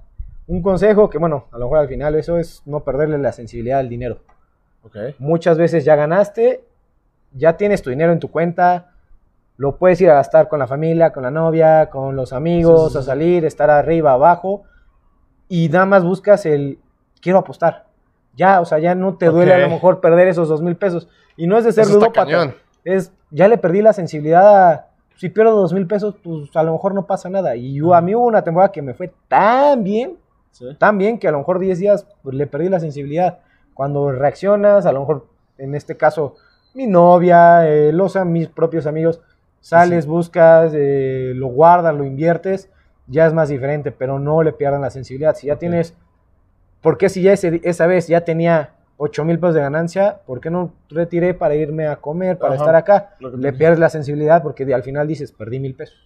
un 0.46 0.62
consejo 0.62 1.11
que, 1.11 1.18
bueno, 1.18 1.46
a 1.51 1.59
lo 1.59 1.64
mejor 1.64 1.79
al 1.81 1.88
final 1.88 2.14
eso 2.14 2.38
es 2.38 2.62
no 2.64 2.85
perderle 2.85 3.18
la 3.18 3.33
sensibilidad 3.33 3.81
al 3.81 3.88
dinero. 3.88 4.18
Ok. 4.85 4.96
Muchas 5.18 5.59
veces 5.59 5.85
ya 5.85 5.96
ganaste, 5.96 6.62
ya 7.33 7.57
tienes 7.57 7.83
tu 7.83 7.90
dinero 7.90 8.12
en 8.12 8.20
tu 8.20 8.31
cuenta, 8.31 8.92
lo 9.57 9.79
puedes 9.79 10.01
ir 10.01 10.11
a 10.11 10.14
gastar 10.14 10.46
con 10.46 10.61
la 10.61 10.68
familia, 10.68 11.11
con 11.12 11.25
la 11.25 11.33
novia, 11.33 11.90
con 11.90 12.14
los 12.14 12.33
amigos, 12.33 12.92
Sí, 12.92 12.98
sí, 12.98 12.98
a 13.01 13.03
salir, 13.03 13.44
estar 13.44 13.68
arriba, 13.68 14.12
abajo, 14.12 14.62
y 15.54 15.68
nada 15.68 15.84
más 15.84 16.02
buscas 16.02 16.46
el 16.46 16.78
quiero 17.20 17.38
apostar. 17.38 17.84
Ya, 18.34 18.60
o 18.60 18.64
sea, 18.64 18.78
ya 18.78 18.94
no 18.94 19.16
te 19.18 19.26
duele 19.26 19.52
a 19.52 19.58
lo 19.58 19.68
mejor 19.68 20.00
perder 20.00 20.28
esos 20.28 20.48
dos 20.48 20.62
mil 20.62 20.76
pesos. 20.76 21.08
Y 21.36 21.46
no 21.46 21.58
es 21.58 21.64
de 21.64 21.72
ser 21.72 21.88
ludópata, 21.88 22.54
es 22.84 23.12
ya 23.30 23.48
le 23.48 23.58
perdí 23.58 23.82
la 23.82 23.92
sensibilidad 23.92 24.70
a 24.72 24.86
si 25.16 25.28
pierdo 25.28 25.52
dos 25.54 25.72
mil 25.74 25.86
pesos, 25.86 26.14
pues 26.22 26.48
a 26.56 26.62
lo 26.62 26.72
mejor 26.72 26.94
no 26.94 27.06
pasa 27.06 27.28
nada. 27.28 27.54
Y 27.54 27.74
yo, 27.74 27.92
a 27.94 28.00
mí 28.00 28.14
hubo 28.14 28.26
una 28.26 28.42
temporada 28.42 28.72
que 28.72 28.80
me 28.82 28.94
fue 28.94 29.12
tan 29.28 29.84
bien 29.84 30.16
Sí. 30.52 30.66
tan 30.78 30.98
bien 30.98 31.18
que 31.18 31.28
a 31.28 31.32
lo 31.32 31.38
mejor 31.38 31.58
10 31.58 31.78
días 31.78 32.06
pues, 32.22 32.34
le 32.34 32.46
perdí 32.46 32.68
la 32.68 32.80
sensibilidad. 32.80 33.38
Cuando 33.74 34.10
reaccionas, 34.12 34.84
a 34.86 34.92
lo 34.92 35.00
mejor 35.00 35.26
en 35.58 35.74
este 35.74 35.96
caso 35.96 36.34
mi 36.74 36.86
novia, 36.86 37.68
eh, 37.68 37.92
los 37.92 38.16
mis 38.24 38.48
propios 38.48 38.86
amigos, 38.86 39.20
sales, 39.60 40.04
Sí. 40.04 40.10
buscas, 40.10 40.72
eh, 40.74 41.32
lo 41.34 41.46
guardas, 41.48 41.94
lo 41.94 42.04
inviertes, 42.04 42.70
ya 43.06 43.26
es 43.26 43.32
más 43.32 43.48
diferente, 43.48 43.90
pero 43.92 44.18
no 44.18 44.42
le 44.42 44.52
pierdan 44.52 44.80
la 44.82 44.90
sensibilidad. 44.90 45.34
Si 45.36 45.46
ya 45.48 45.54
Ok. 45.54 45.60
tienes, 45.60 45.94
¿por 46.80 46.98
qué 46.98 47.08
si 47.08 47.22
ya 47.22 47.32
ese- 47.32 47.60
esa 47.64 47.86
vez 47.86 48.06
ya 48.08 48.22
tenía 48.22 48.70
8 48.96 49.24
mil 49.24 49.38
pesos 49.38 49.54
de 49.56 49.60
ganancia, 49.62 50.20
¿por 50.26 50.40
qué 50.40 50.50
no 50.50 50.72
retiré 50.88 51.34
para 51.34 51.54
irme 51.54 51.86
a 51.88 51.96
comer, 51.96 52.38
para 52.38 52.54
Ajá, 52.54 52.62
estar 52.62 52.74
acá? 52.76 53.10
Le 53.20 53.52
pierdes 53.52 53.78
la 53.78 53.90
sensibilidad 53.90 54.42
porque 54.42 54.72
al 54.72 54.82
final 54.82 55.08
dices, 55.08 55.32
perdí 55.32 55.58
mil 55.60 55.74
pesos. 55.74 55.98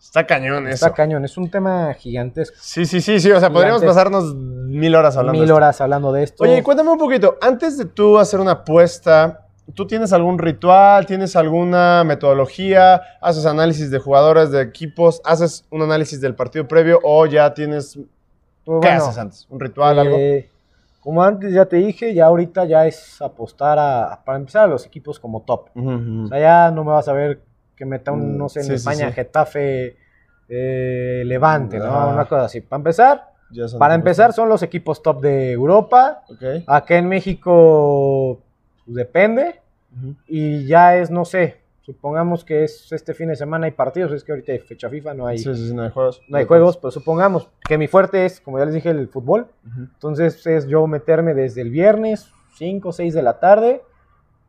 Está 0.00 0.26
cañón 0.26 0.66
eso. 0.68 0.74
Está 0.86 0.92
cañón, 0.94 1.24
es 1.24 1.36
un 1.36 1.50
tema 1.50 1.92
gigantesco. 1.94 2.56
Sí, 2.60 2.86
sí, 2.86 3.00
sí, 3.00 3.18
sí. 3.18 3.32
O 3.32 3.40
sea, 3.40 3.50
podríamos 3.50 3.80
Gigantesco. 3.82 4.10
pasarnos 4.12 4.34
mil 4.36 4.94
horas 4.94 5.16
hablando 5.16 5.32
de 5.32 5.38
Mil 5.40 5.44
esto. 5.50 5.56
horas 5.56 5.80
hablando 5.80 6.12
de 6.12 6.22
esto. 6.22 6.44
Oye, 6.44 6.62
cuéntame 6.62 6.90
un 6.90 6.98
poquito, 6.98 7.36
antes 7.42 7.76
de 7.78 7.86
tú 7.86 8.16
hacer 8.18 8.38
una 8.38 8.52
apuesta, 8.52 9.43
¿tú 9.72 9.86
tienes 9.86 10.12
algún 10.12 10.38
ritual? 10.38 11.06
¿Tienes 11.06 11.36
alguna 11.36 12.04
metodología? 12.04 13.00
¿Haces 13.20 13.46
análisis 13.46 13.90
de 13.90 13.98
jugadores, 13.98 14.50
de 14.50 14.62
equipos? 14.62 15.22
¿Haces 15.24 15.64
un 15.70 15.82
análisis 15.82 16.20
del 16.20 16.34
partido 16.34 16.68
previo 16.68 17.00
o 17.02 17.26
ya 17.26 17.54
tienes... 17.54 17.98
Pues, 18.64 18.80
¿Qué 18.80 18.88
bueno, 18.88 19.04
haces 19.04 19.18
antes? 19.18 19.46
¿Un 19.50 19.60
ritual, 19.60 19.98
algo? 19.98 20.16
Eh, 20.16 20.50
como 21.00 21.22
antes 21.22 21.52
ya 21.52 21.66
te 21.66 21.76
dije, 21.76 22.14
ya 22.14 22.26
ahorita 22.26 22.64
ya 22.64 22.86
es 22.86 23.20
apostar 23.20 23.78
a, 23.78 24.22
para 24.24 24.38
empezar 24.38 24.64
a 24.64 24.66
los 24.68 24.86
equipos 24.86 25.20
como 25.20 25.42
top. 25.42 25.68
O 25.74 26.26
sea, 26.28 26.38
ya 26.38 26.70
no 26.70 26.82
me 26.82 26.92
vas 26.92 27.08
a 27.08 27.12
ver 27.12 27.40
que 27.76 27.84
meta 27.84 28.12
un, 28.12 28.34
Mm, 28.34 28.38
no 28.38 28.48
sé, 28.48 28.60
en 28.60 28.66
sí, 28.66 28.72
España, 28.74 29.08
sí. 29.08 29.12
Getafe, 29.12 29.96
eh, 30.48 31.22
Levante, 31.26 31.78
¿no? 31.78 31.86
Ajá. 31.86 32.06
Una 32.06 32.24
cosa 32.24 32.44
así. 32.44 32.62
Para 32.62 32.78
empezar, 32.78 33.30
para 33.78 33.94
empezar 33.94 34.32
son 34.32 34.48
los 34.48 34.62
equipos 34.62 35.02
top 35.02 35.20
de 35.20 35.52
Europa. 35.52 36.22
Ok. 36.30 36.64
Acá 36.66 36.96
en 36.96 37.08
México 37.08 38.40
pues, 38.84 38.96
depende. 38.96 39.60
Y 40.26 40.66
ya 40.66 40.96
es, 40.96 41.10
no 41.10 41.24
sé, 41.24 41.58
supongamos 41.82 42.44
que 42.44 42.64
es 42.64 42.90
este 42.90 43.14
fin 43.14 43.28
de 43.28 43.36
semana 43.36 43.66
hay 43.66 43.72
partidos, 43.72 44.10
es 44.12 44.24
que 44.24 44.32
ahorita 44.32 44.52
hay 44.52 44.58
fecha 44.58 44.88
FIFA, 44.88 45.14
no 45.14 45.26
hay, 45.26 45.38
Sí, 45.38 45.54
sí, 45.54 45.68
sí, 45.68 45.74
no 45.74 45.82
hay 45.82 45.90
juegos. 45.90 46.20
no 46.28 46.36
hay 46.38 46.46
juegos, 46.46 46.76
pero 46.78 46.90
supongamos 46.90 47.48
que 47.60 47.78
mi 47.78 47.86
fuerte 47.86 48.24
es, 48.24 48.40
como 48.40 48.58
ya 48.58 48.64
les 48.64 48.74
dije, 48.74 48.90
el 48.90 49.08
fútbol. 49.08 49.46
Entonces 49.76 50.44
es 50.46 50.66
yo 50.66 50.86
meterme 50.86 51.34
desde 51.34 51.60
el 51.60 51.70
viernes, 51.70 52.32
5 52.56 52.88
o 52.88 52.92
6 52.92 53.14
de 53.14 53.22
la 53.22 53.38
tarde. 53.38 53.82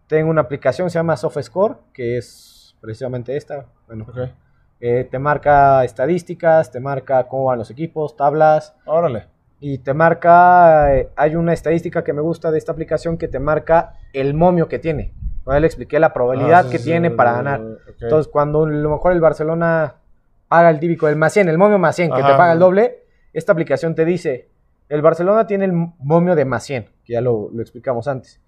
Tengo 0.08 0.30
una 0.30 0.42
aplicación, 0.42 0.90
se 0.90 0.98
llama 1.00 1.18
SoftScore, 1.18 1.76
que 1.94 2.18
es 2.18 2.76
precisamente 2.80 3.36
esta. 3.36 3.66
Bueno, 3.88 4.06
eh, 4.80 5.08
te 5.10 5.20
marca 5.20 5.84
estadísticas, 5.84 6.72
te 6.72 6.80
marca 6.80 7.28
cómo 7.28 7.46
van 7.46 7.60
los 7.60 7.70
equipos, 7.72 8.16
tablas, 8.16 8.76
Órale. 8.86 9.28
Y 9.60 9.80
te 9.80 9.94
marca, 9.94 10.96
eh, 10.96 11.10
hay 11.16 11.36
una 11.36 11.54
estadística 11.54 12.04
que 12.04 12.14
me 12.14 12.22
gusta 12.22 12.52
de 12.52 12.58
esta 12.58 12.72
aplicación 12.72 13.18
que 13.18 13.28
te 13.28 13.40
marca 13.40 13.94
el 14.14 14.34
momio 14.34 14.68
que 14.68 14.80
tiene. 14.80 15.14
Ya 15.48 15.60
le 15.60 15.68
expliqué 15.68 16.00
la 16.00 16.14
probabilidad 16.14 16.62
Ah, 16.62 16.64
sí, 16.64 16.70
que 16.72 16.78
sí, 16.80 16.86
tiene 16.86 17.10
sí, 17.10 17.16
para 17.16 17.34
ganar. 17.34 17.62
Entonces, 18.02 18.32
cuando 18.32 18.64
a 18.66 18.70
lo 18.70 18.90
mejor 18.90 19.12
el 19.14 19.22
Barcelona 19.22 19.96
paga 20.48 20.70
el 20.70 20.80
típico, 20.80 21.08
el 21.08 21.16
más 21.16 21.34
100, 21.34 21.50
el 21.50 21.58
momio 21.58 21.78
más 21.78 21.96
100, 21.96 22.12
que 22.12 22.18
te 22.18 22.30
paga 22.30 22.54
el 22.54 22.60
doble, 22.60 23.04
esta 23.34 23.52
aplicación 23.52 23.96
te 23.96 24.06
dice, 24.06 24.50
el 24.90 25.02
Barcelona 25.02 25.48
tiene 25.48 25.66
el 25.66 25.74
momio 25.74 26.36
de 26.36 26.46
más 26.46 26.64
100, 26.64 26.90
que 27.04 27.14
ya 27.14 27.22
lo, 27.22 27.50
lo 27.52 27.62
explicamos 27.62 28.08
antes. 28.08 28.40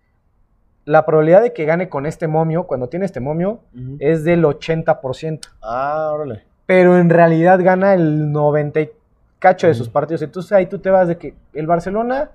La 0.85 1.05
probabilidad 1.05 1.41
de 1.41 1.53
que 1.53 1.65
gane 1.65 1.89
con 1.89 2.05
este 2.05 2.27
momio, 2.27 2.63
cuando 2.63 2.87
tiene 2.89 3.05
este 3.05 3.19
momio, 3.19 3.61
es 3.99 4.23
del 4.23 4.43
80%. 4.43 5.39
Ah, 5.61 6.11
órale. 6.13 6.43
Pero 6.65 6.97
en 6.97 7.09
realidad 7.09 7.59
gana 7.61 7.93
el 7.93 8.31
90 8.31 8.81
y 8.81 8.91
cacho 9.39 9.67
de 9.67 9.73
sus 9.73 9.89
partidos. 9.89 10.21
Entonces 10.21 10.51
ahí 10.51 10.65
tú 10.67 10.79
te 10.79 10.89
vas 10.89 11.07
de 11.07 11.17
que 11.17 11.35
el 11.53 11.67
Barcelona 11.67 12.31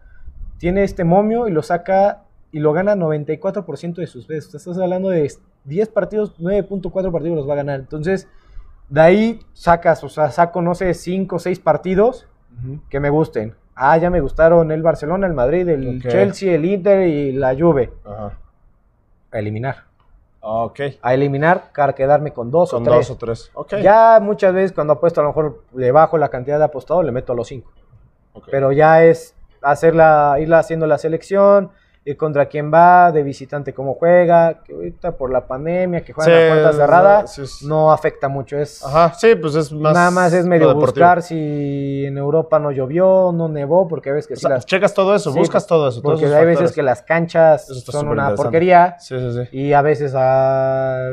tiene 0.59 0.85
este 0.85 1.05
momio 1.05 1.49
y 1.49 1.51
lo 1.51 1.63
saca 1.63 2.23
y 2.53 2.61
lo 2.61 2.73
gana 2.73 2.95
94% 2.95 3.95
de 3.95 4.07
sus 4.07 4.27
veces. 4.27 4.55
Estás 4.55 4.79
hablando 4.79 5.09
de 5.09 5.31
10 5.65 5.89
partidos, 5.89 6.39
9.4 6.39 7.11
partidos 7.11 7.37
los 7.37 7.49
va 7.49 7.55
a 7.55 7.57
ganar. 7.57 7.81
Entonces, 7.81 8.29
de 8.89 9.01
ahí 9.01 9.41
sacas, 9.55 10.05
o 10.05 10.09
sea, 10.09 10.31
saco, 10.31 10.61
no 10.61 10.75
sé, 10.75 10.93
5 10.93 11.37
o 11.37 11.39
6 11.39 11.61
partidos 11.61 12.29
que 12.91 13.01
me 13.01 13.11
gusten. 13.11 13.55
Ah, 13.75 13.97
ya 13.97 14.11
me 14.11 14.21
gustaron 14.21 14.71
el 14.71 14.83
Barcelona, 14.83 15.27
el 15.27 15.33
Madrid, 15.33 15.67
el. 15.69 16.03
Chelsea, 16.03 16.55
el 16.55 16.65
Inter 16.67 17.09
y 17.09 17.33
la 17.33 17.57
Juve. 17.57 17.91
Ajá. 18.05 18.39
A 19.33 19.39
eliminar. 19.39 19.92
Ah, 20.43 20.65
Ok. 20.65 20.81
A 21.03 21.15
eliminar, 21.15 21.71
para 21.75 21.93
quedarme 21.95 22.33
con 22.33 22.51
dos 22.51 22.71
Con 22.71 22.83
o 22.83 22.85
tres. 22.85 22.97
dos 23.09 23.11
o 23.11 23.17
tres. 23.19 23.51
Ok. 23.55 23.75
Ya 23.83 24.19
muchas 24.21 24.53
veces 24.53 24.73
cuando 24.73 24.95
apuesto 24.95 25.21
a 25.21 25.25
lo 25.25 25.31
mejor 25.31 25.63
le 25.75 25.93
bajo 25.93 26.19
la 26.19 26.29
cantidad 26.29 26.59
de 26.59 26.65
apostado, 26.65 27.03
le 27.03 27.13
meto 27.13 27.33
a 27.33 27.37
los 27.37 27.47
5. 27.49 27.71
Ok. 28.35 28.49
Pero 28.51 28.73
ya 28.73 29.05
es 29.05 29.37
hacerla, 29.63 30.37
irla 30.41 30.59
haciendo 30.59 30.87
la 30.87 30.99
selección, 30.99 31.71
ir 32.05 32.17
contra 32.17 32.47
quién 32.47 32.73
va, 32.73 33.13
de 33.13 33.23
visitante 33.23 33.73
cómo 33.73 33.95
juega, 33.95 34.63
que 34.65 34.73
ahorita 34.75 35.13
por 35.17 35.31
la 35.31 35.47
pandemia, 35.47 36.03
que 36.05 36.13
juegan 36.13 36.35
Sí, 36.35 36.45
a 36.47 36.49
puerta 36.53 36.73
cerrada, 36.73 37.27
sí, 37.29 37.47
sí. 37.47 37.67
no 37.67 37.93
afecta 37.93 38.29
mucho. 38.29 38.59
Es 38.59 38.85
Ajá, 38.85 39.15
sí, 39.15 39.37
pues 39.37 39.55
es 39.55 39.73
más. 39.73 39.95
nada 39.95 40.11
más 40.11 40.33
es 40.33 40.45
medio 40.47 40.75
buscar 40.75 41.23
si 41.23 42.05
en 42.05 42.19
Europa 42.19 42.59
no 42.59 42.73
llovió, 42.73 43.31
no 43.33 43.49
nevó, 43.49 43.87
porque 43.87 44.11
ves 44.11 44.27
que 44.27 44.35
O 44.35 44.37
sí 44.37 44.41
sea, 44.43 44.51
las 44.51 44.67
checas 44.67 44.95
todo 44.95 45.15
eso, 45.15 45.33
buscas 45.33 45.67
todo 45.67 45.89
eso. 45.91 46.03
porque 46.03 46.27
hay 46.27 46.45
veces 46.47 46.73
que 46.73 46.83
las 46.83 47.03
canchas 47.03 47.67
son 47.67 48.09
una 48.09 48.35
porquería 48.35 48.97
Sí, 48.99 49.17
sí, 49.19 49.33
sí. 49.51 49.57
y 49.57 49.73
a 49.73 49.83
veces 49.83 50.13
a, 50.17 51.11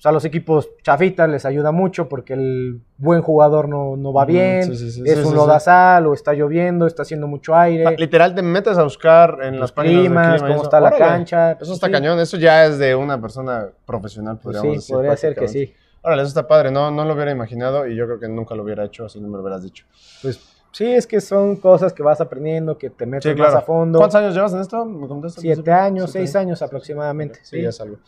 pues, 0.00 0.06
a 0.06 0.12
los 0.12 0.24
equipos 0.24 0.70
chafitas 0.82 1.28
les 1.28 1.44
ayuda 1.44 1.72
mucho 1.72 2.08
porque 2.08 2.32
el 2.32 2.80
buen 2.96 3.20
jugador 3.20 3.68
no, 3.68 3.96
no 3.98 4.14
va 4.14 4.24
bien, 4.24 4.64
sí, 4.64 4.76
sí, 4.76 4.90
sí, 4.90 5.02
es 5.04 5.18
sí, 5.18 5.20
un 5.24 5.30
sí, 5.30 5.34
lodazal 5.34 6.06
o 6.06 6.14
está 6.14 6.32
lloviendo, 6.32 6.86
está 6.86 7.02
haciendo 7.02 7.26
mucho 7.26 7.54
aire, 7.54 7.84
Ah, 7.86 7.90
Literal, 7.98 8.34
te 8.34 8.40
metes 8.40 8.78
a 8.78 8.82
buscar 8.82 9.38
en 9.42 9.52
los 9.52 9.60
las 9.60 9.72
páginas 9.72 9.96
de 9.96 10.08
climas, 10.08 10.26
clima 10.26 10.36
y 10.36 10.40
cómo 10.40 10.54
eso. 10.54 10.62
está 10.64 10.80
la 10.80 10.88
Órale, 10.88 11.04
cancha. 11.04 11.52
Eso 11.52 11.74
está 11.74 11.86
Sí, 11.88 11.92
cañón, 11.92 12.18
eso 12.18 12.36
ya 12.38 12.64
es 12.64 12.78
de 12.78 12.94
una 12.94 13.20
persona 13.20 13.66
profesional, 13.84 14.38
pues 14.42 14.56
podríamos 14.56 14.70
sí, 14.72 14.76
decir. 14.78 14.94
podría 14.96 15.16
ser 15.18 15.34
que 15.34 15.48
sí. 15.48 15.74
Órale, 16.02 16.22
eso 16.22 16.28
está 16.28 16.48
padre, 16.48 16.70
no, 16.70 16.90
no 16.90 17.04
lo 17.04 17.12
hubiera 17.12 17.30
imaginado 17.30 17.86
y 17.86 17.94
yo 17.94 18.06
creo 18.06 18.18
que 18.18 18.28
nunca 18.28 18.54
lo 18.54 18.62
hubiera 18.62 18.86
hecho, 18.86 19.04
así 19.04 19.20
no 19.20 19.28
me 19.28 19.36
lo 19.36 19.42
hubieras 19.42 19.62
dicho. 19.62 19.84
Pues 20.22 20.40
sí, 20.72 20.86
es 20.86 21.06
que 21.06 21.20
son 21.20 21.56
cosas 21.56 21.92
que 21.92 22.02
vas 22.02 22.22
aprendiendo, 22.22 22.78
que 22.78 22.88
te 22.88 23.04
metes 23.04 23.30
Sí, 23.30 23.36
claro. 23.36 23.52
más 23.52 23.62
a 23.62 23.66
fondo. 23.66 23.98
¿Cuántos 23.98 24.14
años 24.18 24.34
llevas 24.34 24.54
en 24.54 24.60
esto? 24.60 24.82
¿Me 24.86 25.28
Siete 25.28 25.72
años, 25.72 26.10
Siete 26.10 26.26
seis 26.26 26.36
años 26.36 26.62
aproximadamente. 26.62 27.40
Sí, 27.42 27.56
sí. 27.56 27.62
ya 27.62 27.68
es 27.68 27.80
algo. 27.82 27.98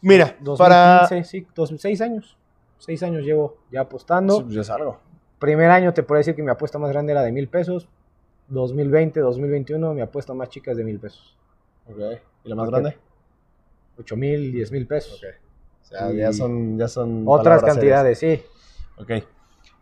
Mira, 0.00 0.36
2015, 0.40 0.56
para... 0.58 1.24
sí, 1.24 1.46
dos, 1.54 1.74
seis 1.78 2.00
años. 2.00 2.36
Seis 2.78 3.02
años 3.02 3.24
llevo 3.24 3.56
ya 3.70 3.80
apostando. 3.80 4.38
Sí, 4.38 4.54
ya 4.54 4.60
es 4.60 4.70
algo. 4.70 4.98
Primer 5.38 5.70
año 5.70 5.92
te 5.92 6.02
puedo 6.02 6.18
decir 6.18 6.34
que 6.34 6.42
mi 6.42 6.50
apuesta 6.50 6.78
más 6.78 6.90
grande 6.90 7.12
era 7.12 7.22
de 7.22 7.32
mil 7.32 7.48
pesos. 7.48 7.88
2020, 8.48 9.20
2021, 9.20 9.94
mi 9.94 10.00
apuesta 10.00 10.34
más 10.34 10.48
chica 10.48 10.70
es 10.70 10.76
de 10.76 10.84
mil 10.84 10.98
pesos. 10.98 11.36
Ok. 11.88 11.98
¿Y 12.44 12.48
la 12.48 12.54
más 12.54 12.70
grande? 12.70 12.96
Ocho 13.98 14.16
mil, 14.16 14.52
diez 14.52 14.70
mil 14.70 14.86
pesos. 14.86 15.22
Ok. 15.22 15.30
O 15.82 15.86
sea, 15.86 16.12
Y 16.12 16.18
ya 16.18 16.32
son, 16.32 16.78
ya 16.78 16.88
son 16.88 17.24
Otras 17.26 17.62
cantidades, 17.62 18.18
sí. 18.18 18.42
Ok. 18.96 19.10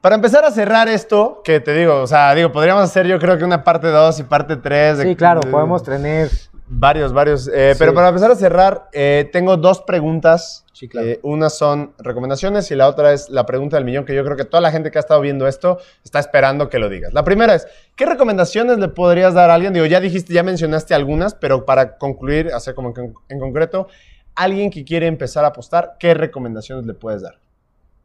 Para 0.00 0.14
empezar 0.14 0.44
a 0.44 0.50
cerrar 0.50 0.88
esto, 0.88 1.42
que 1.42 1.58
te 1.58 1.74
digo, 1.74 2.00
o 2.00 2.06
sea, 2.06 2.34
digo, 2.34 2.52
podríamos 2.52 2.84
hacer 2.84 3.06
yo 3.06 3.18
creo 3.18 3.36
que 3.38 3.44
una 3.44 3.64
parte 3.64 3.88
2 3.88 4.20
y 4.20 4.22
parte 4.22 4.56
3. 4.56 4.98
Sí, 4.98 5.16
claro, 5.16 5.40
podemos 5.40 5.82
tener. 5.82 6.30
Varios, 6.68 7.12
varios. 7.12 7.48
eh, 7.48 7.72
Sí. 7.74 7.78
Pero 7.78 7.94
para 7.94 8.08
empezar 8.08 8.30
a 8.30 8.34
cerrar, 8.34 8.88
eh, 8.92 9.28
tengo 9.32 9.56
dos 9.56 9.80
preguntas. 9.82 10.64
Sí, 10.72 10.88
claro. 10.88 11.06
Eh, 11.06 11.20
una 11.22 11.48
son 11.48 11.94
recomendaciones 11.98 12.70
y 12.70 12.74
la 12.74 12.88
otra 12.88 13.12
es 13.12 13.30
la 13.30 13.46
pregunta 13.46 13.76
del 13.76 13.84
millón, 13.84 14.04
que 14.04 14.14
yo 14.14 14.24
creo 14.24 14.36
que 14.36 14.44
toda 14.44 14.60
la 14.60 14.70
gente 14.70 14.90
que 14.90 14.98
ha 14.98 15.00
estado 15.00 15.20
viendo 15.20 15.46
esto 15.46 15.78
está 16.04 16.18
esperando 16.18 16.68
que 16.68 16.78
lo 16.78 16.88
digas. 16.88 17.12
La 17.12 17.24
primera 17.24 17.54
es, 17.54 17.66
¿qué 17.94 18.04
recomendaciones 18.04 18.78
le 18.78 18.88
podrías 18.88 19.32
dar 19.32 19.50
a 19.50 19.54
alguien? 19.54 19.72
Digo, 19.72 19.86
ya 19.86 20.00
dijiste, 20.00 20.34
ya 20.34 20.42
mencionaste 20.42 20.92
algunas, 20.94 21.34
pero 21.34 21.64
para 21.64 21.96
concluir, 21.98 22.52
hacer 22.52 22.74
como 22.74 22.92
en, 22.96 23.14
en 23.28 23.40
concreto, 23.40 23.88
alguien 24.34 24.70
que 24.70 24.84
quiere 24.84 25.06
empezar 25.06 25.44
a 25.44 25.48
apostar, 25.48 25.96
¿qué 25.98 26.12
recomendaciones 26.14 26.84
le 26.84 26.94
puedes 26.94 27.22
dar? 27.22 27.38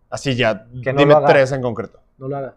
Así 0.10 0.36
ya, 0.36 0.66
Que 0.84 0.94
no 0.94 1.00
dime 1.00 1.16
tres 1.26 1.52
en 1.52 1.62
concreto. 1.62 2.00
No 2.18 2.28
lo 2.28 2.38
haga. 2.38 2.54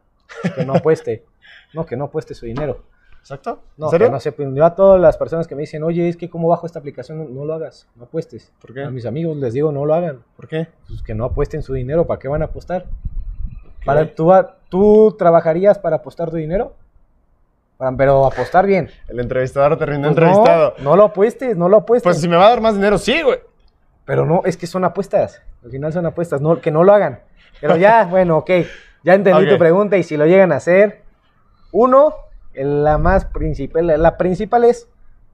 Que 0.54 0.64
no 0.64 0.74
apueste. 0.74 1.24
No, 1.72 1.86
que 1.86 1.96
no 1.96 2.04
apueste 2.04 2.34
su 2.34 2.46
dinero. 2.46 2.84
¿Exacto? 3.24 3.62
No, 3.78 3.86
¿En 3.86 3.90
serio? 3.90 4.06
que 4.08 4.12
no 4.12 4.20
sé, 4.20 4.34
yo 4.36 4.64
a 4.66 4.74
todas 4.74 5.00
las 5.00 5.16
personas 5.16 5.48
que 5.48 5.54
me 5.54 5.62
dicen, 5.62 5.82
oye, 5.82 6.10
es 6.10 6.18
que 6.18 6.28
cómo 6.28 6.46
bajo 6.48 6.66
esta 6.66 6.78
aplicación, 6.78 7.16
no, 7.16 7.24
no 7.24 7.46
lo 7.46 7.54
hagas, 7.54 7.88
no 7.96 8.04
apuestes. 8.04 8.52
¿Por 8.60 8.74
qué? 8.74 8.84
A 8.84 8.90
mis 8.90 9.06
amigos 9.06 9.34
les 9.38 9.54
digo, 9.54 9.72
no 9.72 9.86
lo 9.86 9.94
hagan. 9.94 10.22
¿Por 10.36 10.46
qué? 10.46 10.68
Pues 10.86 11.02
que 11.02 11.14
no 11.14 11.24
apuesten 11.24 11.62
su 11.62 11.72
dinero, 11.72 12.06
¿para 12.06 12.18
qué 12.18 12.28
van 12.28 12.42
a 12.42 12.44
apostar? 12.44 12.84
Para, 13.82 14.14
¿tú, 14.14 14.30
¿Tú 14.68 15.16
trabajarías 15.18 15.78
para 15.78 15.96
apostar 15.96 16.28
tu 16.30 16.36
dinero? 16.36 16.74
Para- 17.78 17.96
pero 17.96 18.26
apostar 18.26 18.66
bien. 18.66 18.90
El 19.08 19.18
entrevistador 19.18 19.78
terminó 19.78 20.02
Pues 20.02 20.18
entrevistado. 20.18 20.74
No, 20.76 20.90
no 20.90 20.96
lo 20.96 21.04
apuestes, 21.04 21.56
no 21.56 21.70
lo 21.70 21.78
apuestes. 21.78 22.04
Pues 22.04 22.20
si 22.20 22.28
me 22.28 22.36
va 22.36 22.44
a 22.44 22.50
dar 22.50 22.60
más 22.60 22.74
dinero, 22.74 22.98
sí, 22.98 23.22
güey. 23.22 23.38
Pero 24.04 24.26
no, 24.26 24.42
es 24.44 24.58
que 24.58 24.66
son 24.66 24.84
apuestas. 24.84 25.40
Al 25.64 25.70
final 25.70 25.94
son 25.94 26.04
apuestas, 26.04 26.42
no, 26.42 26.60
que 26.60 26.70
no 26.70 26.84
lo 26.84 26.92
hagan. 26.92 27.20
Pero 27.58 27.76
ya, 27.76 28.04
bueno, 28.10 28.36
ok. 28.36 28.50
Ya 29.02 29.14
entendí 29.14 29.48
tu 29.48 29.56
pregunta 29.56 29.96
y 29.96 30.02
si 30.02 30.18
lo 30.18 30.26
llegan 30.26 30.52
a 30.52 30.56
hacer, 30.56 31.00
uno, 31.72 32.14
la 32.54 32.98
más 32.98 33.24
principal, 33.26 33.86
la 34.00 34.16
principal 34.16 34.64
es 34.64 34.88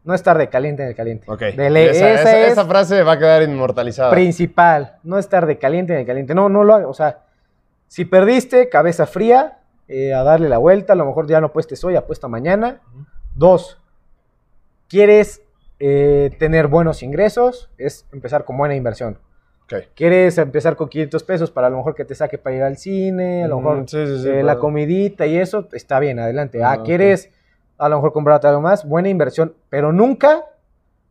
no 0.04 0.14
estar 0.14 0.38
de 0.38 0.48
caliente 0.48 0.82
en 0.82 0.88
el 0.88 0.94
caliente. 0.94 1.30
Ok. 1.30 1.40
De 1.40 1.68
le- 1.70 1.90
esa, 1.90 2.10
esa, 2.12 2.20
esa- 2.22 2.40
es 2.46 2.52
esa 2.52 2.64
frase 2.64 3.02
va 3.02 3.12
a 3.12 3.18
quedar 3.18 3.42
inmortalizada. 3.42 4.10
principal, 4.10 4.96
no 5.02 5.18
estar 5.18 5.46
de 5.46 5.58
caliente 5.58 5.92
en 5.92 6.00
el 6.00 6.06
caliente. 6.06 6.34
No, 6.34 6.48
no 6.48 6.64
lo 6.64 6.74
hagas. 6.74 6.88
O 6.88 6.94
sea, 6.94 7.18
si 7.86 8.04
perdiste, 8.04 8.68
cabeza 8.68 9.06
fría, 9.06 9.58
eh, 9.88 10.14
a 10.14 10.22
darle 10.22 10.48
la 10.48 10.58
vuelta, 10.58 10.92
a 10.94 10.96
lo 10.96 11.04
mejor 11.04 11.26
ya 11.26 11.40
no 11.40 11.48
apuestes 11.48 11.82
hoy, 11.84 11.96
apuesta 11.96 12.28
mañana. 12.28 12.80
Dos, 13.34 13.78
quieres 14.88 15.42
eh, 15.78 16.30
tener 16.38 16.66
buenos 16.66 17.02
ingresos, 17.02 17.70
es 17.78 18.06
empezar 18.12 18.44
con 18.44 18.56
buena 18.56 18.74
inversión. 18.74 19.18
Quieres 19.94 20.36
empezar 20.38 20.76
con 20.76 20.88
500 20.88 21.22
pesos 21.22 21.50
para 21.50 21.66
a 21.68 21.70
lo 21.70 21.76
mejor 21.78 21.94
que 21.94 22.04
te 22.04 22.14
saque 22.14 22.38
para 22.38 22.56
ir 22.56 22.62
al 22.62 22.76
cine, 22.76 23.44
a 23.44 23.48
lo 23.48 23.60
Mm, 23.60 23.64
mejor 23.64 23.88
sí, 23.88 24.06
sí, 24.06 24.22
sí, 24.22 24.28
eh, 24.28 24.42
la 24.42 24.58
comidita 24.58 25.26
y 25.26 25.36
eso, 25.36 25.68
está 25.72 25.98
bien, 26.00 26.18
adelante. 26.18 26.62
Ah, 26.62 26.72
Ah, 26.72 26.82
quieres 26.82 27.30
a 27.78 27.88
lo 27.88 27.96
mejor 27.96 28.12
comprarte 28.12 28.46
algo 28.46 28.60
más, 28.60 28.86
buena 28.86 29.08
inversión, 29.08 29.54
pero 29.70 29.92
nunca 29.92 30.44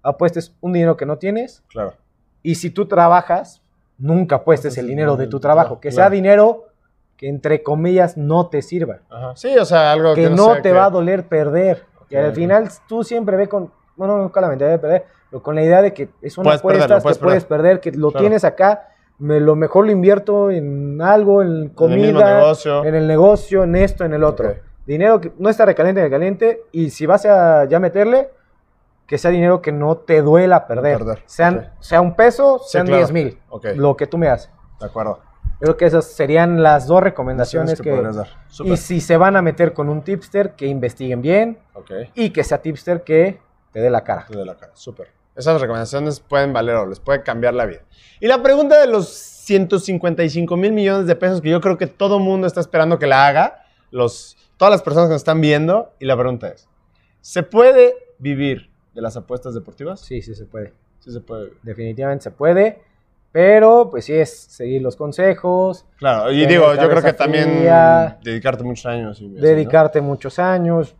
apuestes 0.03 0.53
un 0.61 0.73
dinero 0.73 0.95
que 0.97 1.05
no 1.05 1.17
tienes 1.17 1.63
Claro. 1.69 1.93
y 2.43 2.55
si 2.55 2.69
tú 2.69 2.85
trabajas, 2.87 3.61
nunca 3.97 4.37
apuestes 4.37 4.77
el 4.77 4.87
dinero 4.87 5.15
de 5.17 5.27
tu 5.27 5.39
trabajo, 5.39 5.79
que 5.79 5.91
sea 5.91 6.03
Claro. 6.05 6.15
dinero 6.15 6.65
que 7.17 7.27
entre 7.27 7.63
comillas 7.63 8.15
no 8.15 8.47
te 8.47 8.61
sirva, 8.61 8.99
Ajá. 9.09 9.35
Sí, 9.35 9.57
o 9.57 9.65
sea, 9.65 9.91
algo 9.91 10.13
que 10.15 10.23
que, 10.23 10.29
no 10.29 10.45
sea 10.53 10.55
te 10.57 10.61
que- 10.69 10.71
va 10.73 10.85
a 10.85 10.89
doler 10.89 11.27
perder. 11.27 11.83
Y 12.09 12.15
Ok, 12.15 12.23
al 12.23 12.31
final 12.33 12.69
tú 12.87 13.03
siempre 13.03 13.35
ve 13.35 13.49
con, 13.49 13.71
bueno, 13.99 14.17
no 14.17 14.31
con 14.31 14.41
la 14.41 14.47
mentalidad 14.49 14.75
de 14.77 14.79
perder, 14.79 15.05
pero 15.29 15.43
con 15.43 15.53
la 15.55 15.61
idea 15.61 15.81
de 15.83 15.93
que 15.93 16.09
es 16.21 16.37
una 16.37 16.45
Puedes 16.45 16.59
apuesta, 16.61 16.79
perderlo, 16.79 16.97
que 16.97 17.03
puedes 17.03 17.17
puedes 17.19 17.45
perder, 17.45 17.79
que 17.79 17.91
lo 17.91 18.09
Claro. 18.09 18.23
tienes 18.23 18.43
acá, 18.43 18.87
me, 19.19 19.39
lo 19.39 19.55
mejor 19.55 19.85
lo 19.85 19.91
invierto 19.91 20.49
en 20.49 20.99
algo, 21.01 21.41
en 21.43 21.47
En 21.49 21.61
el 21.65 21.71
comida, 21.75 22.53
en 22.85 22.95
el 22.95 23.05
negocio, 23.07 23.63
en 23.63 23.75
esto, 23.75 24.05
en 24.05 24.13
el 24.13 24.23
otro. 24.23 24.55
Dinero 24.87 25.21
que 25.21 25.31
no 25.37 25.49
está 25.49 25.65
recaliente 25.65 25.99
en 26.01 26.05
el 26.05 26.11
caliente 26.11 26.61
y 26.71 26.89
si 26.89 27.05
vas 27.05 27.25
a 27.25 27.65
ya 27.65 27.79
meterle, 27.79 28.29
que 29.05 29.17
sea 29.17 29.29
dinero 29.29 29.61
que 29.61 29.71
no 29.71 29.97
te 29.97 30.21
duela 30.21 30.65
perder. 30.65 30.97
Perder, 30.99 31.23
Sean, 31.25 31.73
sea 31.79 31.99
un 32.01 32.15
peso, 32.15 32.59
Sí, 32.59 32.71
sean 32.71 32.85
claro. 32.87 32.99
10 33.05 33.11
mil, 33.11 33.37
lo 33.75 33.95
que 33.97 34.07
tú 34.07 34.17
me 34.17 34.29
haces. 34.29 34.49
De 34.79 34.85
acuerdo. 34.85 35.19
Creo 35.59 35.75
que 35.75 35.85
esas 35.85 36.05
serían 36.05 36.63
las 36.63 36.87
dos 36.87 37.03
recomendaciones 37.03 37.81
que... 37.81 37.91
dar. 37.91 38.27
Y 38.63 38.77
si 38.77 39.01
se 39.01 39.17
van 39.17 39.35
a 39.35 39.41
meter 39.41 39.73
con 39.73 39.89
un 39.89 40.01
tipster, 40.03 40.51
que 40.51 40.67
investiguen 40.67 41.21
bien 41.21 41.57
Ok. 41.73 41.91
y 42.15 42.29
que 42.29 42.45
sea 42.45 42.61
tipster 42.61 43.03
que 43.03 43.39
te 43.71 43.79
dé 43.79 43.89
la 43.89 44.03
cara. 44.03 44.25
De 44.29 44.45
la 44.45 44.55
cara. 44.55 44.71
Súper. 44.75 45.07
Esas 45.35 45.61
recomendaciones 45.61 46.19
pueden 46.19 46.51
valer 46.53 46.75
o 46.75 46.85
les 46.85 46.99
puede 46.99 47.23
cambiar 47.23 47.53
la 47.53 47.65
vida. 47.65 47.81
Y 48.19 48.27
la 48.27 48.41
pregunta 48.43 48.79
de 48.79 48.87
los 48.87 49.07
155 49.09 50.57
mil 50.57 50.73
millones 50.73 51.07
de 51.07 51.15
pesos 51.15 51.41
que 51.41 51.49
yo 51.49 51.61
creo 51.61 51.77
que 51.77 51.87
todo 51.87 52.19
mundo 52.19 52.45
está 52.45 52.59
esperando 52.59 52.99
que 52.99 53.07
la 53.07 53.25
haga, 53.25 53.63
los, 53.91 54.37
todas 54.57 54.71
las 54.71 54.81
personas 54.81 55.07
que 55.07 55.13
nos 55.13 55.21
están 55.21 55.39
viendo, 55.41 55.93
y 55.99 56.05
la 56.05 56.17
pregunta 56.17 56.49
es, 56.49 56.67
¿se 57.21 57.43
puede 57.43 57.95
vivir 58.17 58.69
de 58.93 59.01
las 59.01 59.15
apuestas 59.15 59.53
deportivas? 59.53 60.01
Sí, 60.01 60.21
sí 60.21 60.35
se 60.35 60.45
puede. 60.45 60.73
Sí 60.99 61.11
se 61.11 61.21
puede. 61.21 61.53
Definitivamente 61.63 62.23
se 62.23 62.31
puede. 62.31 62.81
Pero, 63.31 63.89
pues 63.91 64.05
sí, 64.05 64.13
es 64.13 64.31
seguir 64.31 64.81
los 64.81 64.95
consejos, 64.95 65.85
Claro, 65.97 66.31
y 66.31 66.45
digo, 66.47 66.73
yo 66.73 66.89
creo 66.89 67.03
que 67.03 67.13
también 67.13 67.63
dedicarte 68.23 68.63
muchos 68.63 68.87
años. 68.87 69.21
y 69.21 69.25
así, 69.25 69.35
¿no? 69.35 69.41
dedicarte 69.41 70.01
muchos 70.01 70.39
años. 70.39 70.95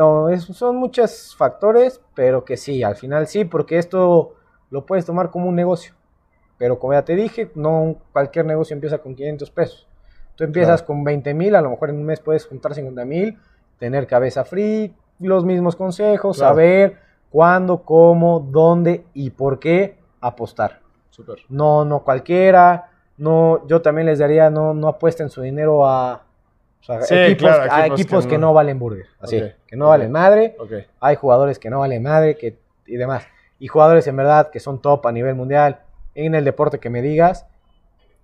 O 0.00 0.28
es- 0.28 0.44
son 0.44 0.76
muchos 0.76 1.34
factores, 1.36 2.00
pero 2.14 2.44
que 2.44 2.56
sí, 2.56 2.82
al 2.82 2.96
final 2.96 3.26
sí, 3.26 3.44
porque 3.44 3.78
esto 3.78 4.34
lo 4.70 4.84
puedes 4.86 5.04
tomar 5.06 5.30
como 5.30 5.48
un 5.48 5.54
negocio. 5.56 5.94
Pero 6.58 6.78
como 6.78 6.92
ya 6.92 7.04
te 7.04 7.14
dije, 7.14 7.50
no 7.54 7.96
cualquier 8.12 8.44
negocio 8.46 8.74
empieza 8.74 8.98
con 8.98 9.14
500 9.14 9.50
pesos. 9.50 9.86
Tú 10.34 10.44
empiezas 10.44 10.82
Claro. 10.82 10.86
con 10.86 11.04
20 11.04 11.34
mil, 11.34 11.54
a 11.54 11.60
lo 11.60 11.70
mejor 11.70 11.90
en 11.90 11.96
un 11.96 12.04
mes 12.04 12.20
puedes 12.20 12.46
juntar 12.46 12.74
50 12.74 13.04
mil, 13.04 13.38
tener 13.78 14.06
cabeza 14.06 14.44
free, 14.44 14.94
los 15.20 15.44
mismos 15.44 15.74
consejos, 15.76 16.36
Claro. 16.36 16.54
saber 16.54 16.96
cuándo, 17.30 17.82
cómo, 17.82 18.40
dónde 18.40 19.04
y 19.14 19.30
por 19.30 19.58
qué 19.58 19.98
apostar. 20.20 20.80
No, 21.48 21.84
no 21.84 22.04
cualquiera. 22.04 22.90
No, 23.16 23.66
yo 23.66 23.82
también 23.82 24.06
les 24.06 24.20
daría, 24.20 24.50
no, 24.50 24.74
no 24.74 24.86
apuesten 24.88 25.28
su 25.28 25.42
dinero 25.42 25.84
a, 25.86 26.22
o 26.80 26.84
sea, 26.84 27.02
Sí, 27.02 27.14
equipos, 27.14 27.50
claro, 27.56 27.72
a 27.72 27.80
equipos 27.86 28.00
equipos 28.00 28.24
que 28.24 28.30
que, 28.30 28.38
no- 28.38 28.46
no. 28.48 28.52
valen 28.54 28.78
burger. 28.78 29.06
Así, 29.20 29.36
Ok, 29.38 29.42
que 29.66 29.76
no 29.76 29.88
valen 29.88 30.10
madre. 30.12 30.56
Ok. 30.58 30.72
Hay 31.00 31.16
jugadores 31.16 31.58
que 31.58 31.70
no 31.70 31.80
valen 31.80 32.02
madre 32.02 32.36
que, 32.36 32.56
y 32.86 32.96
demás. 32.96 33.24
Y 33.58 33.66
jugadores 33.68 34.06
en 34.06 34.16
verdad 34.16 34.50
que 34.50 34.60
son 34.60 34.80
top 34.80 35.06
a 35.06 35.12
nivel 35.12 35.34
mundial 35.34 35.80
en 36.14 36.34
el 36.34 36.44
deporte 36.44 36.78
que 36.78 36.90
me 36.90 37.02
digas. 37.02 37.46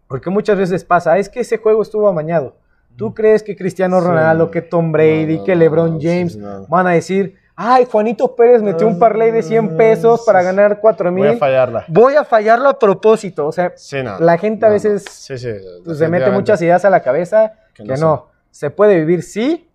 Porque 0.08 0.30
muchas 0.30 0.58
veces 0.58 0.84
pasa, 0.84 1.18
es 1.18 1.28
que 1.28 1.40
ese 1.40 1.58
juego 1.58 1.82
estuvo 1.82 2.08
amañado. 2.08 2.56
¿Tú 2.96 3.12
crees 3.14 3.42
que 3.42 3.56
Cristiano 3.56 4.00
Sí, 4.00 4.06
Ronaldo, 4.06 4.44
no. 4.46 4.50
que 4.50 4.62
Tom 4.62 4.92
Brady, 4.92 5.34
No, 5.34 5.38
no, 5.40 5.44
que 5.44 5.52
no, 5.54 5.58
LeBron 5.58 5.94
no, 5.94 6.00
sí, 6.00 6.06
James 6.06 6.32
sí, 6.34 6.38
no. 6.38 6.66
van 6.68 6.86
a 6.86 6.90
decir, 6.90 7.36
ay, 7.56 7.86
Juanito 7.90 8.36
Pérez 8.36 8.62
metió 8.62 8.86
un 8.86 8.98
parlay 9.00 9.32
de 9.32 9.42
100 9.42 9.76
pesos 9.76 10.22
para 10.24 10.40
Sí, 10.42 10.48
sí. 10.48 10.54
ganar 10.54 10.78
4 10.80 11.10
Voy 11.10 11.26
a 11.26 11.30
mil? 11.30 11.38
fallarla. 11.38 11.84
Voy 11.88 12.14
a 12.14 12.24
fallarlo 12.24 12.68
a 12.68 12.78
propósito. 12.78 13.48
O 13.48 13.52
sea, 13.52 13.72
Sí, 13.74 14.00
no. 14.02 14.20
La 14.20 14.38
gente 14.38 14.64
a 14.64 14.68
No, 14.68 14.74
no. 14.74 14.74
veces 14.74 15.04
Sí, 15.10 15.36
sí, 15.38 15.48
pues, 15.84 15.98
se 15.98 16.06
mete 16.08 16.30
muchas 16.30 16.62
ideas 16.62 16.84
a 16.84 16.90
la 16.90 17.00
cabeza 17.00 17.54
Que 17.74 17.82
que, 17.82 17.94
no 17.94 17.96
no. 17.96 18.26
Se 18.54 18.70
puede 18.70 19.00
vivir, 19.00 19.24
sí, 19.24 19.68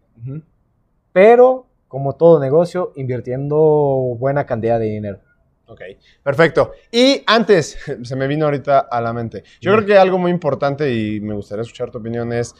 pero 1.11 1.67
como 1.89 2.15
todo 2.15 2.39
negocio, 2.39 2.93
invirtiendo 2.95 3.57
buena 4.17 4.45
cantidad 4.45 4.79
de 4.79 4.85
dinero. 4.85 5.19
Ok, 5.67 5.81
perfecto. 6.23 6.71
Y 6.89 7.21
antes, 7.27 7.77
se 8.03 8.15
me 8.15 8.25
vino 8.25 8.45
ahorita 8.45 8.79
a 8.79 9.01
la 9.01 9.11
mente. 9.11 9.43
Yo 9.59 9.73
creo 9.73 9.85
que 9.85 9.97
algo 9.97 10.17
muy 10.17 10.31
importante 10.31 10.93
y 10.93 11.19
me 11.19 11.33
gustaría 11.33 11.63
escuchar 11.63 11.91
tu 11.91 11.97
opinión 11.97 12.31
es 12.31 12.55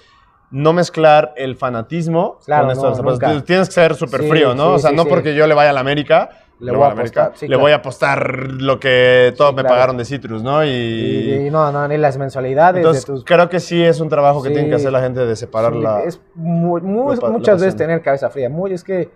no 0.52 0.74
mezclar 0.74 1.34
el 1.38 1.56
fanatismo 1.56 2.40
Claro, 2.44 2.64
con 2.68 2.72
esto 2.74 3.02
no. 3.02 3.44
Tienes 3.44 3.70
que 3.70 3.74
ser 3.76 3.96
súper 3.96 4.24
Sí, 4.24 4.30
frío, 4.30 4.54
¿no? 4.54 4.72
sí, 4.72 4.76
o 4.76 4.80
sea, 4.80 4.90
sí, 4.90 4.96
no 4.98 5.06
porque 5.06 5.34
yo 5.36 5.48
le 5.48 5.54
vaya 5.54 5.70
a 5.70 5.74
la 5.74 5.80
América, 5.80 6.32
Le 6.60 6.72
le, 6.72 6.78
voy 6.78 6.88
a 6.88 6.92
apostar, 6.92 7.32
sí, 7.36 7.46
le 7.46 7.50
claro. 7.52 7.62
voy 7.62 7.72
a 7.72 7.76
apostar 7.76 8.38
lo 8.52 8.80
que 8.82 9.34
todos 9.38 9.52
Sí, 9.52 9.56
me 9.56 9.62
claro. 9.62 9.76
pagaron 9.76 9.98
de 9.98 10.04
Citrus, 10.06 10.44
¿no? 10.44 10.64
Y, 10.66 10.68
Y, 10.70 11.48
y 11.48 11.50
no, 11.50 11.72
no, 11.72 11.88
ni 11.88 11.98
las 11.98 12.18
mensualidades 12.18 12.78
entonces 12.78 13.06
de 13.06 13.14
tus... 13.14 13.24
creo 13.24 13.48
que 13.48 13.60
sí 13.62 13.82
es 13.82 14.00
un 14.02 14.10
trabajo 14.10 14.42
que 14.44 14.50
Sí. 14.50 14.56
tiene 14.56 14.70
que 14.70 14.76
hacer 14.76 14.92
la 14.92 15.02
gente 15.02 15.26
de 15.26 15.36
separar 15.38 15.74
la... 15.76 16.04
Es 16.04 16.20
muy- 16.36 16.82
muy- 16.82 17.16
la 17.16 17.22
pa- 17.22 17.28
la 17.28 17.34
muchas 17.34 17.62
veces 17.62 17.76
tener 17.78 18.02
cabeza 18.02 18.30
fría. 18.30 18.50
Muy, 18.50 18.74
es 18.74 18.84
que 18.84 19.10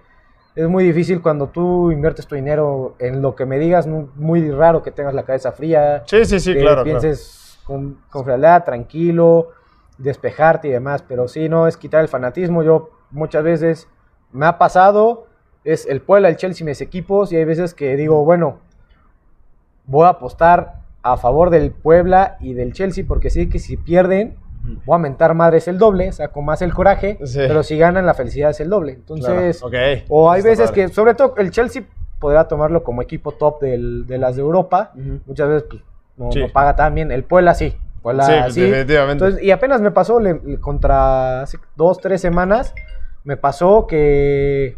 es 0.56 0.68
muy 0.70 0.84
difícil 0.86 1.22
cuando 1.22 1.48
tú 1.48 1.92
inviertes 1.92 2.28
tu 2.28 2.36
dinero 2.36 2.96
en 3.00 3.22
lo 3.22 3.36
que 3.36 3.46
me 3.46 3.60
digas, 3.60 3.88
muy, 3.88 4.50
raro 4.52 4.82
que 4.84 4.92
tengas 4.92 5.14
la 5.14 5.24
cabeza 5.24 5.52
fría. 5.52 6.04
Sí, 6.06 6.24
sí, 6.26 6.40
sí, 6.40 6.54
que 6.54 6.62
claro. 6.62 6.84
claro. 6.84 7.00
pienses 7.00 7.60
con, 7.66 7.98
con 8.10 8.24
frialdad, 8.24 8.64
tranquilo, 8.64 9.50
despejarte 9.98 10.70
y 10.70 10.72
demás. 10.72 11.04
Pero 11.06 11.28
sí, 11.28 11.50
no 11.50 11.68
es 11.68 11.76
quitar 11.76 12.02
el 12.02 12.08
fanatismo. 12.08 12.64
Yo 12.64 12.90
muchas 13.12 13.44
veces 13.44 13.88
me 14.32 14.46
ha 14.46 14.58
pasado, 14.58 15.26
es 15.64 15.86
el 15.86 16.02
Puebla, 16.02 16.30
el 16.30 16.36
Chelsea, 16.38 16.66
mis 16.66 16.82
equipos, 16.82 17.32
y 17.32 17.38
hay 17.38 17.46
veces 17.46 17.74
que 17.74 17.96
digo, 17.96 18.24
bueno, 18.26 18.60
voy 19.86 20.06
a 20.06 20.10
apostar 20.10 20.76
a 21.02 21.18
favor 21.18 21.50
del 21.50 21.72
Puebla 21.72 22.38
y 22.40 22.54
del 22.54 22.74
Chelsea 22.74 23.04
porque 23.08 23.30
sé 23.30 23.50
que 23.50 23.60
si 23.60 23.76
pierden, 23.78 24.36
voy 24.86 24.96
a 24.96 25.00
mentar 25.00 25.34
madres 25.34 25.68
el 25.68 25.78
doble, 25.78 26.12
saco 26.14 26.42
más 26.42 26.62
el 26.62 26.74
coraje, 26.74 27.18
Sí. 27.24 27.40
pero 27.48 27.64
si 27.64 27.78
ganan 27.78 28.06
la 28.06 28.14
felicidad 28.14 28.52
es 28.52 28.60
el 28.62 28.70
doble. 28.70 28.94
Entonces, 28.94 29.60
Claro, 29.62 29.68
ok. 30.00 30.04
o 30.10 30.32
hay 30.32 30.40
Está 30.40 30.50
veces 30.52 30.70
padre. 30.72 30.88
que, 30.88 30.94
sobre 30.94 31.14
todo 31.16 31.36
el 31.38 31.52
Chelsea 31.52 31.84
podrá 32.20 32.48
tomarlo 32.48 32.84
como 32.84 33.02
equipo 33.02 33.34
top 33.34 33.60
del- 33.62 34.08
de 34.08 34.18
las 34.18 34.38
de 34.38 34.42
Europa, 34.42 34.94
muchas 35.26 35.50
veces 35.50 35.64
pues, 35.70 35.82
no, 36.16 36.32
Sí. 36.32 36.40
no 36.40 36.48
paga 36.50 36.76
tan 36.78 36.96
bien. 36.96 37.12
El 37.12 37.24
Puebla 37.26 37.54
sí. 37.54 37.76
Puebla 38.02 38.24
Sí, 38.26 38.54
sí. 38.54 38.62
definitivamente. 38.62 39.24
Entonces, 39.26 39.44
y 39.46 39.52
apenas 39.52 39.82
me 39.82 39.92
pasó 39.92 40.20
le- 40.22 40.40
le- 40.44 40.58
contra 40.60 41.42
hace 41.42 41.58
dos, 41.76 42.00
tres 42.00 42.22
semanas, 42.22 42.74
me 43.26 43.36
pasó 43.38 43.88
que 43.88 44.78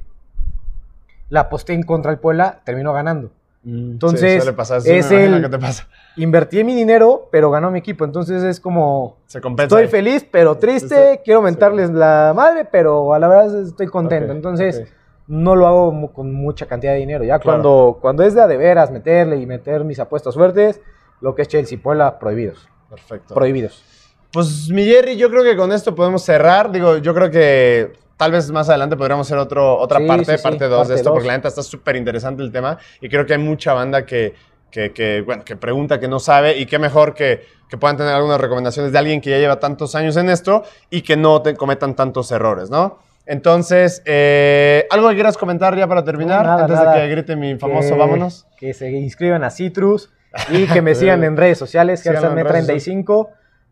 la 1.30 1.42
aposté 1.42 1.74
en 1.74 1.84
contra 1.84 2.12
el 2.12 2.20
Puebla, 2.20 2.62
terminó 2.64 2.94
ganando. 2.94 3.32
Mm, 3.64 3.92
entonces, 3.94 4.44
sí, 4.44 4.52
pasar. 4.52 4.82
Sí, 4.82 4.92
es 4.92 5.10
el- 5.12 5.42
que 5.42 5.50
te 5.50 5.58
pasa. 5.60 5.88
Invertí 6.18 6.64
mi 6.64 6.76
dinero, 6.76 7.28
pero 7.32 7.50
ganó 7.50 7.72
mi 7.72 7.80
equipo. 7.80 8.06
Entonces 8.06 8.44
es 8.44 8.60
como, 8.60 9.18
Se 9.26 9.42
compensa. 9.42 9.76
estoy 9.80 9.90
feliz, 9.90 10.26
pero 10.32 10.56
triste, 10.58 11.14
Sí, 11.14 11.20
quiero 11.26 11.42
mentarles 11.42 11.90
la 11.90 12.32
madre, 12.36 12.66
pero 12.72 13.14
a 13.14 13.20
la 13.20 13.28
verdad 13.28 13.64
estoy 13.64 13.88
contento. 13.88 14.32
Entonces, 14.32 14.84
no 15.28 15.56
lo 15.56 15.66
hago 15.68 16.14
con 16.14 16.32
mucha 16.32 16.68
cantidad 16.68 16.94
de 16.94 17.00
dinero. 17.00 17.24
Ya 17.24 17.40
Claro. 17.40 17.44
cuando, 17.62 17.98
cuando 18.02 18.24
es 18.24 18.36
de 18.36 18.42
a 18.42 18.48
de 18.48 18.58
veras 18.58 18.92
meterle 18.92 19.38
y 19.38 19.48
meter 19.48 19.84
mis 19.84 20.00
apuestas 20.00 20.36
fuertes, 20.36 20.80
lo 21.20 21.34
que 21.34 21.42
es 21.42 21.48
Chelsea, 21.48 21.80
Puebla, 21.82 22.20
prohibidos. 22.20 22.70
Perfecto. 22.90 23.34
Prohibidos. 23.34 23.84
Pues 24.32 24.70
mi 24.70 24.86
Jerry, 24.86 25.18
yo 25.18 25.30
creo 25.32 25.44
que 25.44 25.58
con 25.58 25.72
esto 25.72 25.96
podemos 25.96 26.22
cerrar. 26.22 26.72
Digo, 26.72 26.98
yo 26.98 27.14
creo 27.16 27.32
que 27.32 27.94
tal 28.18 28.32
vez 28.32 28.50
más 28.52 28.70
adelante 28.70 28.96
podríamos 28.96 29.28
hacer 29.28 29.38
otro, 29.38 29.78
otra 29.78 30.00
Sí, 30.00 30.08
parte, 30.08 30.38
sí, 30.38 30.44
parte 30.44 30.66
2 30.68 30.78
parte 30.78 30.90
de 30.94 30.96
esto, 30.98 31.10
dos. 31.10 31.16
porque 31.16 31.28
la 31.28 31.36
neta 31.38 31.48
está 31.50 31.64
súper 31.64 31.96
interesante 31.96 32.42
el 32.44 32.52
tema 32.52 32.78
y 33.02 33.10
creo 33.10 33.26
que 33.26 33.34
hay 33.34 33.40
mucha 33.40 33.74
banda 33.74 34.06
que, 34.06 34.34
que, 34.72 34.92
que, 34.94 35.22
bueno, 35.22 35.44
que 35.44 35.56
pregunta, 35.56 36.00
que 36.00 36.08
no 36.08 36.20
sabe 36.20 36.58
y 36.58 36.66
qué 36.66 36.80
mejor 36.80 37.14
que, 37.14 37.42
que 37.70 37.78
puedan 37.78 37.98
tener 37.98 38.14
algunas 38.14 38.40
recomendaciones 38.40 38.92
de 38.92 38.98
alguien 39.00 39.22
que 39.22 39.30
ya 39.30 39.38
lleva 39.38 39.60
tantos 39.60 39.96
años 39.96 40.16
en 40.18 40.30
esto 40.30 40.64
y 40.90 41.02
que 41.02 41.18
no 41.18 41.42
te 41.42 41.56
cometan 41.56 41.96
tantos 41.96 42.32
errores, 42.32 42.70
¿no? 42.70 43.00
Entonces, 43.28 44.04
eh, 44.06 44.86
¿algo 44.92 45.10
que 45.10 45.16
quieras 45.16 45.36
comentar 45.38 45.76
ya 45.76 45.88
para 45.88 46.04
terminar? 46.04 46.44
No, 46.46 46.52
nada, 46.52 46.62
antes 46.66 46.78
nada. 46.78 46.94
de 46.96 47.02
que 47.02 47.08
grite 47.10 47.36
mi 47.36 47.56
famoso 47.58 47.90
que- 47.94 47.98
vámonos. 48.00 48.46
Que 48.58 48.74
se 48.74 48.92
inscriban 48.92 49.44
a 49.44 49.50
Citrus 49.50 50.12
y 50.52 50.68
que 50.68 50.82
me 50.84 50.94
sigan 50.96 51.24
en 51.24 51.36
redes 51.36 51.58
sociales, 51.58 52.06
redes 52.06 52.22
GersonMe35, 52.22 53.30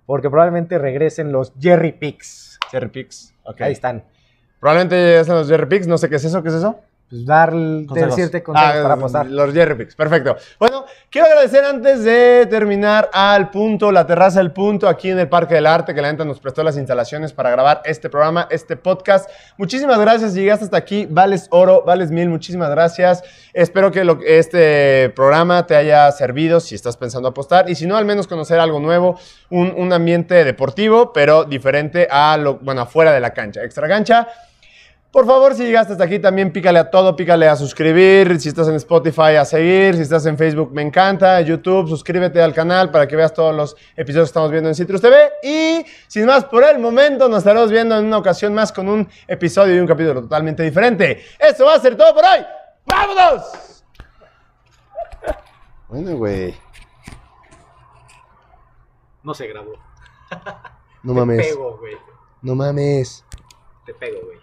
porque 0.08 0.30
probablemente 0.30 0.80
regresen 0.80 1.32
los 1.32 1.54
Jerry 1.60 1.92
Picks. 1.92 2.58
Jerry 2.72 2.90
Picks. 2.90 3.36
Ok. 3.44 3.62
Ahí 3.62 3.74
están. 3.74 4.04
Probablemente 4.64 4.96
ya 4.96 5.20
están 5.20 5.36
los 5.36 5.50
Jerry 5.50 5.66
Picks, 5.66 5.88
no 5.88 5.98
sé 5.98 6.08
qué 6.08 6.16
es 6.16 6.24
eso, 6.24 6.42
¿qué 6.42 6.48
es 6.48 6.56
eso? 6.56 6.80
Pues 7.10 7.26
dar, 7.28 7.52
Consejos. 7.52 8.16
decirte 8.16 8.42
consejos 8.42 8.76
Ah, 8.76 8.82
para 8.82 8.94
apostar. 8.96 9.26
Los 9.28 9.54
Jerry 9.54 9.76
Picks, 9.76 9.94
perfecto. 9.94 10.36
Bueno, 10.58 10.86
quiero 11.12 11.28
agradecer 11.28 11.64
antes 11.66 12.04
de 12.06 12.48
terminar 12.50 13.10
al 13.14 13.52
punto, 13.52 13.92
la 13.92 14.08
terraza 14.08 14.40
del 14.40 14.52
punto, 14.52 14.88
aquí 14.88 15.10
en 15.12 15.20
el 15.20 15.28
Parque 15.28 15.56
del 15.56 15.68
Arte, 15.68 15.94
que 15.94 16.02
la 16.02 16.10
neta 16.12 16.24
nos 16.26 16.40
prestó 16.40 16.64
las 16.64 16.78
instalaciones 16.78 17.34
para 17.34 17.52
grabar 17.52 17.82
este 17.86 18.10
programa, 18.10 18.48
este 18.50 18.78
podcast. 18.78 19.30
Muchísimas 19.58 20.00
gracias, 20.00 20.34
llegaste 20.34 20.64
hasta 20.66 20.78
aquí, 20.78 21.06
vales 21.08 21.48
oro, 21.52 21.84
vales 21.86 22.10
mil, 22.10 22.30
muchísimas 22.30 22.70
gracias. 22.72 23.22
Espero 23.54 23.92
que 23.92 24.06
lo- 24.06 24.20
este 24.26 25.10
programa 25.16 25.68
te 25.68 25.76
haya 25.76 26.10
servido 26.14 26.62
si 26.62 26.74
estás 26.74 26.96
pensando 26.98 27.28
apostar 27.28 27.70
y 27.70 27.76
si 27.76 27.86
no, 27.86 27.98
al 27.98 28.06
menos 28.06 28.26
conocer 28.28 28.60
algo 28.60 28.80
nuevo, 28.80 29.20
un, 29.52 29.72
un 29.78 29.92
ambiente 29.94 30.44
deportivo, 30.46 31.12
pero 31.14 31.44
diferente 31.44 32.08
a 32.10 32.38
lo, 32.38 32.56
bueno, 32.56 32.82
afuera 32.82 33.12
de 33.12 33.20
la 33.20 33.34
cancha, 33.34 33.62
extra 33.62 33.88
cancha. 33.90 34.30
Por 35.14 35.28
favor, 35.28 35.54
si 35.54 35.64
llegaste 35.64 35.92
hasta 35.92 36.06
aquí, 36.06 36.18
también 36.18 36.52
pícale 36.52 36.80
a 36.80 36.90
todo, 36.90 37.16
pícale 37.16 37.48
a 37.48 37.56
suscribir. 37.56 38.42
Si 38.42 38.50
estás 38.50 38.68
en 38.68 38.74
Spotify, 38.74 39.36
a 39.40 39.46
seguir. 39.46 39.94
Si 39.96 40.02
estás 40.02 40.26
en 40.26 40.40
Facebook, 40.40 40.72
me 40.74 40.82
encanta. 40.82 41.40
YouTube, 41.42 41.88
suscríbete 41.88 42.42
al 42.42 42.52
canal 42.52 42.90
para 42.90 43.08
que 43.08 43.16
veas 43.16 43.32
todos 43.32 43.54
los 43.54 43.76
episodios 43.96 44.30
que 44.30 44.32
estamos 44.32 44.50
viendo 44.50 44.70
en 44.70 44.76
Citrus 44.76 45.02
TV. 45.02 45.34
Y 45.44 45.86
sin 46.08 46.26
más, 46.26 46.46
por 46.46 46.64
el 46.64 46.80
momento, 46.80 47.30
nos 47.30 47.38
estaremos 47.38 47.70
viendo 47.70 47.96
en 47.96 48.06
una 48.06 48.18
ocasión 48.18 48.56
más 48.56 48.72
con 48.72 48.90
un 48.90 49.08
episodio 49.28 49.76
y 49.76 49.80
un 49.80 49.86
capítulo 49.86 50.20
totalmente 50.20 50.64
diferente. 50.64 51.24
Eso 51.38 51.66
va 51.66 51.76
a 51.76 51.80
ser 51.80 51.96
todo 51.96 52.12
por 52.16 52.24
hoy. 52.24 52.44
¡Vámonos! 52.88 53.86
Bueno, 55.90 56.18
güey. 56.18 56.56
No 59.22 59.36
se 59.36 59.46
grabó. 59.46 59.74
No 61.04 61.14
Te 61.14 61.38
pego, 61.38 61.78
güey. 61.78 61.98
No 62.42 62.56
mames. 62.56 63.24
Te 63.86 63.94
pego, 63.94 64.22
güey. 64.26 64.43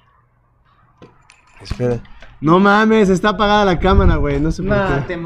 Espera. 1.62 1.98
No 2.40 2.58
mames, 2.58 3.08
está 3.08 3.30
apagada 3.30 3.64
la 3.64 3.78
cámara, 3.78 4.16
güey. 4.16 4.40
No 4.40 4.50
sé 4.50 4.62
por 4.62 4.72
Nah, 4.76 5.06
qué. 5.06 5.18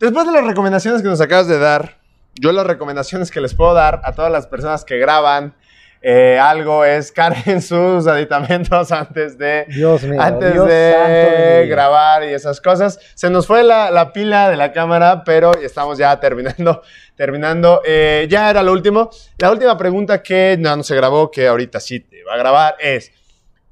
Después 0.00 0.26
de 0.26 0.32
las 0.32 0.44
recomendaciones 0.44 1.00
que 1.00 1.08
nos 1.08 1.20
acabas 1.20 1.46
de 1.46 1.58
dar, 1.58 1.98
yo 2.34 2.52
las 2.52 2.66
recomendaciones 2.66 3.30
que 3.30 3.40
les 3.40 3.54
puedo 3.54 3.72
dar 3.72 4.00
a 4.04 4.12
todas 4.12 4.30
las 4.30 4.46
personas 4.46 4.84
que 4.84 4.98
graban 4.98 5.54
eh, 6.02 6.38
algo 6.38 6.84
es 6.84 7.10
carguen 7.10 7.62
sus 7.62 8.06
aditamentos 8.06 8.92
antes 8.92 9.38
de, 9.38 9.64
Dios 9.68 10.02
mío. 10.02 10.20
antes 10.20 10.52
Dios 10.52 10.68
de 10.68 10.92
santo 10.92 11.70
grabar 11.70 12.24
y 12.24 12.34
esas 12.34 12.60
cosas. 12.60 13.00
Se 13.14 13.30
nos 13.30 13.46
fue 13.46 13.62
la, 13.62 13.90
la 13.90 14.12
pila 14.12 14.50
de 14.50 14.56
la 14.56 14.72
cámara, 14.72 15.24
pero 15.24 15.54
estamos 15.56 15.98
ya 15.98 16.18
terminando. 16.20 16.82
terminando. 17.16 17.80
Eh, 17.84 18.26
ya 18.28 18.50
era 18.50 18.62
lo 18.62 18.72
último. 18.72 19.10
La 19.38 19.50
última 19.50 19.78
pregunta 19.78 20.22
que 20.22 20.56
no, 20.58 20.76
no 20.76 20.82
se 20.82 20.94
grabó, 20.94 21.30
que 21.30 21.46
ahorita 21.48 21.80
sí 21.80 22.00
te 22.00 22.22
va 22.24 22.34
a 22.34 22.38
grabar, 22.38 22.76
es... 22.80 23.12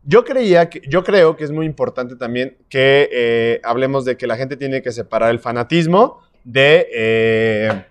Yo 0.07 0.25
creía 0.25 0.69
que, 0.69 0.83
yo 0.89 1.03
creo 1.03 1.37
que 1.37 1.45
es 1.45 1.51
muy 1.51 1.67
importante 1.67 2.17
también 2.17 2.57
que 2.69 3.09
eh, 3.13 3.61
hablemos 3.65 4.05
de 4.05 4.17
que 4.17 4.27
la 4.27 4.37
gente 4.37 4.57
tiene 4.57 4.83
que 4.83 4.93
separar 4.93 5.31
el 5.31 5.39
fanatismo 5.39 6.21
de 6.45 6.87
eh, 6.93 7.85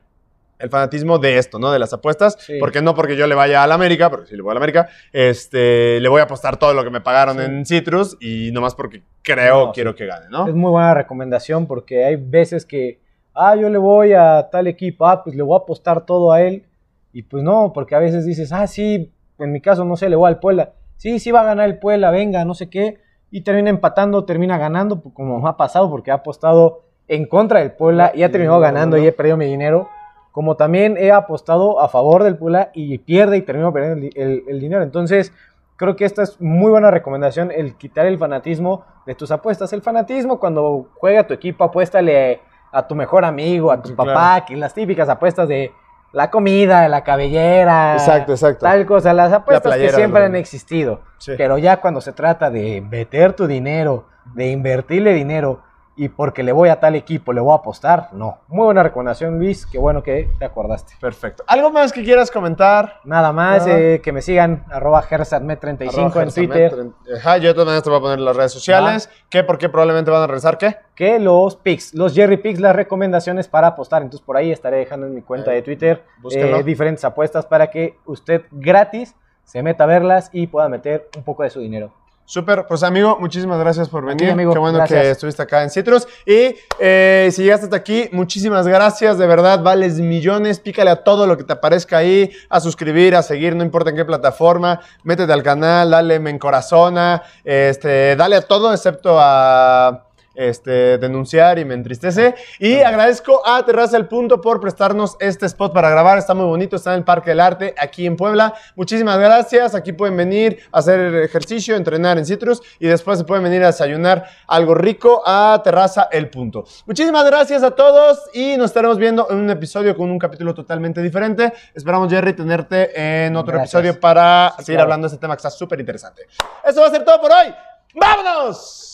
el 0.60 0.70
fanatismo 0.70 1.18
de 1.18 1.38
esto, 1.38 1.60
¿no? 1.60 1.72
De 1.72 1.80
las 1.80 1.92
apuestas. 1.92 2.38
Sí. 2.40 2.58
Porque 2.60 2.82
no 2.82 2.96
porque 2.96 3.18
yo 3.18 3.28
le 3.28 3.36
vaya 3.36 3.64
a 3.64 3.68
la 3.68 3.76
América, 3.76 4.10
porque 4.10 4.28
si 4.28 4.36
le 4.36 4.42
voy 4.44 4.52
a 4.52 4.54
la 4.54 4.60
América, 4.60 4.88
este, 5.12 6.00
le 6.00 6.08
voy 6.08 6.22
a 6.22 6.24
apostar 6.24 6.58
todo 6.58 6.74
lo 6.74 6.84
que 6.84 6.90
me 6.90 7.02
pagaron 7.02 7.38
Sí. 7.38 7.44
en 7.44 7.66
Citrus 7.66 8.18
y 8.22 8.52
nomás 8.54 8.74
porque 8.76 9.02
creo, 9.24 9.66
No, 9.68 9.72
quiero 9.74 9.94
que 9.96 10.06
gane, 10.06 10.28
¿no? 10.30 10.48
Es 10.48 10.54
muy 10.54 10.72
buena 10.72 10.94
recomendación 10.94 11.68
porque 11.68 12.06
hay 12.06 12.16
veces 12.16 12.66
que, 12.66 13.00
ah, 13.34 13.56
yo 13.56 13.70
le 13.70 13.78
voy 13.78 14.14
a 14.14 14.48
tal 14.52 14.68
equipo, 14.68 15.06
ah, 15.08 15.24
pues 15.24 15.36
le 15.36 15.44
voy 15.44 15.56
a 15.56 15.64
apostar 15.64 16.06
todo 16.06 16.32
a 16.32 16.42
él. 16.42 16.64
Y 17.12 17.24
pues 17.24 17.44
no, 17.44 17.72
porque 17.74 17.96
a 17.96 18.00
veces 18.00 18.26
dices, 18.26 18.52
ah, 18.54 18.66
sí, 18.68 19.12
en 19.40 19.52
mi 19.52 19.60
caso, 19.60 19.84
no 19.84 19.98
sé, 19.98 20.08
le 20.10 20.16
voy 20.16 20.28
al 20.30 20.40
Puebla. 20.40 20.74
Sí, 20.98 21.20
sí 21.20 21.32
va 21.32 21.42
a 21.42 21.46
ganar 21.46 21.68
el 21.68 21.80
Puebla, 21.80 22.12
venga, 22.12 22.46
no 22.46 22.54
sé 22.54 22.70
qué. 22.70 23.00
Y 23.32 23.42
termina 23.42 23.70
empatando, 23.70 24.26
termina 24.26 24.58
ganando, 24.58 25.02
pues, 25.02 25.14
como 25.16 25.46
ha 25.48 25.58
pasado, 25.58 25.90
porque 25.90 26.12
ha 26.12 26.16
apostado 26.16 26.84
en 27.08 27.26
contra 27.26 27.60
del 27.60 27.72
Puebla 27.72 28.12
y 28.14 28.24
ha 28.24 28.32
terminado 28.32 28.60
ganando 28.60 28.98
y 28.98 29.06
he 29.08 29.12
perdido 29.12 29.38
mi 29.38 29.46
dinero. 29.46 29.90
Como 30.32 30.56
también 30.56 30.96
he 30.98 31.12
apostado 31.12 31.80
a 31.80 31.90
favor 31.90 32.24
del 32.24 32.38
Puebla 32.38 32.70
y 32.74 32.98
pierde 33.00 33.38
y 33.38 33.42
termino 33.42 33.72
perdiendo 33.74 33.96
el, 34.06 34.10
di- 34.10 34.20
el- 34.20 34.44
el 34.48 34.60
dinero. 34.60 34.82
Entonces, 34.84 35.34
creo 35.76 35.96
que 35.96 36.06
esta 36.06 36.24
es 36.24 36.40
muy 36.40 36.72
buena 36.72 36.90
recomendación, 36.92 37.52
el 37.52 37.76
quitar 37.76 38.06
el 38.06 38.18
fanatismo 38.18 38.86
de 39.06 39.16
tus 39.16 39.32
apuestas. 39.32 39.74
El 39.74 39.82
fanatismo, 39.82 40.40
cuando 40.40 40.88
juega 40.96 41.28
tu 41.28 41.34
equipo, 41.34 41.64
apuéstale 41.64 42.40
a 42.72 42.88
tu 42.88 42.96
mejor 42.96 43.26
amigo, 43.26 43.72
a 43.72 43.82
tu 43.82 43.90
Sí, 43.90 43.96
papá, 43.96 44.14
claro. 44.14 44.46
que 44.48 44.56
las 44.56 44.74
típicas 44.74 45.10
apuestas 45.10 45.48
de 45.48 45.72
la 46.14 46.30
comida, 46.30 46.88
la 46.88 47.04
cabellera, 47.04 47.94
Exacto, 47.94 48.34
exacto. 48.34 48.66
tal 48.66 48.86
cosa, 48.86 49.14
las 49.14 49.34
apuestas 49.34 49.74
playera, 49.74 49.90
que 49.90 49.96
siempre 49.96 50.24
han 50.24 50.36
existido. 50.36 51.02
Sí. 51.18 51.34
Pero 51.38 51.58
ya 51.58 51.78
cuando 51.82 52.00
se 52.02 52.14
trata 52.14 52.50
de 52.50 52.82
meter 52.82 53.34
tu 53.34 53.48
dinero, 53.48 54.06
de 54.36 54.52
invertirle 54.52 55.14
dinero 55.14 55.62
y 55.96 56.10
porque 56.10 56.44
le 56.44 56.52
voy 56.52 56.70
a 56.70 56.80
tal 56.80 56.96
equipo, 56.96 57.34
le 57.34 57.42
voy 57.42 57.52
a 57.52 57.58
apostar, 57.58 58.10
no. 58.14 58.40
Muy 58.48 58.66
buena 58.66 58.82
recomendación, 58.84 59.38
Luis, 59.38 59.66
qué 59.66 59.78
bueno 59.78 60.02
que 60.02 60.30
te 60.40 60.46
acordaste. 60.46 60.94
Perfecto. 61.00 61.44
¿Algo 61.48 61.72
más 61.72 61.92
que 61.94 62.04
quieras 62.04 62.32
comentar? 62.32 63.00
Nada 63.04 63.32
más, 63.32 63.68
Nada. 63.68 63.80
eh, 63.80 64.02
que 64.02 64.12
me 64.12 64.22
sigan, 64.22 64.66
arroba 64.72 65.04
gersatmet35 65.04 65.90
Arroba 65.90 66.24
en 66.24 66.32
Twitter. 66.32 66.74
Ajá, 67.18 67.38
yo 67.38 67.54
maneras 67.54 67.84
te 67.84 67.90
voy 67.90 68.00
a 68.00 68.02
poner 68.02 68.20
en 68.20 68.26
las 68.26 68.36
redes 68.36 68.52
sociales. 68.52 69.10
¿Qué? 69.30 69.44
¿Por 69.44 69.58
qué 69.58 69.70
probablemente 69.70 70.10
van 70.10 70.24
a 70.24 70.28
regresar? 70.28 70.58
¿Qué? 70.58 70.78
que 70.96 71.18
los 71.18 71.56
picks, 71.56 71.94
los 71.96 72.14
Jerry 72.14 72.38
Picks, 72.38 72.60
las 72.60 72.76
recomendaciones 72.76 73.48
para 73.48 73.68
apostar. 73.68 74.02
Entonces 74.04 74.24
por 74.26 74.38
ahí 74.38 74.52
estaré 74.52 74.78
dejando 74.78 75.08
en 75.08 75.16
mi 75.16 75.22
cuenta 75.22 75.52
Eh, 75.52 75.56
de 75.56 75.62
Twitter 75.64 76.04
eh, 76.32 76.64
diferentes 76.64 77.04
apuestas 77.04 77.46
para 77.46 77.70
que 77.72 77.98
usted 78.06 78.44
gratis 78.52 79.16
se 79.44 79.62
meta 79.64 79.84
a 79.84 79.88
verlas 79.88 80.30
y 80.32 80.48
pueda 80.48 80.70
meter 80.70 81.10
un 81.18 81.24
poco 81.24 81.44
de 81.44 81.50
su 81.50 81.60
dinero. 81.60 81.92
Súper, 82.26 82.66
pues 82.68 82.84
amigo, 82.84 83.18
muchísimas 83.20 83.60
gracias 83.60 83.90
por 83.90 84.04
ti, 84.04 84.08
venir. 84.08 84.32
amigo, 84.32 84.54
Qué 84.54 84.60
bueno 84.60 84.78
gracias. 84.78 85.02
que 85.02 85.12
estuviste 85.12 85.42
acá 85.42 85.62
en 85.64 85.70
Citrus. 85.70 86.08
Y 86.26 86.56
eh, 86.80 87.30
si 87.32 87.44
llegaste 87.44 87.66
hasta 87.66 87.76
aquí, 87.76 88.10
muchísimas 88.14 88.68
gracias. 88.68 89.18
De 89.18 89.28
verdad, 89.28 89.62
vales 89.62 90.00
millones. 90.00 90.60
Pícale 90.60 90.90
a 90.90 91.04
todo 91.04 91.28
lo 91.28 91.38
que 91.38 91.44
te 91.44 91.54
aparezca 91.54 91.98
ahí, 91.98 92.32
a 92.50 92.60
suscribir, 92.60 93.16
a 93.16 93.24
seguir, 93.24 93.56
no 93.56 93.64
importa 93.64 93.90
en 93.90 93.98
qué 93.98 94.06
plataforma. 94.06 94.80
Métete 95.04 95.34
al 95.34 95.44
canal, 95.44 95.92
dale 95.92 96.20
me 96.20 96.30
encorazona, 96.30 97.24
este, 97.44 98.16
dale 98.16 98.38
a 98.38 98.42
todo 98.42 98.74
excepto 98.74 99.18
a 99.20 100.08
este, 100.36 100.98
denunciar 100.98 101.60
y 101.60 101.66
me 101.66 101.74
entristece. 101.74 102.36
Y 102.60 102.82
agradezco 102.82 103.42
a 103.46 103.64
Terraza 103.66 103.98
El 103.98 104.08
Punto 104.08 104.42
por 104.42 104.60
prestarnos 104.60 105.16
este 105.20 105.46
spot 105.46 105.74
para 105.74 105.90
grabar. 105.90 106.18
Está 106.18 106.34
muy 106.34 106.46
bonito, 106.46 106.76
está 106.76 106.92
en 106.94 107.00
el 107.00 107.04
Parque 107.04 107.32
del 107.32 107.40
Arte, 107.40 107.76
aquí 107.78 108.06
en 108.06 108.16
Puebla. 108.16 108.54
Muchísimas 108.76 109.18
gracias. 109.20 109.76
Aquí 109.76 109.94
pueden 109.94 110.18
venir 110.18 110.60
a 110.72 110.80
hacer 110.80 111.00
ejercicio, 111.16 111.76
entrenar 111.76 112.18
en 112.18 112.26
Citrus 112.26 112.62
y 112.80 112.88
después 112.88 113.18
se 113.20 113.26
pueden 113.26 113.44
venir 113.44 113.64
a 113.64 113.68
desayunar 113.68 114.26
algo 114.48 114.74
rico 114.76 115.22
a 115.26 115.62
Terraza 115.64 116.08
El 116.12 116.30
Punto. 116.30 116.66
Muchísimas 116.86 117.26
gracias 117.26 117.64
a 117.64 117.72
todos 117.72 118.20
y 118.34 118.58
nos 118.58 118.68
estaremos 118.68 118.98
viendo 118.98 119.28
en 119.30 119.38
un 119.38 119.50
episodio 119.50 119.96
con 119.96 120.10
un 120.10 120.20
capítulo 120.20 120.54
totalmente 120.54 121.02
diferente. 121.02 121.54
Esperamos, 121.74 122.10
Jerry, 122.12 122.34
tenerte 122.34 123.26
en 123.26 123.36
otro 123.36 123.54
Gracias. 123.54 123.74
episodio 123.74 124.00
para 124.00 124.54
Sí, 124.58 124.66
seguir 124.66 124.78
claro. 124.78 124.84
hablando 124.84 125.06
de 125.08 125.14
este 125.14 125.22
tema 125.22 125.36
que 125.36 125.40
está 125.40 125.50
súper 125.50 125.80
interesante. 125.80 126.24
Eso 126.64 126.82
va 126.82 126.88
a 126.88 126.92
ser 126.92 127.04
todo 127.04 127.20
por 127.22 127.32
hoy. 127.32 127.54
¡Vámonos! 127.96 128.90